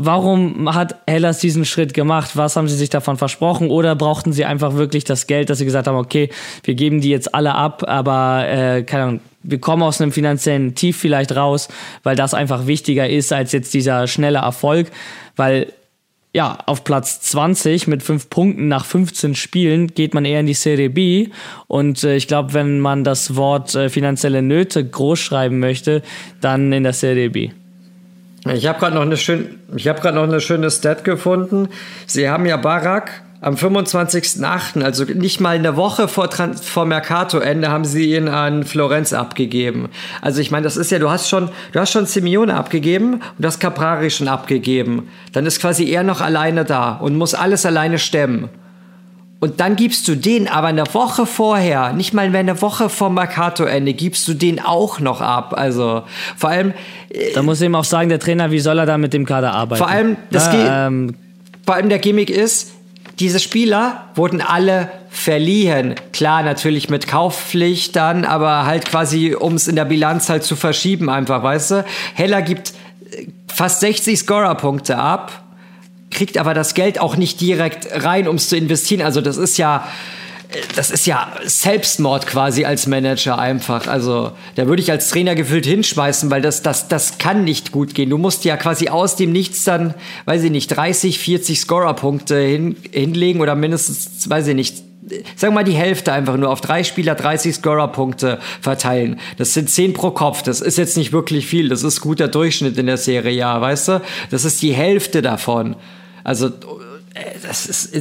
[0.00, 2.36] Warum hat Hellas diesen Schritt gemacht?
[2.36, 3.68] Was haben sie sich davon versprochen?
[3.68, 6.30] Oder brauchten sie einfach wirklich das Geld, dass sie gesagt haben, okay,
[6.62, 10.76] wir geben die jetzt alle ab, aber äh, keine Ahnung, wir kommen aus einem finanziellen
[10.76, 11.66] Tief vielleicht raus,
[12.04, 14.88] weil das einfach wichtiger ist als jetzt dieser schnelle Erfolg,
[15.34, 15.72] weil
[16.32, 20.54] ja, auf Platz 20 mit fünf Punkten nach 15 Spielen geht man eher in die
[20.54, 21.30] Serie B.
[21.66, 26.02] Und äh, ich glaube, wenn man das Wort äh, finanzielle Nöte groß schreiben möchte,
[26.40, 27.50] dann in der Serie B.
[28.47, 31.69] Ich habe gerade noch eine schön, ich gerade noch eine schöne Stat gefunden.
[32.06, 37.85] Sie haben ja Barak am 25.08., also nicht mal eine Woche vor, vor Mercato-Ende, haben
[37.85, 39.89] sie ihn an Florenz abgegeben.
[40.23, 43.23] Also ich meine, das ist ja, du hast schon, du hast schon Simeone abgegeben und
[43.39, 45.09] du hast Caprari schon abgegeben.
[45.32, 48.48] Dann ist quasi er noch alleine da und muss alles alleine stemmen.
[49.40, 53.09] Und dann gibst du den aber eine Woche vorher, nicht mal mehr eine Woche vor
[53.09, 55.55] Mercato-Ende, gibst du den auch noch ab.
[55.56, 56.02] Also
[56.36, 56.74] vor allem.
[57.10, 59.52] Äh, da muss eben auch sagen, der Trainer, wie soll er da mit dem Kader
[59.52, 59.78] arbeiten?
[59.78, 61.15] Vor allem, das ja, ähm,
[61.65, 62.73] vor allem der Gimmick ist,
[63.20, 65.94] diese Spieler wurden alle verliehen.
[66.12, 70.56] Klar, natürlich mit Kaufpflicht dann, aber halt quasi, um es in der Bilanz halt zu
[70.56, 71.85] verschieben, einfach, weißt du?
[72.15, 72.73] Heller gibt
[73.12, 75.44] äh, fast 60 Scorer-Punkte ab
[76.18, 79.02] kriegt aber das Geld auch nicht direkt rein, um es zu investieren.
[79.02, 79.86] Also das ist ja,
[80.74, 83.86] das ist ja Selbstmord quasi als Manager einfach.
[83.86, 87.94] Also da würde ich als Trainer gefühlt hinschmeißen, weil das, das, das kann nicht gut
[87.94, 88.10] gehen.
[88.10, 92.74] Du musst ja quasi aus dem Nichts dann, weiß ich nicht, 30, 40 Scorer-Punkte hin,
[92.90, 94.78] hinlegen oder mindestens, weiß ich nicht,
[95.36, 99.20] sagen wir mal die Hälfte einfach nur auf drei Spieler 30 Scorer-Punkte verteilen.
[99.36, 100.42] Das sind 10 pro Kopf.
[100.42, 101.68] Das ist jetzt nicht wirklich viel.
[101.68, 104.02] Das ist guter Durchschnitt in der Serie, ja, weißt du?
[104.32, 105.76] Das ist die Hälfte davon.
[106.28, 106.48] Also
[107.14, 107.96] äh, das ist,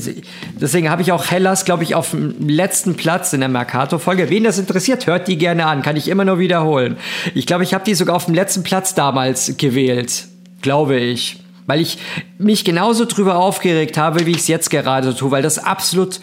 [0.59, 4.29] deswegen habe ich auch Hellas, glaube ich, auf dem letzten Platz in der Mercato-Folge.
[4.29, 5.81] Wen das interessiert, hört die gerne an.
[5.81, 6.97] Kann ich immer nur wiederholen.
[7.35, 10.25] Ich glaube, ich habe die sogar auf dem letzten Platz damals gewählt.
[10.61, 11.39] Glaube ich.
[11.67, 11.99] Weil ich
[12.37, 15.31] mich genauso drüber aufgeregt habe, wie ich es jetzt gerade tue.
[15.31, 16.19] Weil das absolut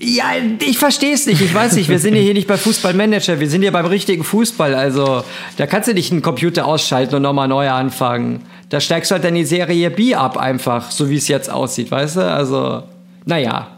[0.00, 0.24] ja,
[0.60, 1.40] ich verstehe es nicht.
[1.40, 4.24] Ich weiß nicht, wir sind ja hier nicht bei Fußballmanager, wir sind hier beim richtigen
[4.24, 4.74] Fußball.
[4.74, 5.22] Also,
[5.56, 8.42] da kannst du nicht einen Computer ausschalten und nochmal neu anfangen.
[8.70, 11.90] Da steigst du halt dann die Serie B ab, einfach, so wie es jetzt aussieht,
[11.90, 12.20] weißt du?
[12.20, 12.82] Also,
[13.24, 13.68] naja.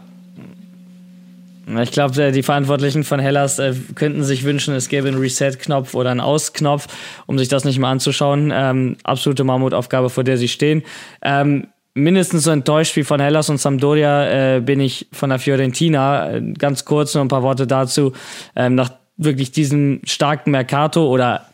[1.81, 5.93] Ich glaube, äh, die Verantwortlichen von Hellas äh, könnten sich wünschen, es gäbe einen Reset-Knopf
[5.93, 6.87] oder einen Aus-Knopf,
[7.25, 8.53] um sich das nicht mal anzuschauen.
[8.55, 10.83] Ähm, absolute Mammutaufgabe, vor der sie stehen.
[11.21, 11.67] Ähm,
[11.97, 16.31] mindestens so enttäuscht wie von Hellas und Sampdoria äh, bin ich von der Fiorentina.
[16.31, 18.13] Äh, ganz kurz nur ein paar Worte dazu.
[18.55, 21.47] Ähm, nach wirklich diesem starken Mercato oder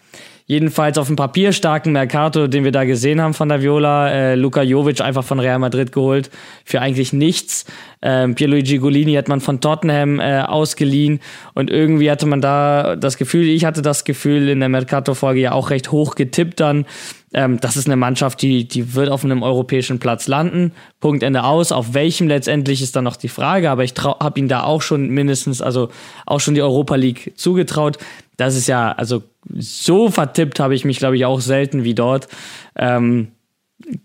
[0.46, 4.10] jedenfalls auf dem Papier starken Mercato, den wir da gesehen haben von der Viola.
[4.10, 6.30] Äh, Luka Jovic einfach von Real Madrid geholt
[6.66, 7.66] für eigentlich nichts.
[8.02, 11.22] Ähm, Pierluigi Golini hat man von Tottenham äh, ausgeliehen
[11.54, 15.52] und irgendwie hatte man da das Gefühl, ich hatte das Gefühl in der Mercato-Folge ja
[15.54, 16.86] auch recht hoch getippt dann.
[17.34, 20.72] Ähm, das ist eine Mannschaft, die, die wird auf einem europäischen Platz landen.
[21.00, 21.72] Punkt Ende aus.
[21.72, 25.10] Auf welchem letztendlich ist dann noch die Frage, aber ich habe ihn da auch schon
[25.10, 25.90] mindestens, also
[26.26, 27.98] auch schon die Europa League zugetraut.
[28.38, 29.24] Das ist ja, also
[29.58, 32.28] so vertippt habe ich mich, glaube ich, auch selten wie dort.
[32.76, 33.30] Ähm,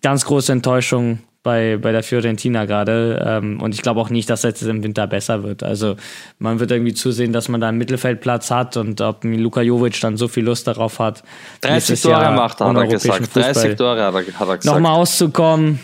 [0.03, 3.25] ganz große Enttäuschung bei, bei der Fiorentina gerade.
[3.27, 5.63] Ähm, und ich glaube auch nicht, dass das jetzt im Winter besser wird.
[5.63, 5.97] Also
[6.39, 10.19] man wird irgendwie zusehen, dass man da einen Mittelfeldplatz hat und ob Luka Jovic dann
[10.19, 11.23] so viel Lust darauf hat.
[11.63, 13.29] 30 Tore Jahr macht, hat er gesagt.
[13.29, 14.65] Fußball 30 Tore hat er, hat er gesagt.
[14.67, 15.81] Nochmal auszukommen.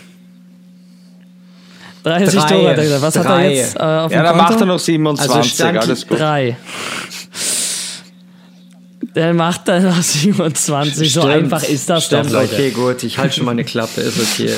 [2.03, 3.01] 30 drei, Tore hat er gesagt.
[3.01, 3.23] Was drei.
[3.23, 6.19] hat er jetzt äh, auf Ja, dann macht er noch 27, also alles gut.
[6.19, 6.57] Drei.
[9.15, 10.93] Der macht dann noch 27.
[10.93, 14.01] Stimmt, so einfach ist das stimmt, doch, Okay, gut, ich halte schon mal eine Klappe,
[14.01, 14.57] ist okay.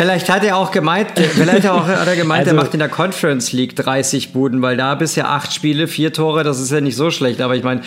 [0.00, 2.88] Vielleicht hat er auch gemeint, vielleicht auch, hat er gemeint, also, er macht in der
[2.88, 6.96] Conference League 30 Buden, weil da bisher acht Spiele, vier Tore, das ist ja nicht
[6.96, 7.42] so schlecht.
[7.42, 7.82] Aber ich meine,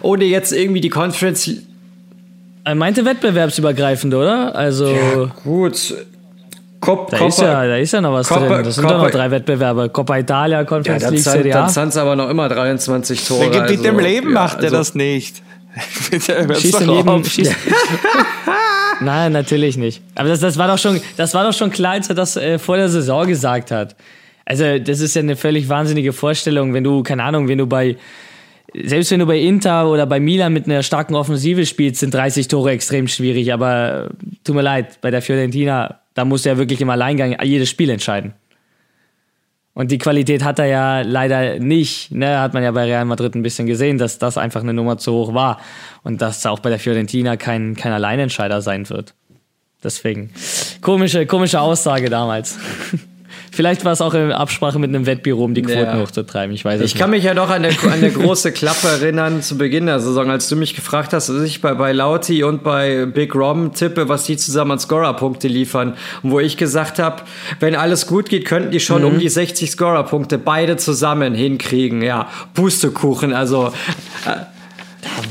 [0.00, 1.50] ohne jetzt irgendwie die Conference.
[2.64, 4.56] Er meinte wettbewerbsübergreifend, oder?
[4.56, 4.86] Also.
[4.86, 5.94] Ja, gut.
[6.80, 8.64] Cop, da, Coppa, ist ja, da ist ja noch was Coppa, drin.
[8.64, 9.90] Das sind doch noch drei Wettbewerbe.
[9.90, 11.60] Coppa Italia, Conference ja, League, Serie A.
[11.60, 13.48] Dann sind es aber noch immer 23 Tore.
[13.50, 15.42] Mit also, dem Leben ja, macht er also, das nicht.
[15.80, 17.56] Schießt in jedem, schießt,
[19.00, 20.02] Nein, natürlich nicht.
[20.14, 22.58] Aber das, das, war doch schon, das war doch schon klar, als er das äh,
[22.58, 23.96] vor der Saison gesagt hat.
[24.44, 27.96] Also, das ist ja eine völlig wahnsinnige Vorstellung, wenn du, keine Ahnung, wenn du bei,
[28.74, 32.48] selbst wenn du bei Inter oder bei Milan mit einer starken Offensive spielst, sind 30
[32.48, 33.52] Tore extrem schwierig.
[33.52, 34.10] Aber
[34.44, 37.90] tut mir leid, bei der Fiorentina, da musst du ja wirklich im Alleingang jedes Spiel
[37.90, 38.34] entscheiden.
[39.74, 42.10] Und die Qualität hat er ja leider nicht.
[42.10, 42.38] Ne?
[42.38, 45.12] Hat man ja bei Real Madrid ein bisschen gesehen, dass das einfach eine Nummer zu
[45.12, 45.60] hoch war.
[46.02, 49.14] Und dass auch bei der Fiorentina kein, kein Alleinentscheider sein wird.
[49.82, 50.30] Deswegen.
[50.80, 52.58] Komische, komische Aussage damals.
[53.54, 55.98] Vielleicht war es auch in Absprache mit einem Wettbüro, um die Quoten ja.
[55.98, 56.54] hochzutreiben.
[56.54, 59.42] Ich weiß es Ich kann mich ja noch an eine, an eine große Klappe erinnern
[59.42, 62.64] zu Beginn der Saison, als du mich gefragt hast, dass ich bei, bei Lauti und
[62.64, 65.98] bei Big Rom tippe, was die zusammen an Scorer-Punkte liefern.
[66.22, 67.24] Und wo ich gesagt habe,
[67.60, 69.08] wenn alles gut geht, könnten die schon mhm.
[69.08, 72.00] um die 60 Scorer-Punkte beide zusammen hinkriegen.
[72.00, 73.34] Ja, Pustekuchen.
[73.34, 73.70] Also.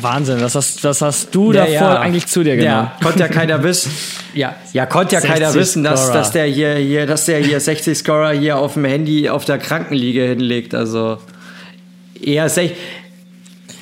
[0.02, 2.00] Wahnsinn, was hast, was hast du ja, davor ja.
[2.00, 2.90] eigentlich zu dir genommen?
[2.92, 3.92] Ja, konnte ja keiner wissen.
[4.34, 7.98] Ja, ja konnte ja keiner wissen, dass, dass der hier, hier, dass der hier 60
[7.98, 10.76] Scorer hier auf dem Handy auf der Krankenliege hinlegt.
[10.76, 11.20] Also
[12.20, 12.78] eher 60.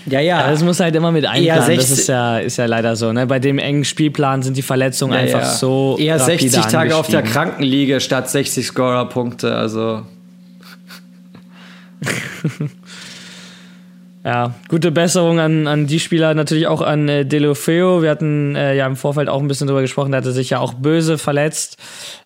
[0.06, 0.40] Ja, ja.
[0.40, 1.78] Aber das muss halt immer mit einplanen.
[1.78, 3.12] Das ist ja, ist ja leider so.
[3.12, 3.28] Ne?
[3.28, 5.50] Bei dem engen Spielplan sind die Verletzungen ja, einfach ja.
[5.50, 5.98] so.
[6.00, 9.56] Eher 60 Tage auf der Krankenliege statt 60 Scorer-Punkte.
[9.56, 10.04] Also.
[14.30, 18.04] Ja, gute Besserung an, an die Spieler, natürlich auch an äh, Delofeo.
[18.04, 20.60] Wir hatten äh, ja im Vorfeld auch ein bisschen drüber gesprochen, der hatte sich ja
[20.60, 21.78] auch böse verletzt.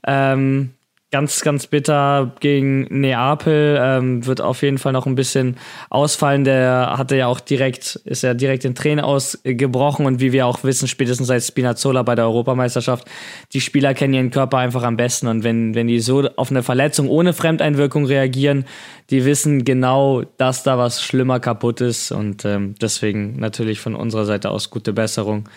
[0.06, 0.72] Ähm,
[1.14, 3.80] ganz, ganz bitter gegen Neapel.
[3.80, 5.58] Ähm, wird auf jeden Fall noch ein bisschen
[5.92, 6.44] ausfallen.
[6.44, 10.64] Der hatte ja auch direkt, ist ja direkt den Tränen ausgebrochen und wie wir auch
[10.64, 13.08] wissen, spätestens seit Spinazzola bei der Europameisterschaft,
[13.54, 16.64] die Spieler kennen ihren Körper einfach am besten und wenn, wenn die so auf eine
[16.64, 18.66] Verletzung ohne Fremdeinwirkung reagieren,
[19.12, 24.26] die wissen genau, dass da was schlimmer kaputt ist und ähm, deswegen natürlich von unserer
[24.26, 25.48] Seite aus gute Besserung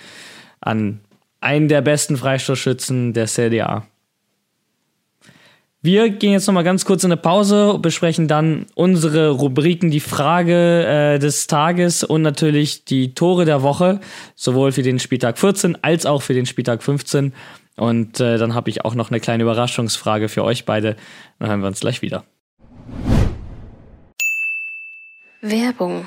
[0.60, 1.00] an
[1.40, 3.86] einen der besten Freistoßschützen der CDA.
[5.82, 10.84] Wir gehen jetzt nochmal ganz kurz in eine Pause, besprechen dann unsere Rubriken, die Frage
[10.84, 14.00] äh, des Tages und natürlich die Tore der Woche,
[14.34, 17.32] sowohl für den Spieltag 14 als auch für den Spieltag 15.
[17.76, 20.96] Und äh, dann habe ich auch noch eine kleine Überraschungsfrage für euch beide.
[21.38, 22.24] Dann hören wir uns gleich wieder.
[25.42, 26.06] Werbung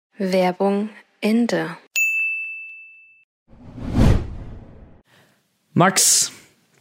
[0.21, 0.89] Werbung
[1.19, 1.77] Ende.
[5.73, 6.31] Max,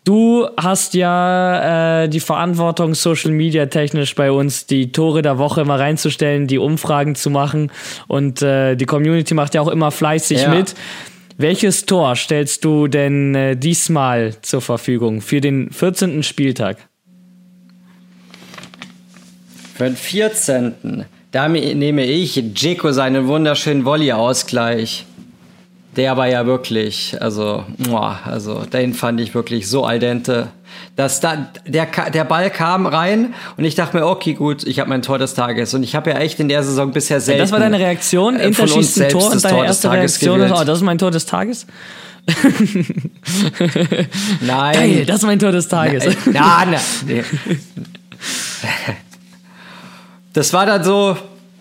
[0.05, 5.63] du hast ja äh, die Verantwortung, Social Media technisch bei uns die Tore der Woche
[5.63, 7.73] immer reinzustellen, die Umfragen zu machen
[8.09, 10.55] und äh, die Community macht ja auch immer fleißig ja.
[10.55, 10.75] mit.
[11.39, 16.23] Welches Tor stellst du denn äh, diesmal zur Verfügung für den 14.
[16.23, 16.77] Spieltag?
[19.77, 21.07] Für den 14.
[21.33, 25.07] Da nehme ich Jeko seinen wunderschönen Volley-Ausgleich.
[25.97, 27.65] Der war ja wirklich, also,
[28.25, 30.49] also den fand ich wirklich so al dente.
[30.97, 34.91] Dass da, der, der Ball kam rein und ich dachte mir, okay, gut, ich habe
[34.91, 35.75] mein Tor des Tages.
[35.75, 37.41] Und ich habe ja echt in der Saison bisher selten.
[37.41, 38.37] Das war deine Reaktion?
[38.37, 40.99] Äh, Inter schießt ein Tor und deine Tor erste Reaktion ist, oh, das ist mein
[40.99, 41.67] Tor des Tages?
[44.41, 44.75] Nein.
[44.75, 46.05] Geil, das ist mein Tor des Tages.
[46.27, 46.77] Nein,
[47.07, 47.25] nein.
[50.33, 51.17] Das war dann so,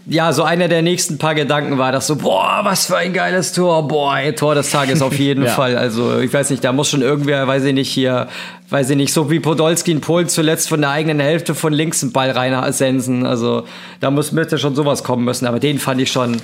[0.05, 3.53] ja, so einer der nächsten paar Gedanken war das so, boah, was für ein geiles
[3.53, 5.51] Tor, boah, ey, Tor des Tages auf jeden ja.
[5.51, 5.77] Fall.
[5.77, 8.27] Also ich weiß nicht, da muss schon irgendwer, weiß ich nicht, hier,
[8.69, 12.01] weiß ich nicht, so wie Podolski in Polen zuletzt von der eigenen Hälfte von links
[12.01, 13.25] einen Ball reinsensen.
[13.25, 13.65] Also
[13.99, 16.37] da muss müsste schon sowas kommen müssen, aber den fand ich schon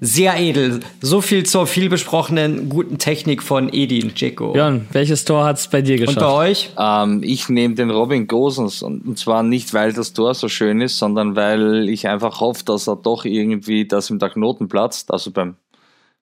[0.00, 0.80] sehr edel.
[1.00, 4.52] So viel zur viel besprochenen guten Technik von Edin Dzeko.
[4.52, 6.18] Björn, welches Tor hat es bei dir geschafft?
[6.18, 6.70] Und bei euch?
[6.78, 10.98] Ähm, ich nehme den Robin Gosens und zwar nicht, weil das Tor so schön ist,
[10.98, 15.10] sondern weil ich einfach hoffe, dass er doch irgendwie, dass ihm der Knoten platzt.
[15.12, 15.56] Also beim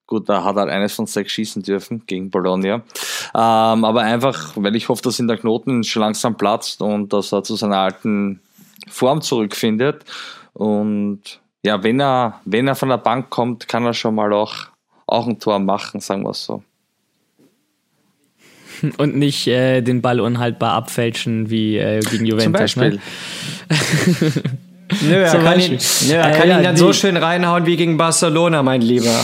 [0.07, 2.75] Gut, da hat er eines von sechs schießen dürfen gegen Bologna.
[2.75, 7.33] Ähm, aber einfach, weil ich hoffe, dass ihm der Knoten schon langsam platzt und dass
[7.33, 8.41] er zu seiner alten
[8.89, 10.05] Form zurückfindet.
[10.53, 14.55] Und ja, wenn er, wenn er von der Bank kommt, kann er schon mal auch,
[15.07, 16.63] auch ein Tor machen, sagen wir es so.
[18.99, 22.73] Und nicht äh, den Ball unhaltbar abfälschen wie äh, gegen Juventus.
[22.73, 22.91] Zum ne?
[22.91, 23.01] Beispiel.
[24.31, 24.43] Ne?
[25.09, 25.79] Nö, er kann, ihn,
[26.09, 29.19] nö, er kann äh, ihn dann so schön reinhauen wie gegen Barcelona, mein Lieber.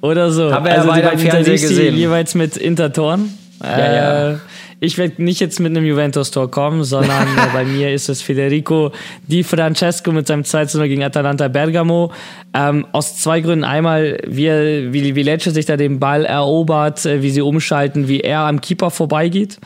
[0.00, 0.50] Oder so.
[0.50, 1.96] Haben wir also ja beide Fernsehen gesehen.
[1.96, 3.36] Jeweils mit Intertoren.
[3.62, 4.40] Ja, ja.
[4.80, 8.92] Ich werde nicht jetzt mit einem Juventus-Tor kommen, sondern äh, bei mir ist es Federico
[9.26, 12.12] Di Francesco mit seinem 2 0 gegen Atalanta Bergamo.
[12.54, 13.64] Ähm, aus zwei Gründen.
[13.64, 18.20] Einmal, wie, wie, wie Lecce sich da den Ball erobert, äh, wie sie umschalten, wie
[18.20, 19.58] er am Keeper vorbeigeht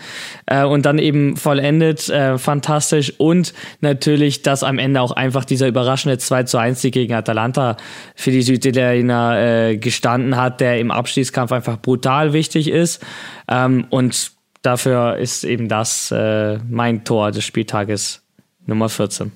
[0.47, 2.09] äh, und dann eben vollendet.
[2.09, 3.13] Äh, fantastisch.
[3.19, 3.53] Und
[3.83, 7.77] natürlich, dass am Ende auch einfach dieser überraschende 2 zu 1 Sieg gegen Atalanta
[8.15, 13.05] für die Süditaliener äh, gestanden hat, der im Abstiegskampf einfach brutal wichtig ist.
[13.49, 14.33] Ähm, und
[14.63, 18.23] Dafür ist eben das äh, mein Tor des Spieltages
[18.67, 19.33] Nummer 14.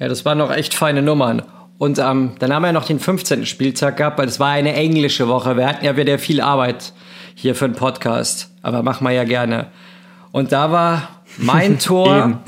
[0.00, 1.42] Ja, das waren noch echt feine Nummern.
[1.78, 3.44] Und ähm, dann haben wir noch den 15.
[3.44, 5.56] Spieltag gehabt, weil es war eine englische Woche.
[5.56, 6.92] Wir hatten ja wieder viel Arbeit
[7.34, 9.66] hier für den Podcast, aber machen wir ja gerne.
[10.30, 12.40] Und da war mein Tor,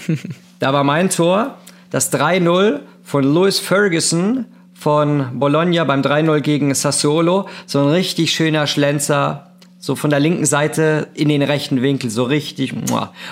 [0.58, 1.58] da war mein Tor,
[1.90, 7.48] das 3-0 von Louis Ferguson von Bologna beim 3-0 gegen Sassuolo.
[7.66, 9.53] So ein richtig schöner Schlenzer
[9.84, 12.72] so von der linken Seite in den rechten Winkel, so richtig.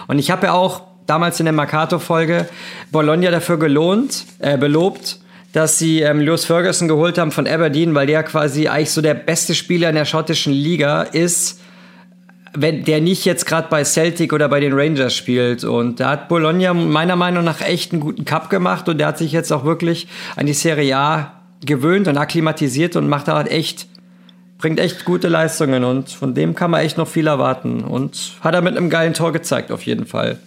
[0.07, 2.47] Und ich habe ja auch damals in der Mercato-Folge
[2.91, 5.19] Bologna dafür gelohnt, äh, belobt,
[5.55, 9.15] dass sie ähm, Lewis Ferguson geholt haben von Aberdeen, weil der quasi eigentlich so der
[9.15, 11.59] beste Spieler in der schottischen Liga ist,
[12.53, 15.65] wenn der nicht jetzt gerade bei Celtic oder bei den Rangers spielt.
[15.65, 19.17] Und da hat Bologna meiner Meinung nach echt einen guten Cup gemacht und der hat
[19.17, 20.07] sich jetzt auch wirklich
[20.37, 21.33] an die Serie A
[21.65, 23.87] gewöhnt und akklimatisiert und macht da halt echt
[24.63, 27.83] bringt echt gute Leistungen und von dem kann man echt noch viel erwarten.
[27.83, 30.39] Und hat er mit einem geilen Tor gezeigt, auf jeden Fall.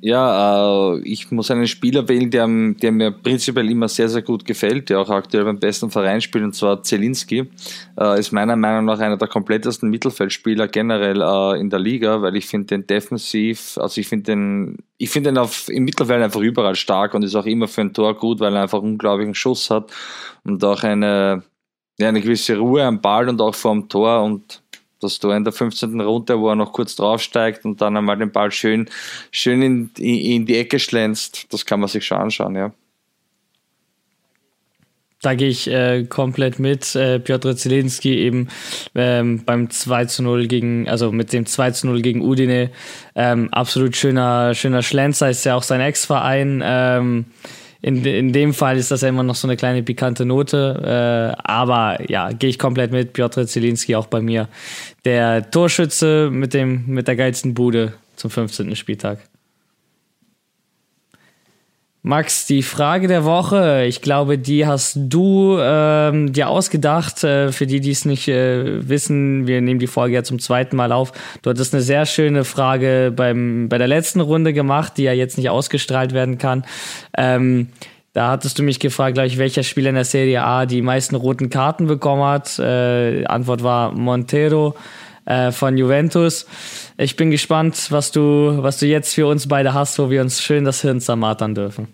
[0.00, 4.44] Ja, äh, ich muss einen Spieler wählen, der, der, mir prinzipiell immer sehr, sehr gut
[4.44, 7.50] gefällt, der auch aktuell beim besten Verein spielt, und zwar Zelinski.
[8.00, 12.36] Äh, ist meiner Meinung nach einer der komplettesten Mittelfeldspieler generell äh, in der Liga, weil
[12.36, 16.40] ich finde den defensiv, also ich finde den, ich finde den auf, im Mittelfeld einfach
[16.40, 19.34] überall stark und ist auch immer für ein Tor gut, weil er einfach einen unglaublichen
[19.34, 19.90] Schuss hat
[20.44, 21.42] und auch eine,
[21.98, 24.62] ja, eine gewisse Ruhe am Ball und auch vorm Tor und
[25.00, 26.00] das Tor in der 15.
[26.00, 28.88] Runde, wo er noch kurz draufsteigt und dann einmal den Ball schön,
[29.30, 32.72] schön in, in, die Ecke schlänzt, das kann man sich schon anschauen, ja.
[35.20, 36.94] Da gehe ich äh, komplett mit.
[36.94, 38.48] Äh, Piotr Zielinski eben
[38.94, 42.70] ähm, beim 2 zu 0 gegen, also mit dem 2 zu 0 gegen Udine.
[43.16, 46.62] Ähm, absolut schöner, schöner Schlenzer, ist ja auch sein Ex-Verein.
[46.64, 47.24] Ähm,
[47.80, 51.34] in, in dem Fall ist das ja immer noch so eine kleine pikante Note.
[51.36, 53.12] Äh, aber ja, gehe ich komplett mit.
[53.12, 54.48] Piotr Zielinski auch bei mir.
[55.04, 58.74] Der Torschütze mit, dem, mit der geilsten Bude zum 15.
[58.74, 59.20] Spieltag.
[62.02, 67.24] Max, die Frage der Woche, ich glaube, die hast du ähm, dir ausgedacht.
[67.24, 70.76] Äh, für die, die es nicht äh, wissen, wir nehmen die Folge ja zum zweiten
[70.76, 71.12] Mal auf.
[71.42, 75.38] Du hattest eine sehr schöne Frage beim, bei der letzten Runde gemacht, die ja jetzt
[75.38, 76.64] nicht ausgestrahlt werden kann.
[77.16, 77.68] Ähm,
[78.12, 81.16] da hattest du mich gefragt, glaube ich, welcher Spieler in der Serie A die meisten
[81.16, 82.58] roten Karten bekommen hat.
[82.60, 84.76] Äh, Antwort war Montero
[85.28, 86.46] äh, von Juventus.
[86.96, 90.42] Ich bin gespannt, was du, was du jetzt für uns beide hast, wo wir uns
[90.42, 91.88] schön das Hirn zermartern dürfen.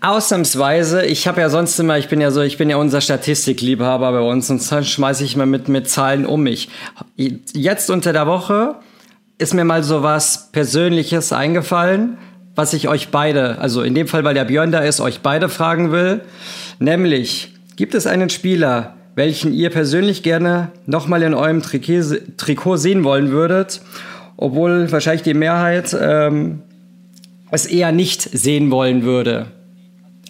[0.00, 4.12] Ausnahmsweise, ich habe ja sonst immer, ich bin ja so, ich bin ja unser Statistikliebhaber
[4.12, 6.68] bei uns und dann schmeiße ich mal mit, mit Zahlen um mich.
[7.16, 8.76] Jetzt unter der Woche
[9.38, 12.18] ist mir mal so was Persönliches eingefallen,
[12.54, 15.48] was ich euch beide, also in dem Fall, weil der Björn da ist, euch beide
[15.48, 16.20] fragen will.
[16.78, 23.30] Nämlich, gibt es einen Spieler, welchen ihr persönlich gerne nochmal in eurem Trikot sehen wollen
[23.30, 23.82] würdet,
[24.38, 26.62] obwohl wahrscheinlich die Mehrheit ähm,
[27.50, 29.48] es eher nicht sehen wollen würde?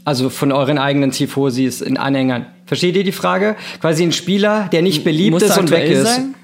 [0.05, 2.47] Also von euren eigenen Tifosis in Anhängern.
[2.67, 3.55] Versteht ihr die Frage?
[3.81, 6.07] Quasi ein Spieler, der nicht beliebt Muss ist und weg ist.
[6.07, 6.35] Sein?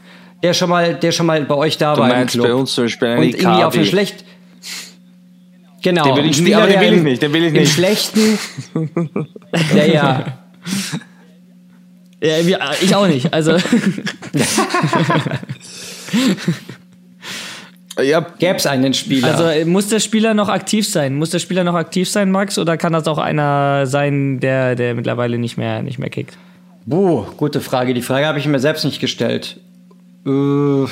[0.44, 2.46] Der schon mal, der schon mal bei euch da du war im Club.
[2.46, 4.24] bei uns zum Beispiel und irgendwie auf eine schlecht
[5.82, 6.04] Genau.
[6.04, 7.72] Den will ich, Spieler, aber den will der ich nicht, den will ich Im nicht.
[7.72, 8.38] Schlechten.
[9.76, 10.24] ja, ja.
[12.22, 12.38] Ja,
[12.80, 13.32] ich auch nicht.
[13.32, 13.56] Also
[18.02, 19.34] Ja, Gäbe es einen Spieler.
[19.38, 21.14] Also muss der Spieler noch aktiv sein?
[21.16, 22.58] Muss der Spieler noch aktiv sein, Max?
[22.58, 26.36] Oder kann das auch einer sein, der, der mittlerweile nicht mehr, nicht mehr kickt?
[26.84, 27.94] Buh, gute Frage.
[27.94, 29.58] Die Frage habe ich mir selbst nicht gestellt.
[30.26, 30.84] Äh,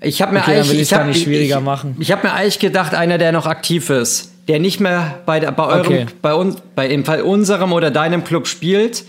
[0.00, 1.96] ich habe mir Okay, eigentlich, ich hab, ich, machen.
[2.00, 5.52] Ich, habe mir eigentlich gedacht, einer, der noch aktiv ist, der nicht mehr bei, der,
[5.52, 6.06] bei eurem, Okay.
[6.20, 9.04] bei uns, bei im Fall unserem oder deinem Club spielt,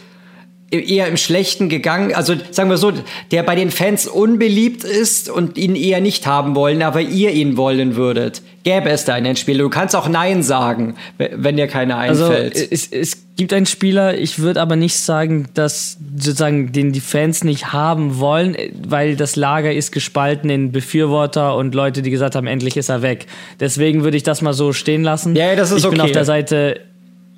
[0.80, 2.94] eher im Schlechten gegangen, also sagen wir so,
[3.32, 7.58] der bei den Fans unbeliebt ist und ihn eher nicht haben wollen, aber ihr ihn
[7.58, 8.42] wollen würdet.
[8.64, 9.64] Gäbe es da einen Spieler?
[9.64, 12.56] Du kannst auch Nein sagen, wenn dir keiner Also einfällt.
[12.72, 17.44] es, es gibt einen Spieler, ich würde aber nicht sagen, dass sozusagen den die Fans
[17.44, 18.58] nicht haben wollen,
[18.88, 23.02] weil das Lager ist gespalten in Befürworter und Leute, die gesagt haben, endlich ist er
[23.04, 23.28] weg.
[23.60, 25.36] Deswegen würde ich das mal so stehen lassen.
[25.36, 26.10] Ja, das ist ich bin okay.
[26.10, 26.80] auf der Seite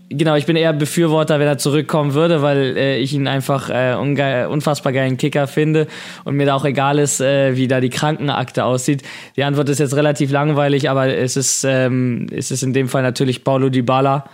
[0.09, 3.93] Genau, ich bin eher Befürworter, wenn er zurückkommen würde, weil äh, ich ihn einfach äh,
[3.99, 5.87] unge unfassbar geilen Kicker finde
[6.23, 9.03] und mir da auch egal ist, äh, wie da die Krankenakte aussieht.
[9.35, 13.01] Die Antwort ist jetzt relativ langweilig, aber es ist, ähm, es ist in dem Fall
[13.01, 14.29] natürlich Paulo Dybala,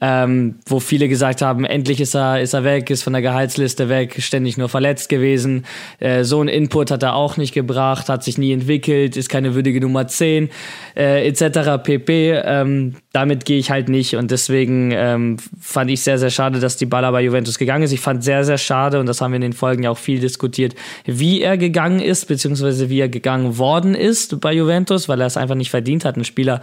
[0.00, 3.88] ähm, wo viele gesagt haben, endlich ist er, ist er weg, ist von der Gehaltsliste
[3.88, 5.64] weg, ständig nur verletzt gewesen.
[5.98, 9.56] Äh, so ein Input hat er auch nicht gebracht, hat sich nie entwickelt, ist keine
[9.56, 10.50] würdige Nummer 10,
[10.96, 11.82] äh, etc.
[11.82, 12.40] pp.
[12.44, 16.76] Ähm, damit gehe ich halt nicht und deswegen ähm, fand ich sehr, sehr schade, dass
[16.76, 17.92] die Baller bei Juventus gegangen ist.
[17.92, 20.20] Ich fand sehr, sehr schade und das haben wir in den Folgen ja auch viel
[20.20, 20.76] diskutiert,
[21.06, 25.36] wie er gegangen ist, beziehungsweise wie er gegangen worden ist bei Juventus, weil er es
[25.36, 26.60] einfach nicht verdient hat, ein Spieler,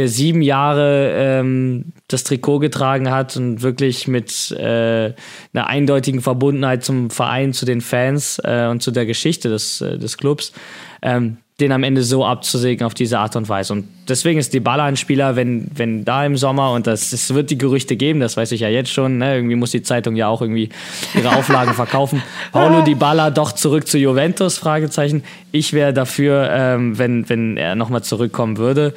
[0.00, 5.12] der sieben Jahre ähm, das Trikot getragen hat und wirklich mit äh,
[5.52, 9.98] einer eindeutigen Verbundenheit zum Verein, zu den Fans äh, und zu der Geschichte des, äh,
[9.98, 10.54] des Clubs,
[11.02, 13.74] ähm, den am Ende so abzusägen auf diese Art und Weise.
[13.74, 17.50] Und deswegen ist Dybala ein Spieler, wenn, wenn da im Sommer, und das, es wird
[17.50, 20.28] die Gerüchte geben, das weiß ich ja jetzt schon, ne, irgendwie muss die Zeitung ja
[20.28, 20.70] auch irgendwie
[21.14, 22.22] ihre Auflagen verkaufen.
[22.52, 25.22] Paulo Dybala doch zurück zu Juventus, Fragezeichen.
[25.52, 28.94] Ich wäre dafür, ähm, wenn, wenn er nochmal zurückkommen würde.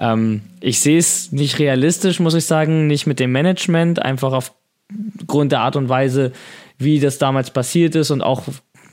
[0.00, 5.52] Ähm, ich sehe es nicht realistisch, muss ich sagen, nicht mit dem Management, einfach aufgrund
[5.52, 6.32] der Art und Weise,
[6.78, 8.44] wie das damals passiert ist und auch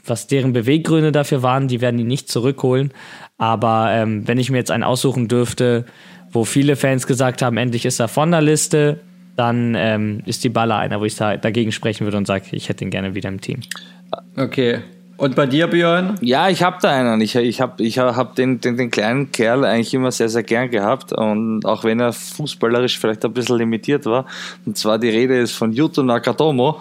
[0.05, 2.91] was deren Beweggründe dafür waren, die werden ihn nicht zurückholen.
[3.37, 5.85] Aber ähm, wenn ich mir jetzt einen aussuchen dürfte,
[6.31, 8.99] wo viele Fans gesagt haben, endlich ist er von der Liste,
[9.35, 12.69] dann ähm, ist die Baller einer, wo ich da, dagegen sprechen würde und sage, ich
[12.69, 13.61] hätte ihn gerne wieder im Team.
[14.35, 14.79] Okay.
[15.17, 16.15] Und bei dir, Björn?
[16.21, 17.19] Ja, ich habe da einen.
[17.21, 20.69] Ich, ich habe ich hab den, den, den kleinen Kerl eigentlich immer sehr, sehr gern
[20.69, 21.11] gehabt.
[21.11, 24.25] Und auch wenn er fußballerisch vielleicht ein bisschen limitiert war.
[24.67, 26.79] Und zwar die Rede ist von Yuto Nakatomo.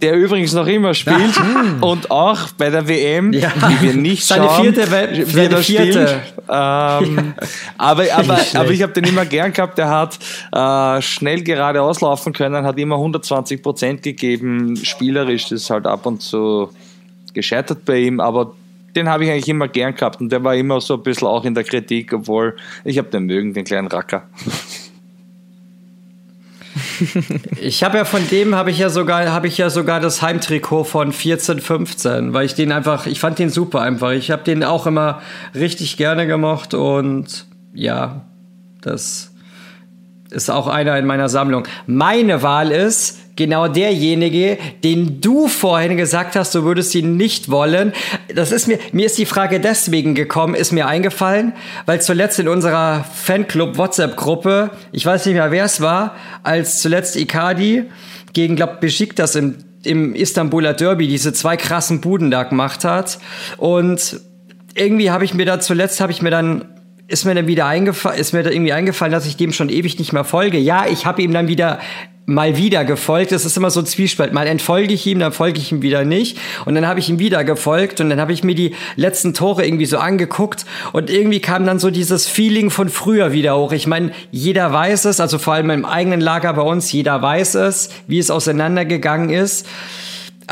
[0.00, 1.32] Der übrigens noch immer spielt
[1.80, 3.52] und auch bei der WM, Ja.
[3.70, 6.08] die wir nicht Seine schauen, vierte wie seine er vierte.
[6.08, 6.22] spielt.
[6.54, 7.34] Ähm,
[7.78, 8.56] aber, aber, schlecht.
[8.56, 9.78] aber ich habe den immer gern gehabt.
[9.78, 10.18] Der hat
[10.52, 14.76] äh, schnell geradeaus laufen können, hat immer 120 Prozent gegeben.
[14.76, 16.68] Spielerisch ist halt ab und zu
[17.32, 18.54] gescheitert bei ihm, aber
[18.94, 21.44] den habe ich eigentlich immer gern gehabt und der war immer so ein bisschen auch
[21.44, 24.28] in der Kritik, obwohl ich habe den mögen, den kleinen Racker.
[27.60, 30.84] Ich habe ja von dem habe ich ja sogar habe ich ja sogar das Heimtrikot
[30.84, 34.12] von 14 15, weil ich den einfach ich fand den super einfach.
[34.12, 35.20] Ich habe den auch immer
[35.54, 38.24] richtig gerne gemocht und ja,
[38.80, 39.32] das
[40.30, 41.64] ist auch einer in meiner Sammlung.
[41.86, 47.92] Meine Wahl ist genau derjenige, den du vorhin gesagt hast, du würdest ihn nicht wollen.
[48.34, 51.52] Das ist mir, mir ist die Frage deswegen gekommen, ist mir eingefallen,
[51.86, 57.16] weil zuletzt in unserer Fanclub WhatsApp-Gruppe, ich weiß nicht mehr, wer es war, als zuletzt
[57.16, 57.84] Icardi
[58.32, 63.18] gegen, glaub, Besiktas im, im Istanbuler Derby diese zwei krassen Buden da gemacht hat.
[63.56, 64.20] Und
[64.74, 66.66] irgendwie habe ich mir da zuletzt, habe ich mir dann
[67.08, 69.98] ist mir dann wieder eingefallen, ist mir da irgendwie eingefallen, dass ich dem schon ewig
[69.98, 70.56] nicht mehr folge.
[70.56, 71.78] Ja, ich habe ihm dann wieder
[72.24, 73.32] mal wieder gefolgt.
[73.32, 74.32] Das ist immer so ein Zwiespalt.
[74.32, 76.38] Mal entfolge ich ihm, dann folge ich ihm wieder nicht.
[76.64, 79.66] Und dann habe ich ihm wieder gefolgt und dann habe ich mir die letzten Tore
[79.66, 83.72] irgendwie so angeguckt und irgendwie kam dann so dieses Feeling von früher wieder hoch.
[83.72, 87.56] Ich meine, jeder weiß es, also vor allem im eigenen Lager bei uns, jeder weiß
[87.56, 89.66] es, wie es auseinandergegangen ist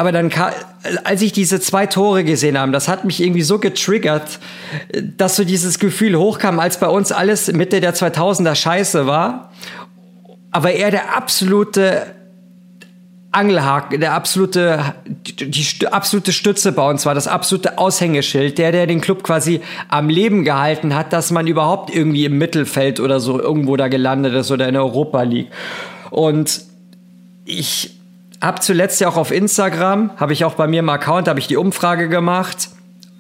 [0.01, 0.31] aber dann,
[1.05, 4.39] als ich diese zwei Tore gesehen habe, das hat mich irgendwie so getriggert,
[5.17, 9.51] dass so dieses Gefühl hochkam, als bei uns alles Mitte der 2000er scheiße war,
[10.51, 12.15] aber er der absolute
[13.33, 18.89] Angelhaken, der absolute, die, die absolute Stütze bei uns war, das absolute Aushängeschild, der, der
[18.89, 23.41] den Club quasi am Leben gehalten hat, dass man überhaupt irgendwie im Mittelfeld oder so
[23.41, 25.51] irgendwo da gelandet ist oder in Europa League.
[26.11, 26.63] Und
[27.45, 27.97] ich
[28.43, 31.47] habe zuletzt ja auch auf Instagram, habe ich auch bei mir im Account, habe ich
[31.47, 32.71] die Umfrage gemacht,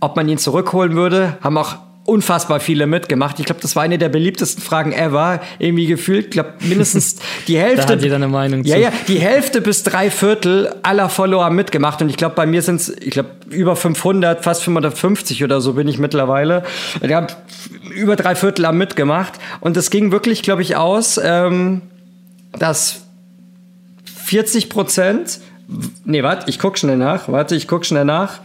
[0.00, 1.38] ob man ihn zurückholen würde.
[1.40, 1.76] Haben auch
[2.10, 3.38] unfassbar viele mitgemacht.
[3.38, 5.40] Ich glaube, das war eine der beliebtesten Fragen ever.
[5.58, 7.16] Irgendwie gefühlt, ich glaube, mindestens
[7.48, 7.86] die Hälfte.
[7.86, 8.82] da hat jeder eine Meinung ja, zu.
[8.82, 12.02] Ja, die Hälfte bis drei Viertel aller Follower mitgemacht.
[12.02, 15.74] Und ich glaube, bei mir sind es, ich glaube, über 500, fast 550 oder so
[15.74, 16.64] bin ich mittlerweile.
[17.00, 17.28] Ich habe
[17.94, 19.34] über drei Viertel haben mitgemacht.
[19.60, 21.82] Und es ging wirklich, glaube ich, aus, ähm,
[22.58, 23.02] dass
[24.24, 25.40] 40 Prozent,
[26.04, 28.40] nee, warte, ich guck schnell nach, warte, ich guck schnell nach,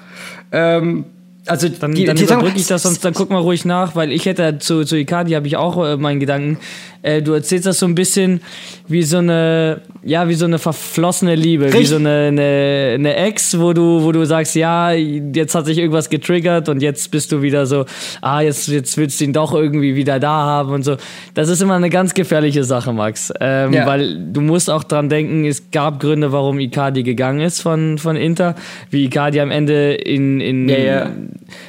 [0.52, 1.06] ähm,
[1.48, 4.12] also dann, die, dann die überbrücke ich das sonst, dann guck mal ruhig nach, weil
[4.12, 6.60] ich hätte zu, zu Icardi habe ich auch äh, meinen Gedanken.
[7.06, 8.42] Äh, du erzählst das so ein bisschen
[8.88, 11.82] wie so eine, ja, wie so eine verflossene Liebe, Richtig.
[11.82, 15.78] wie so eine, eine, eine, Ex, wo du, wo du sagst, ja, jetzt hat sich
[15.78, 17.86] irgendwas getriggert und jetzt bist du wieder so,
[18.22, 20.98] ah, jetzt, jetzt willst du ihn doch irgendwie wieder da haben und so.
[21.36, 23.32] Das ist immer eine ganz gefährliche Sache, Max.
[23.40, 23.86] Ähm, ja.
[23.86, 28.16] Weil du musst auch dran denken, es gab Gründe, warum Icardi gegangen ist von, von
[28.16, 28.56] Inter,
[28.90, 31.12] wie Icardi am Ende in, in ja, ja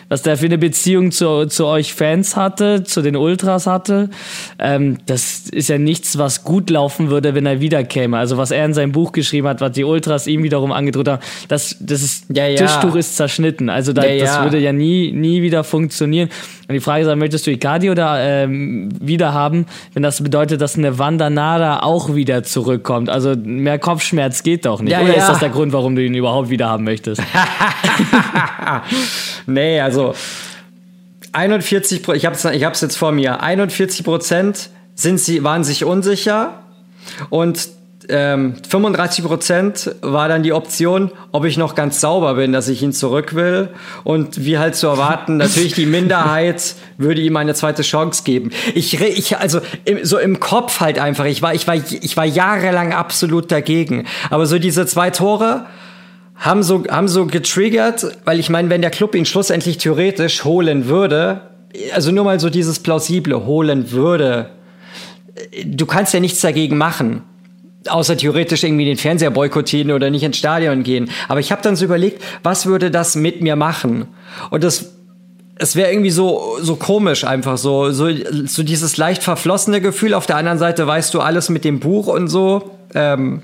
[0.08, 4.10] was der für eine Beziehung zu, zu euch Fans hatte, zu den Ultras hatte.
[4.58, 8.16] Ähm, das ist ja nichts, was gut laufen würde, wenn er wiederkäme.
[8.16, 11.22] Also was er in seinem Buch geschrieben hat, was die Ultras ihm wiederum angedroht haben,
[11.48, 12.56] das, das ist, ja, ja.
[12.56, 13.68] Tischtuch ist zerschnitten.
[13.68, 16.28] Also da, ja, das würde ja nie, nie wieder funktionieren.
[16.68, 20.76] Und die Frage ist, möchtest du Icardi oder ähm, wieder haben, wenn das bedeutet, dass
[20.76, 23.08] eine Wandanara auch wieder zurückkommt?
[23.08, 24.96] Also mehr Kopfschmerz geht doch nicht.
[24.96, 27.22] oder ist das der Grund, warum du ihn überhaupt wieder haben möchtest?
[29.46, 30.14] nee, also
[31.32, 36.62] 41, ich habe es jetzt vor mir, 41 Prozent sind sie, waren sich unsicher
[37.30, 37.68] und
[38.08, 42.82] ähm, 35 Prozent war dann die Option, ob ich noch ganz sauber bin, dass ich
[42.82, 43.70] ihn zurück will.
[44.04, 48.50] Und wie halt zu erwarten, natürlich die Minderheit würde ihm eine zweite Chance geben.
[48.74, 51.24] Ich, ich also im, so im Kopf halt einfach.
[51.24, 54.06] Ich war, ich war, ich war jahrelang absolut dagegen.
[54.30, 55.66] Aber so diese zwei Tore,
[56.38, 60.86] haben so, haben so getriggert, weil ich meine, wenn der Club ihn schlussendlich theoretisch holen
[60.86, 61.40] würde,
[61.92, 64.50] also nur mal so dieses plausible holen würde,
[65.64, 67.22] du kannst ja nichts dagegen machen.
[67.88, 71.08] Außer theoretisch irgendwie den Fernseher boykottieren oder nicht ins Stadion gehen.
[71.28, 74.06] Aber ich habe dann so überlegt, was würde das mit mir machen?
[74.50, 74.92] Und das
[75.58, 78.08] es wäre irgendwie so so komisch einfach so so
[78.44, 82.08] so dieses leicht verflossene Gefühl auf der anderen Seite weißt du alles mit dem Buch
[82.08, 83.40] und so ähm,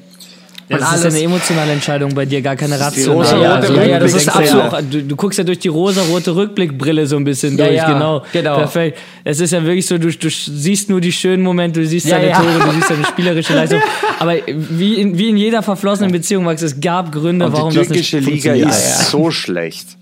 [0.69, 3.43] ja, das ist eine emotionale Entscheidung bei dir, gar keine rationale.
[3.43, 4.73] Ja, also, ja, das ist absolut.
[4.91, 8.23] Du, du, guckst ja durch die rosa-rote Rückblickbrille so ein bisschen durch, genau.
[8.33, 8.57] genau.
[8.57, 8.99] Perfekt.
[9.25, 12.33] Es ist ja wirklich so, du, du siehst nur die schönen Momente, du siehst deine
[12.33, 13.81] Tore, du siehst deine spielerische Leistung.
[14.19, 17.89] Aber wie in, wie in jeder verflossenen Beziehung, Max, es gab Gründe, Und warum das
[17.89, 19.97] nicht Die türkische Liga ist so schlecht.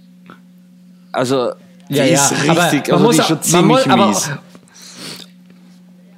[1.13, 1.53] Also,
[1.89, 4.31] die ja, ist richtig, also die ist schon ziemlich mies.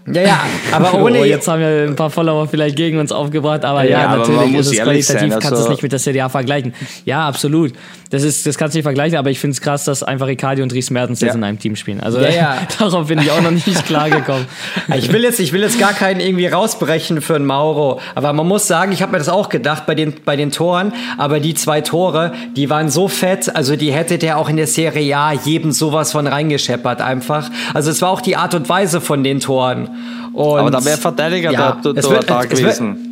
[0.06, 0.40] Ja, ja,
[0.72, 1.20] aber ohne.
[1.20, 4.28] Oh, jetzt haben wir ein paar Follower vielleicht gegen uns aufgebracht, aber ja, ja aber
[4.28, 6.74] natürlich ist es qualitativ, sein, kannst du es nicht mit der CDA vergleichen.
[7.04, 7.72] Ja, absolut.
[8.10, 10.60] Das, ist, das kannst du nicht vergleichen, aber ich finde es krass, dass einfach Icardi
[10.60, 11.28] und Ries Mertens ja.
[11.28, 12.00] jetzt in einem Team spielen.
[12.00, 12.58] Also ja, ja.
[12.78, 14.46] darauf bin ich auch noch nicht klargekommen.
[14.96, 18.46] ich, will jetzt, ich will jetzt gar keinen irgendwie rausbrechen für einen Mauro, aber man
[18.46, 21.54] muss sagen, ich habe mir das auch gedacht bei den, bei den Toren, aber die
[21.54, 25.32] zwei Tore, die waren so fett, also die hätte der auch in der Serie A
[25.32, 27.50] jedem sowas von reingescheppert einfach.
[27.72, 29.88] Also es war auch die Art und Weise von den Toren.
[30.32, 33.08] Und Aber da wäre Verteidiger ja, da, da, wird, da gewesen.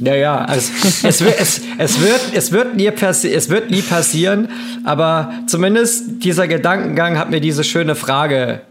[0.00, 0.72] Ja, ja, also
[1.02, 4.48] es, wird, es, es, wird, es, wird nie es wird nie passieren,
[4.84, 8.62] aber zumindest dieser Gedankengang hat mir diese schöne Frage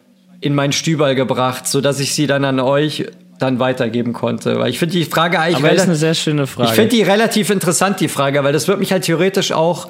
[0.42, 3.06] in mein Stübal gebracht, sodass ich sie dann an euch
[3.40, 4.60] dann weitergeben konnte.
[4.60, 5.64] Weil ich finde die Frage eigentlich.
[5.64, 6.70] Aber ist eine sehr schöne Frage.
[6.70, 9.88] Ich finde die relativ interessant, die Frage, weil das wird mich halt theoretisch auch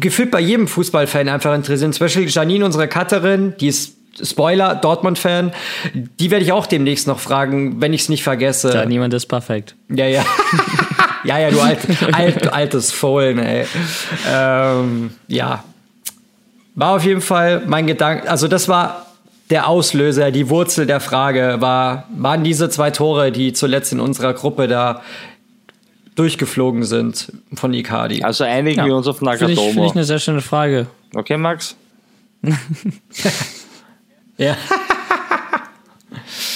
[0.00, 1.92] gefühlt bei jedem Fußballfan einfach interessieren.
[1.92, 5.52] Zum Beispiel Janine, unsere Cutterin, die ist Spoiler, Dortmund-Fan,
[5.94, 8.72] die werde ich auch demnächst noch fragen, wenn ich es nicht vergesse.
[8.72, 9.74] Ja, niemand ist perfekt.
[9.88, 10.24] Ja, ja.
[11.24, 11.80] ja, ja, du alt,
[12.12, 13.66] alt, altes Fohlen, ey.
[14.30, 15.64] Ähm, ja.
[16.74, 19.06] War auf jeden Fall mein Gedanke, also das war
[19.50, 24.34] der Auslöser, die Wurzel der Frage war, waren diese zwei Tore, die zuletzt in unserer
[24.34, 25.02] Gruppe da
[26.14, 28.22] durchgeflogen sind von Icardi.
[28.24, 28.86] Also einigen ja.
[28.86, 29.54] wir uns auf Nagatomo.
[29.54, 30.86] Finde ich, find ich eine sehr schöne Frage.
[31.14, 31.76] Okay, Max?
[34.38, 34.56] Ja.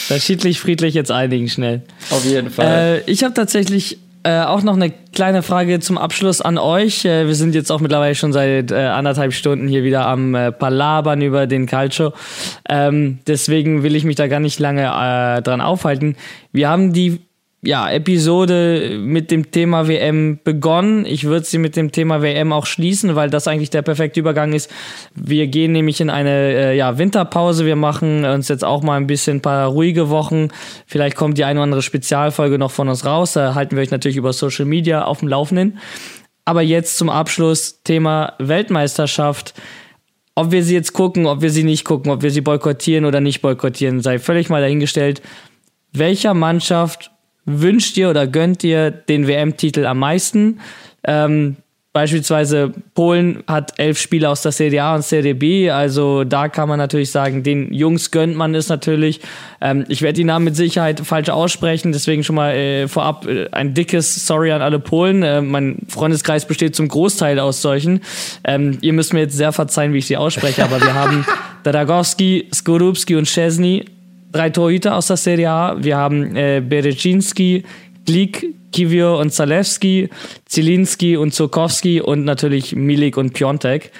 [0.09, 1.83] da schiedlich friedlich jetzt einigen schnell.
[2.11, 3.03] Auf jeden Fall.
[3.07, 7.05] Äh, ich habe tatsächlich äh, auch noch eine kleine Frage zum Abschluss an euch.
[7.05, 10.53] Äh, wir sind jetzt auch mittlerweile schon seit äh, anderthalb Stunden hier wieder am äh,
[10.53, 12.13] Palabern über den Calcio.
[12.69, 16.17] Ähm, deswegen will ich mich da gar nicht lange äh, dran aufhalten.
[16.53, 17.21] Wir haben die
[17.65, 21.07] ja, Episode mit dem Thema WM begonnen.
[21.07, 24.53] Ich würde sie mit dem Thema WM auch schließen, weil das eigentlich der perfekte Übergang
[24.53, 24.69] ist.
[25.15, 27.65] Wir gehen nämlich in eine äh, ja, Winterpause.
[27.65, 30.49] Wir machen uns jetzt auch mal ein bisschen ein paar ruhige Wochen.
[30.87, 33.35] Vielleicht kommt die eine oder andere Spezialfolge noch von uns raus.
[33.35, 35.79] Da halten wir euch natürlich über Social Media auf dem Laufenden.
[36.45, 39.55] Aber jetzt zum Abschluss Thema Weltmeisterschaft
[40.35, 43.21] ob wir sie jetzt gucken, ob wir sie nicht gucken, ob wir sie boykottieren oder
[43.21, 45.21] nicht boykottieren, sei völlig mal dahingestellt.
[45.93, 47.12] Welcher Mannschaft
[47.44, 50.60] wünscht ihr oder gönnt ihr den WM-Titel am meisten?
[51.05, 51.56] Ähm,
[51.94, 56.66] Beispielsweise Polen hat elf Spieler aus der Serie A und Serie B, also da kann
[56.66, 59.20] man natürlich sagen, den Jungs gönnt man es natürlich.
[59.60, 63.51] Ähm, ich werde die Namen mit Sicherheit falsch aussprechen, deswegen schon mal äh, vorab äh,
[63.52, 65.23] ein dickes Sorry an alle Polen.
[65.23, 68.01] Äh, mein Freundeskreis besteht zum Großteil aus solchen.
[68.43, 71.27] Ähm, ihr müsst mir jetzt sehr verzeihen, wie ich sie ausspreche, aber wir haben
[71.62, 73.85] Daragowski, Skorupski und Szczesny,
[74.33, 75.77] drei Torhüter aus der Serie A.
[75.79, 77.65] Wir haben äh, Berecinski,
[78.05, 80.09] Glik, Kivio und Zalewski,
[80.47, 83.93] Zielinski und Zurkowski und natürlich Milik und Piontek.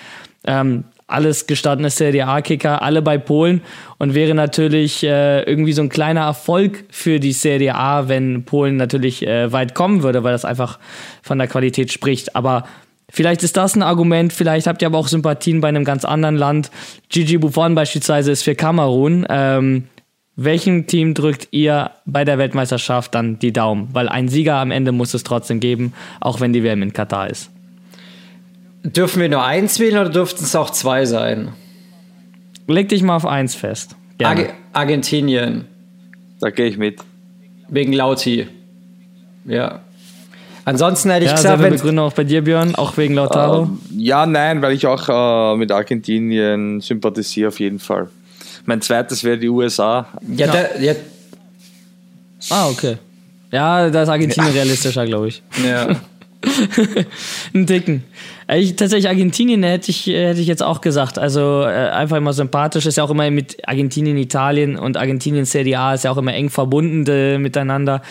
[0.45, 3.61] Ähm, alles gestandene Serie A-Kicker, alle bei Polen
[3.99, 8.77] und wäre natürlich äh, irgendwie so ein kleiner Erfolg für die Serie A, wenn Polen
[8.77, 10.79] natürlich äh, weit kommen würde, weil das einfach
[11.23, 12.35] von der Qualität spricht.
[12.35, 12.65] Aber
[13.11, 16.37] vielleicht ist das ein Argument, vielleicht habt ihr aber auch Sympathien bei einem ganz anderen
[16.37, 16.71] Land.
[17.11, 19.27] Gigi Buffon beispielsweise ist für Kamerun.
[19.29, 19.85] Ähm,
[20.37, 23.89] welchem Team drückt ihr bei der Weltmeisterschaft dann die Daumen?
[23.93, 27.29] Weil ein Sieger am Ende muss es trotzdem geben, auch wenn die WM in Katar
[27.29, 27.51] ist.
[28.83, 31.53] Dürfen wir nur eins wählen oder dürften es auch zwei sein?
[32.67, 33.95] Leg dich mal auf eins fest.
[34.23, 35.67] Arge Argentinien.
[36.41, 37.01] Da gehe ich mit.
[37.69, 38.49] Wegen Lauti.
[39.45, 39.81] Ja.
[40.65, 43.63] Ansonsten hätte ich ja, gesagt, wenn Begründung auch bei dir, Björn, auch wegen Lautaro.
[43.63, 48.09] Uh, ja, nein, weil ich auch uh, mit Argentinien sympathisiere auf jeden Fall.
[48.65, 50.07] Mein zweites wäre die USA.
[50.37, 50.53] Ja, ja.
[50.53, 50.95] Der, ja.
[52.51, 52.97] Ah, okay.
[53.51, 54.61] Ja, da ist Argentinien ja.
[54.61, 55.43] realistischer, glaube ich.
[55.65, 55.97] Ja.
[57.55, 58.05] Ein Dicken.
[58.49, 61.19] Ich, tatsächlich Argentinien hätte ich, hätte ich jetzt auch gesagt.
[61.19, 62.87] Also äh, einfach immer sympathisch.
[62.87, 66.35] Ist ja auch immer mit Argentinien, Italien und Argentinien Serie A ist ja auch immer
[66.35, 68.03] eng verbunden äh, miteinander.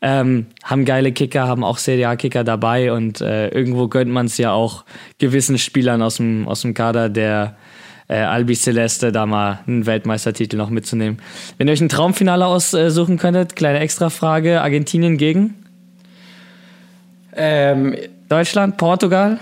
[0.00, 4.38] Ähm, haben geile Kicker, haben auch Serie A-Kicker dabei und äh, irgendwo gönnt man es
[4.38, 4.84] ja auch
[5.18, 7.56] gewissen Spielern aus dem, aus dem Kader der,
[8.08, 11.18] äh, Albi Celeste da mal einen Weltmeistertitel noch mitzunehmen.
[11.56, 15.54] Wenn ihr euch ein Traumfinale aussuchen könntet, kleine Extrafrage, Argentinien gegen?
[17.36, 17.94] Ähm,
[18.28, 19.38] Deutschland, Portugal?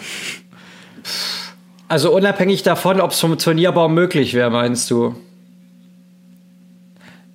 [1.89, 5.15] Also unabhängig davon, ob es vom Turnierbaum möglich wäre, meinst du?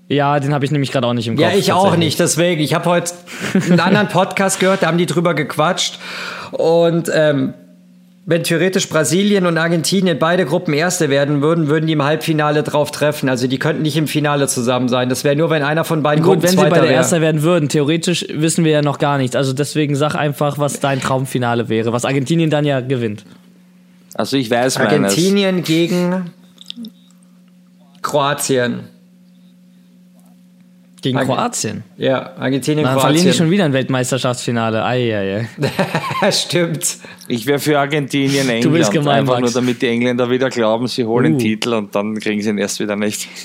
[0.10, 1.46] Ja, den habe ich nämlich gerade auch nicht im Kopf.
[1.46, 2.62] Ja, ich auch nicht, deswegen.
[2.62, 3.14] Ich habe heute
[3.54, 6.00] einen anderen Podcast gehört, da haben die drüber gequatscht.
[6.52, 7.54] Und ähm,
[8.26, 12.92] wenn theoretisch Brasilien und Argentinien beide Gruppen Erste werden würden, würden die im Halbfinale drauf
[12.92, 13.30] treffen.
[13.30, 15.10] Also die könnten nicht im Finale zusammen sein.
[15.10, 16.96] Das wäre nur, wenn einer von beiden Gut, Gruppen wenn Zweiter sie beide wär.
[16.96, 17.68] Erster werden würden.
[17.68, 19.36] Theoretisch wissen wir ja noch gar nichts.
[19.36, 23.26] Also deswegen sag einfach, was dein Traumfinale wäre, was Argentinien dann ja gewinnt.
[24.14, 25.68] Also ich weiß Argentinien meines.
[25.68, 26.32] gegen
[28.04, 28.82] Kroatien.
[31.02, 31.84] Gegen Arge Kroatien?
[31.98, 33.02] Ja, Argentinien, Dann Kroatien.
[33.16, 34.86] verlieren die schon wieder ein Weltmeisterschaftsfinale.
[34.86, 35.48] Eieiei.
[36.32, 36.98] Stimmt.
[37.28, 38.66] Ich wäre für Argentinien, England.
[38.66, 39.54] Du bist gemein, Einfach Max.
[39.54, 41.38] nur, damit die Engländer wieder glauben, sie holen Uh.
[41.38, 43.28] den Titel und dann kriegen sie ihn erst wieder nicht.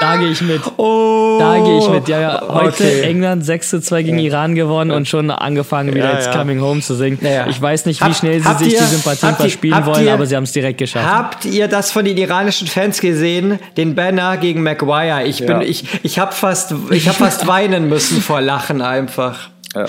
[0.00, 0.60] Da gehe ich mit.
[0.76, 1.38] Oh.
[1.40, 2.08] Da gehe ich mit.
[2.08, 3.00] Ja, ja, heute Okay.
[3.02, 6.36] England 6 zu 2 gegen Iran gewonnen und schon angefangen, wieder Ja, jetzt ja.
[6.36, 7.18] Coming Home zu singen.
[7.22, 7.46] Ja, ja.
[7.46, 10.04] Ich weiß nicht, wie Hab- schnell sie sich ihr- die Sympathien ihr- verspielen habt wollen,
[10.04, 11.06] ihr- aber sie haben es direkt geschafft.
[11.08, 13.58] Habt ihr das von den iranischen Fans gesehen?
[13.78, 15.24] Den Banner gegen Maguire.
[15.24, 15.66] Ich bin, Ja.
[15.66, 19.48] ich, ich habe fast, ich habe fast weinen müssen vor Lachen einfach.
[19.74, 19.86] Ja.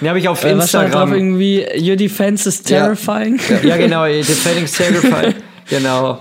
[0.00, 1.14] Den habe ich auf Äh, was stand drauf Instagram.
[1.14, 3.40] irgendwie, your defense is terrifying.
[3.64, 5.36] Ja, genau, Defending Terrified.
[5.68, 6.20] genau.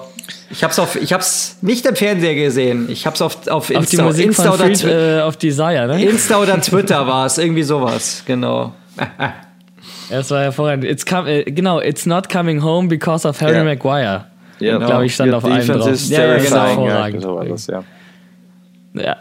[0.50, 2.90] Ich hab's auf, ich hab's nicht im Fernseher gesehen.
[2.90, 5.36] Ich hab's auf, auf Insta, Auf die Musik Insta von oder Freed, Twi- äh, auf
[5.38, 6.02] Desire, ne?
[6.04, 8.74] Insta oder Twitter war es, irgendwie sowas, genau.
[8.98, 9.34] Ja,
[10.10, 10.86] Das war hervorragend.
[10.86, 13.64] It's com äh, genau, it's not coming home because of Harry Ja.
[13.66, 14.26] Maguire.
[14.60, 15.88] Ja, Glaube ich, stand Your auf einem drauf.
[15.92, 16.50] is Ja, ja, genau.
[16.50, 16.58] terrifying.
[16.58, 17.22] Ja, Hervorragend.
[17.24, 17.84] so war das, ja.
[19.00, 19.18] Ja,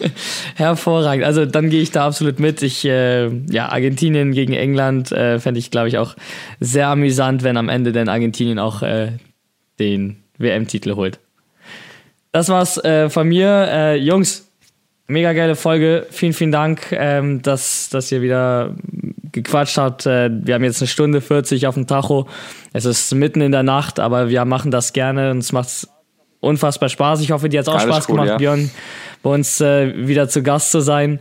[0.56, 1.24] hervorragend.
[1.24, 2.62] Also dann gehe ich da absolut mit.
[2.62, 6.16] Ich, äh, ja, Argentinien gegen England äh, fände ich, glaube ich, auch
[6.60, 9.12] sehr amüsant, wenn am Ende denn Argentinien auch äh,
[9.78, 11.20] den WM-Titel holt.
[12.32, 13.68] Das war's äh, von mir.
[13.70, 14.50] Äh, Jungs,
[15.06, 16.06] mega geile Folge.
[16.10, 18.74] Vielen, vielen Dank, ähm, dass, dass ihr wieder
[19.32, 20.06] gequatscht habt.
[20.06, 22.28] Äh, wir haben jetzt eine Stunde 40 auf dem Tacho.
[22.72, 25.88] Es ist mitten in der Nacht, aber wir machen das gerne und es macht
[26.42, 27.20] unfassbar Spaß.
[27.22, 28.36] Ich hoffe, dir hat auch Alles Spaß cool, gemacht, ja.
[28.36, 28.70] Björn,
[29.22, 31.20] bei uns äh, wieder zu Gast zu sein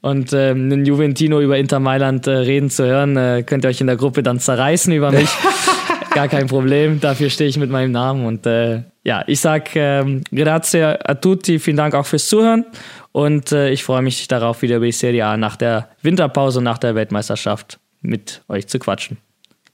[0.00, 3.16] und äh, einen Juventino über Inter Mailand äh, reden zu hören.
[3.16, 5.28] Äh, könnt ihr euch in der Gruppe dann zerreißen über mich.
[6.14, 8.26] Gar kein Problem, dafür stehe ich mit meinem Namen.
[8.26, 12.66] Und äh, ja, ich sag ähm, grazie a tutti, vielen Dank auch fürs Zuhören.
[13.12, 16.78] Und äh, ich freue mich darauf, wieder über die Serie A nach der Winterpause, nach
[16.78, 19.18] der Weltmeisterschaft mit euch zu quatschen.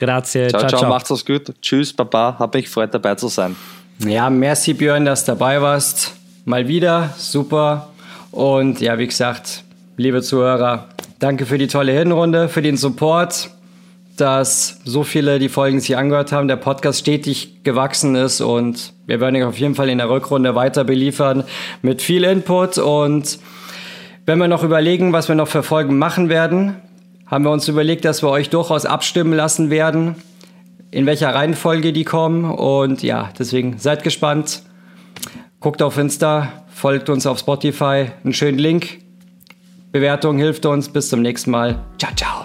[0.01, 0.91] Grazie, Ciao, ciao, ciao, ciao.
[0.91, 1.55] macht's gut.
[1.61, 2.37] Tschüss, Papa.
[2.39, 3.57] Hab mich gefreut, dabei zu sein.
[4.07, 6.15] Ja, merci Björn, dass du dabei warst.
[6.45, 7.91] Mal wieder, super.
[8.31, 9.65] Und ja, wie gesagt,
[9.97, 10.87] liebe Zuhörer,
[11.19, 13.51] danke für die tolle Hinrunde, für den Support.
[14.20, 19.20] dass so viele die Folgen sich angehört haben, der Podcast stetig gewachsen ist und wir
[19.20, 21.45] werden euch auf jeden Fall in der Rückrunde weiter beliefern
[21.83, 23.39] mit viel Input und
[24.27, 26.75] wenn wir noch überlegen, was wir noch für Folgen machen werden,
[27.27, 30.16] haben wir uns überlegt, dass wir euch durchaus abstimmen lassen werden,
[30.90, 34.62] in welcher Reihenfolge die kommen und ja, deswegen seid gespannt.
[35.60, 39.01] Guckt auf Insta, folgt uns auf Spotify, einen schönen Link.
[39.90, 40.89] Bewertung hilft uns.
[40.90, 41.85] Bis zum nächsten Mal.
[41.98, 42.44] Ciao, ciao.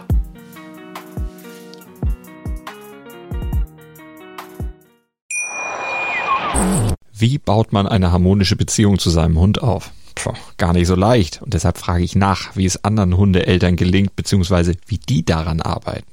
[7.12, 9.92] Wie baut man eine harmonische Beziehung zu seinem Hund auf?
[10.16, 11.42] Puh, gar nicht so leicht.
[11.42, 16.13] Und deshalb frage ich nach, wie es anderen Hundeeltern gelingt, beziehungsweise wie die daran arbeiten.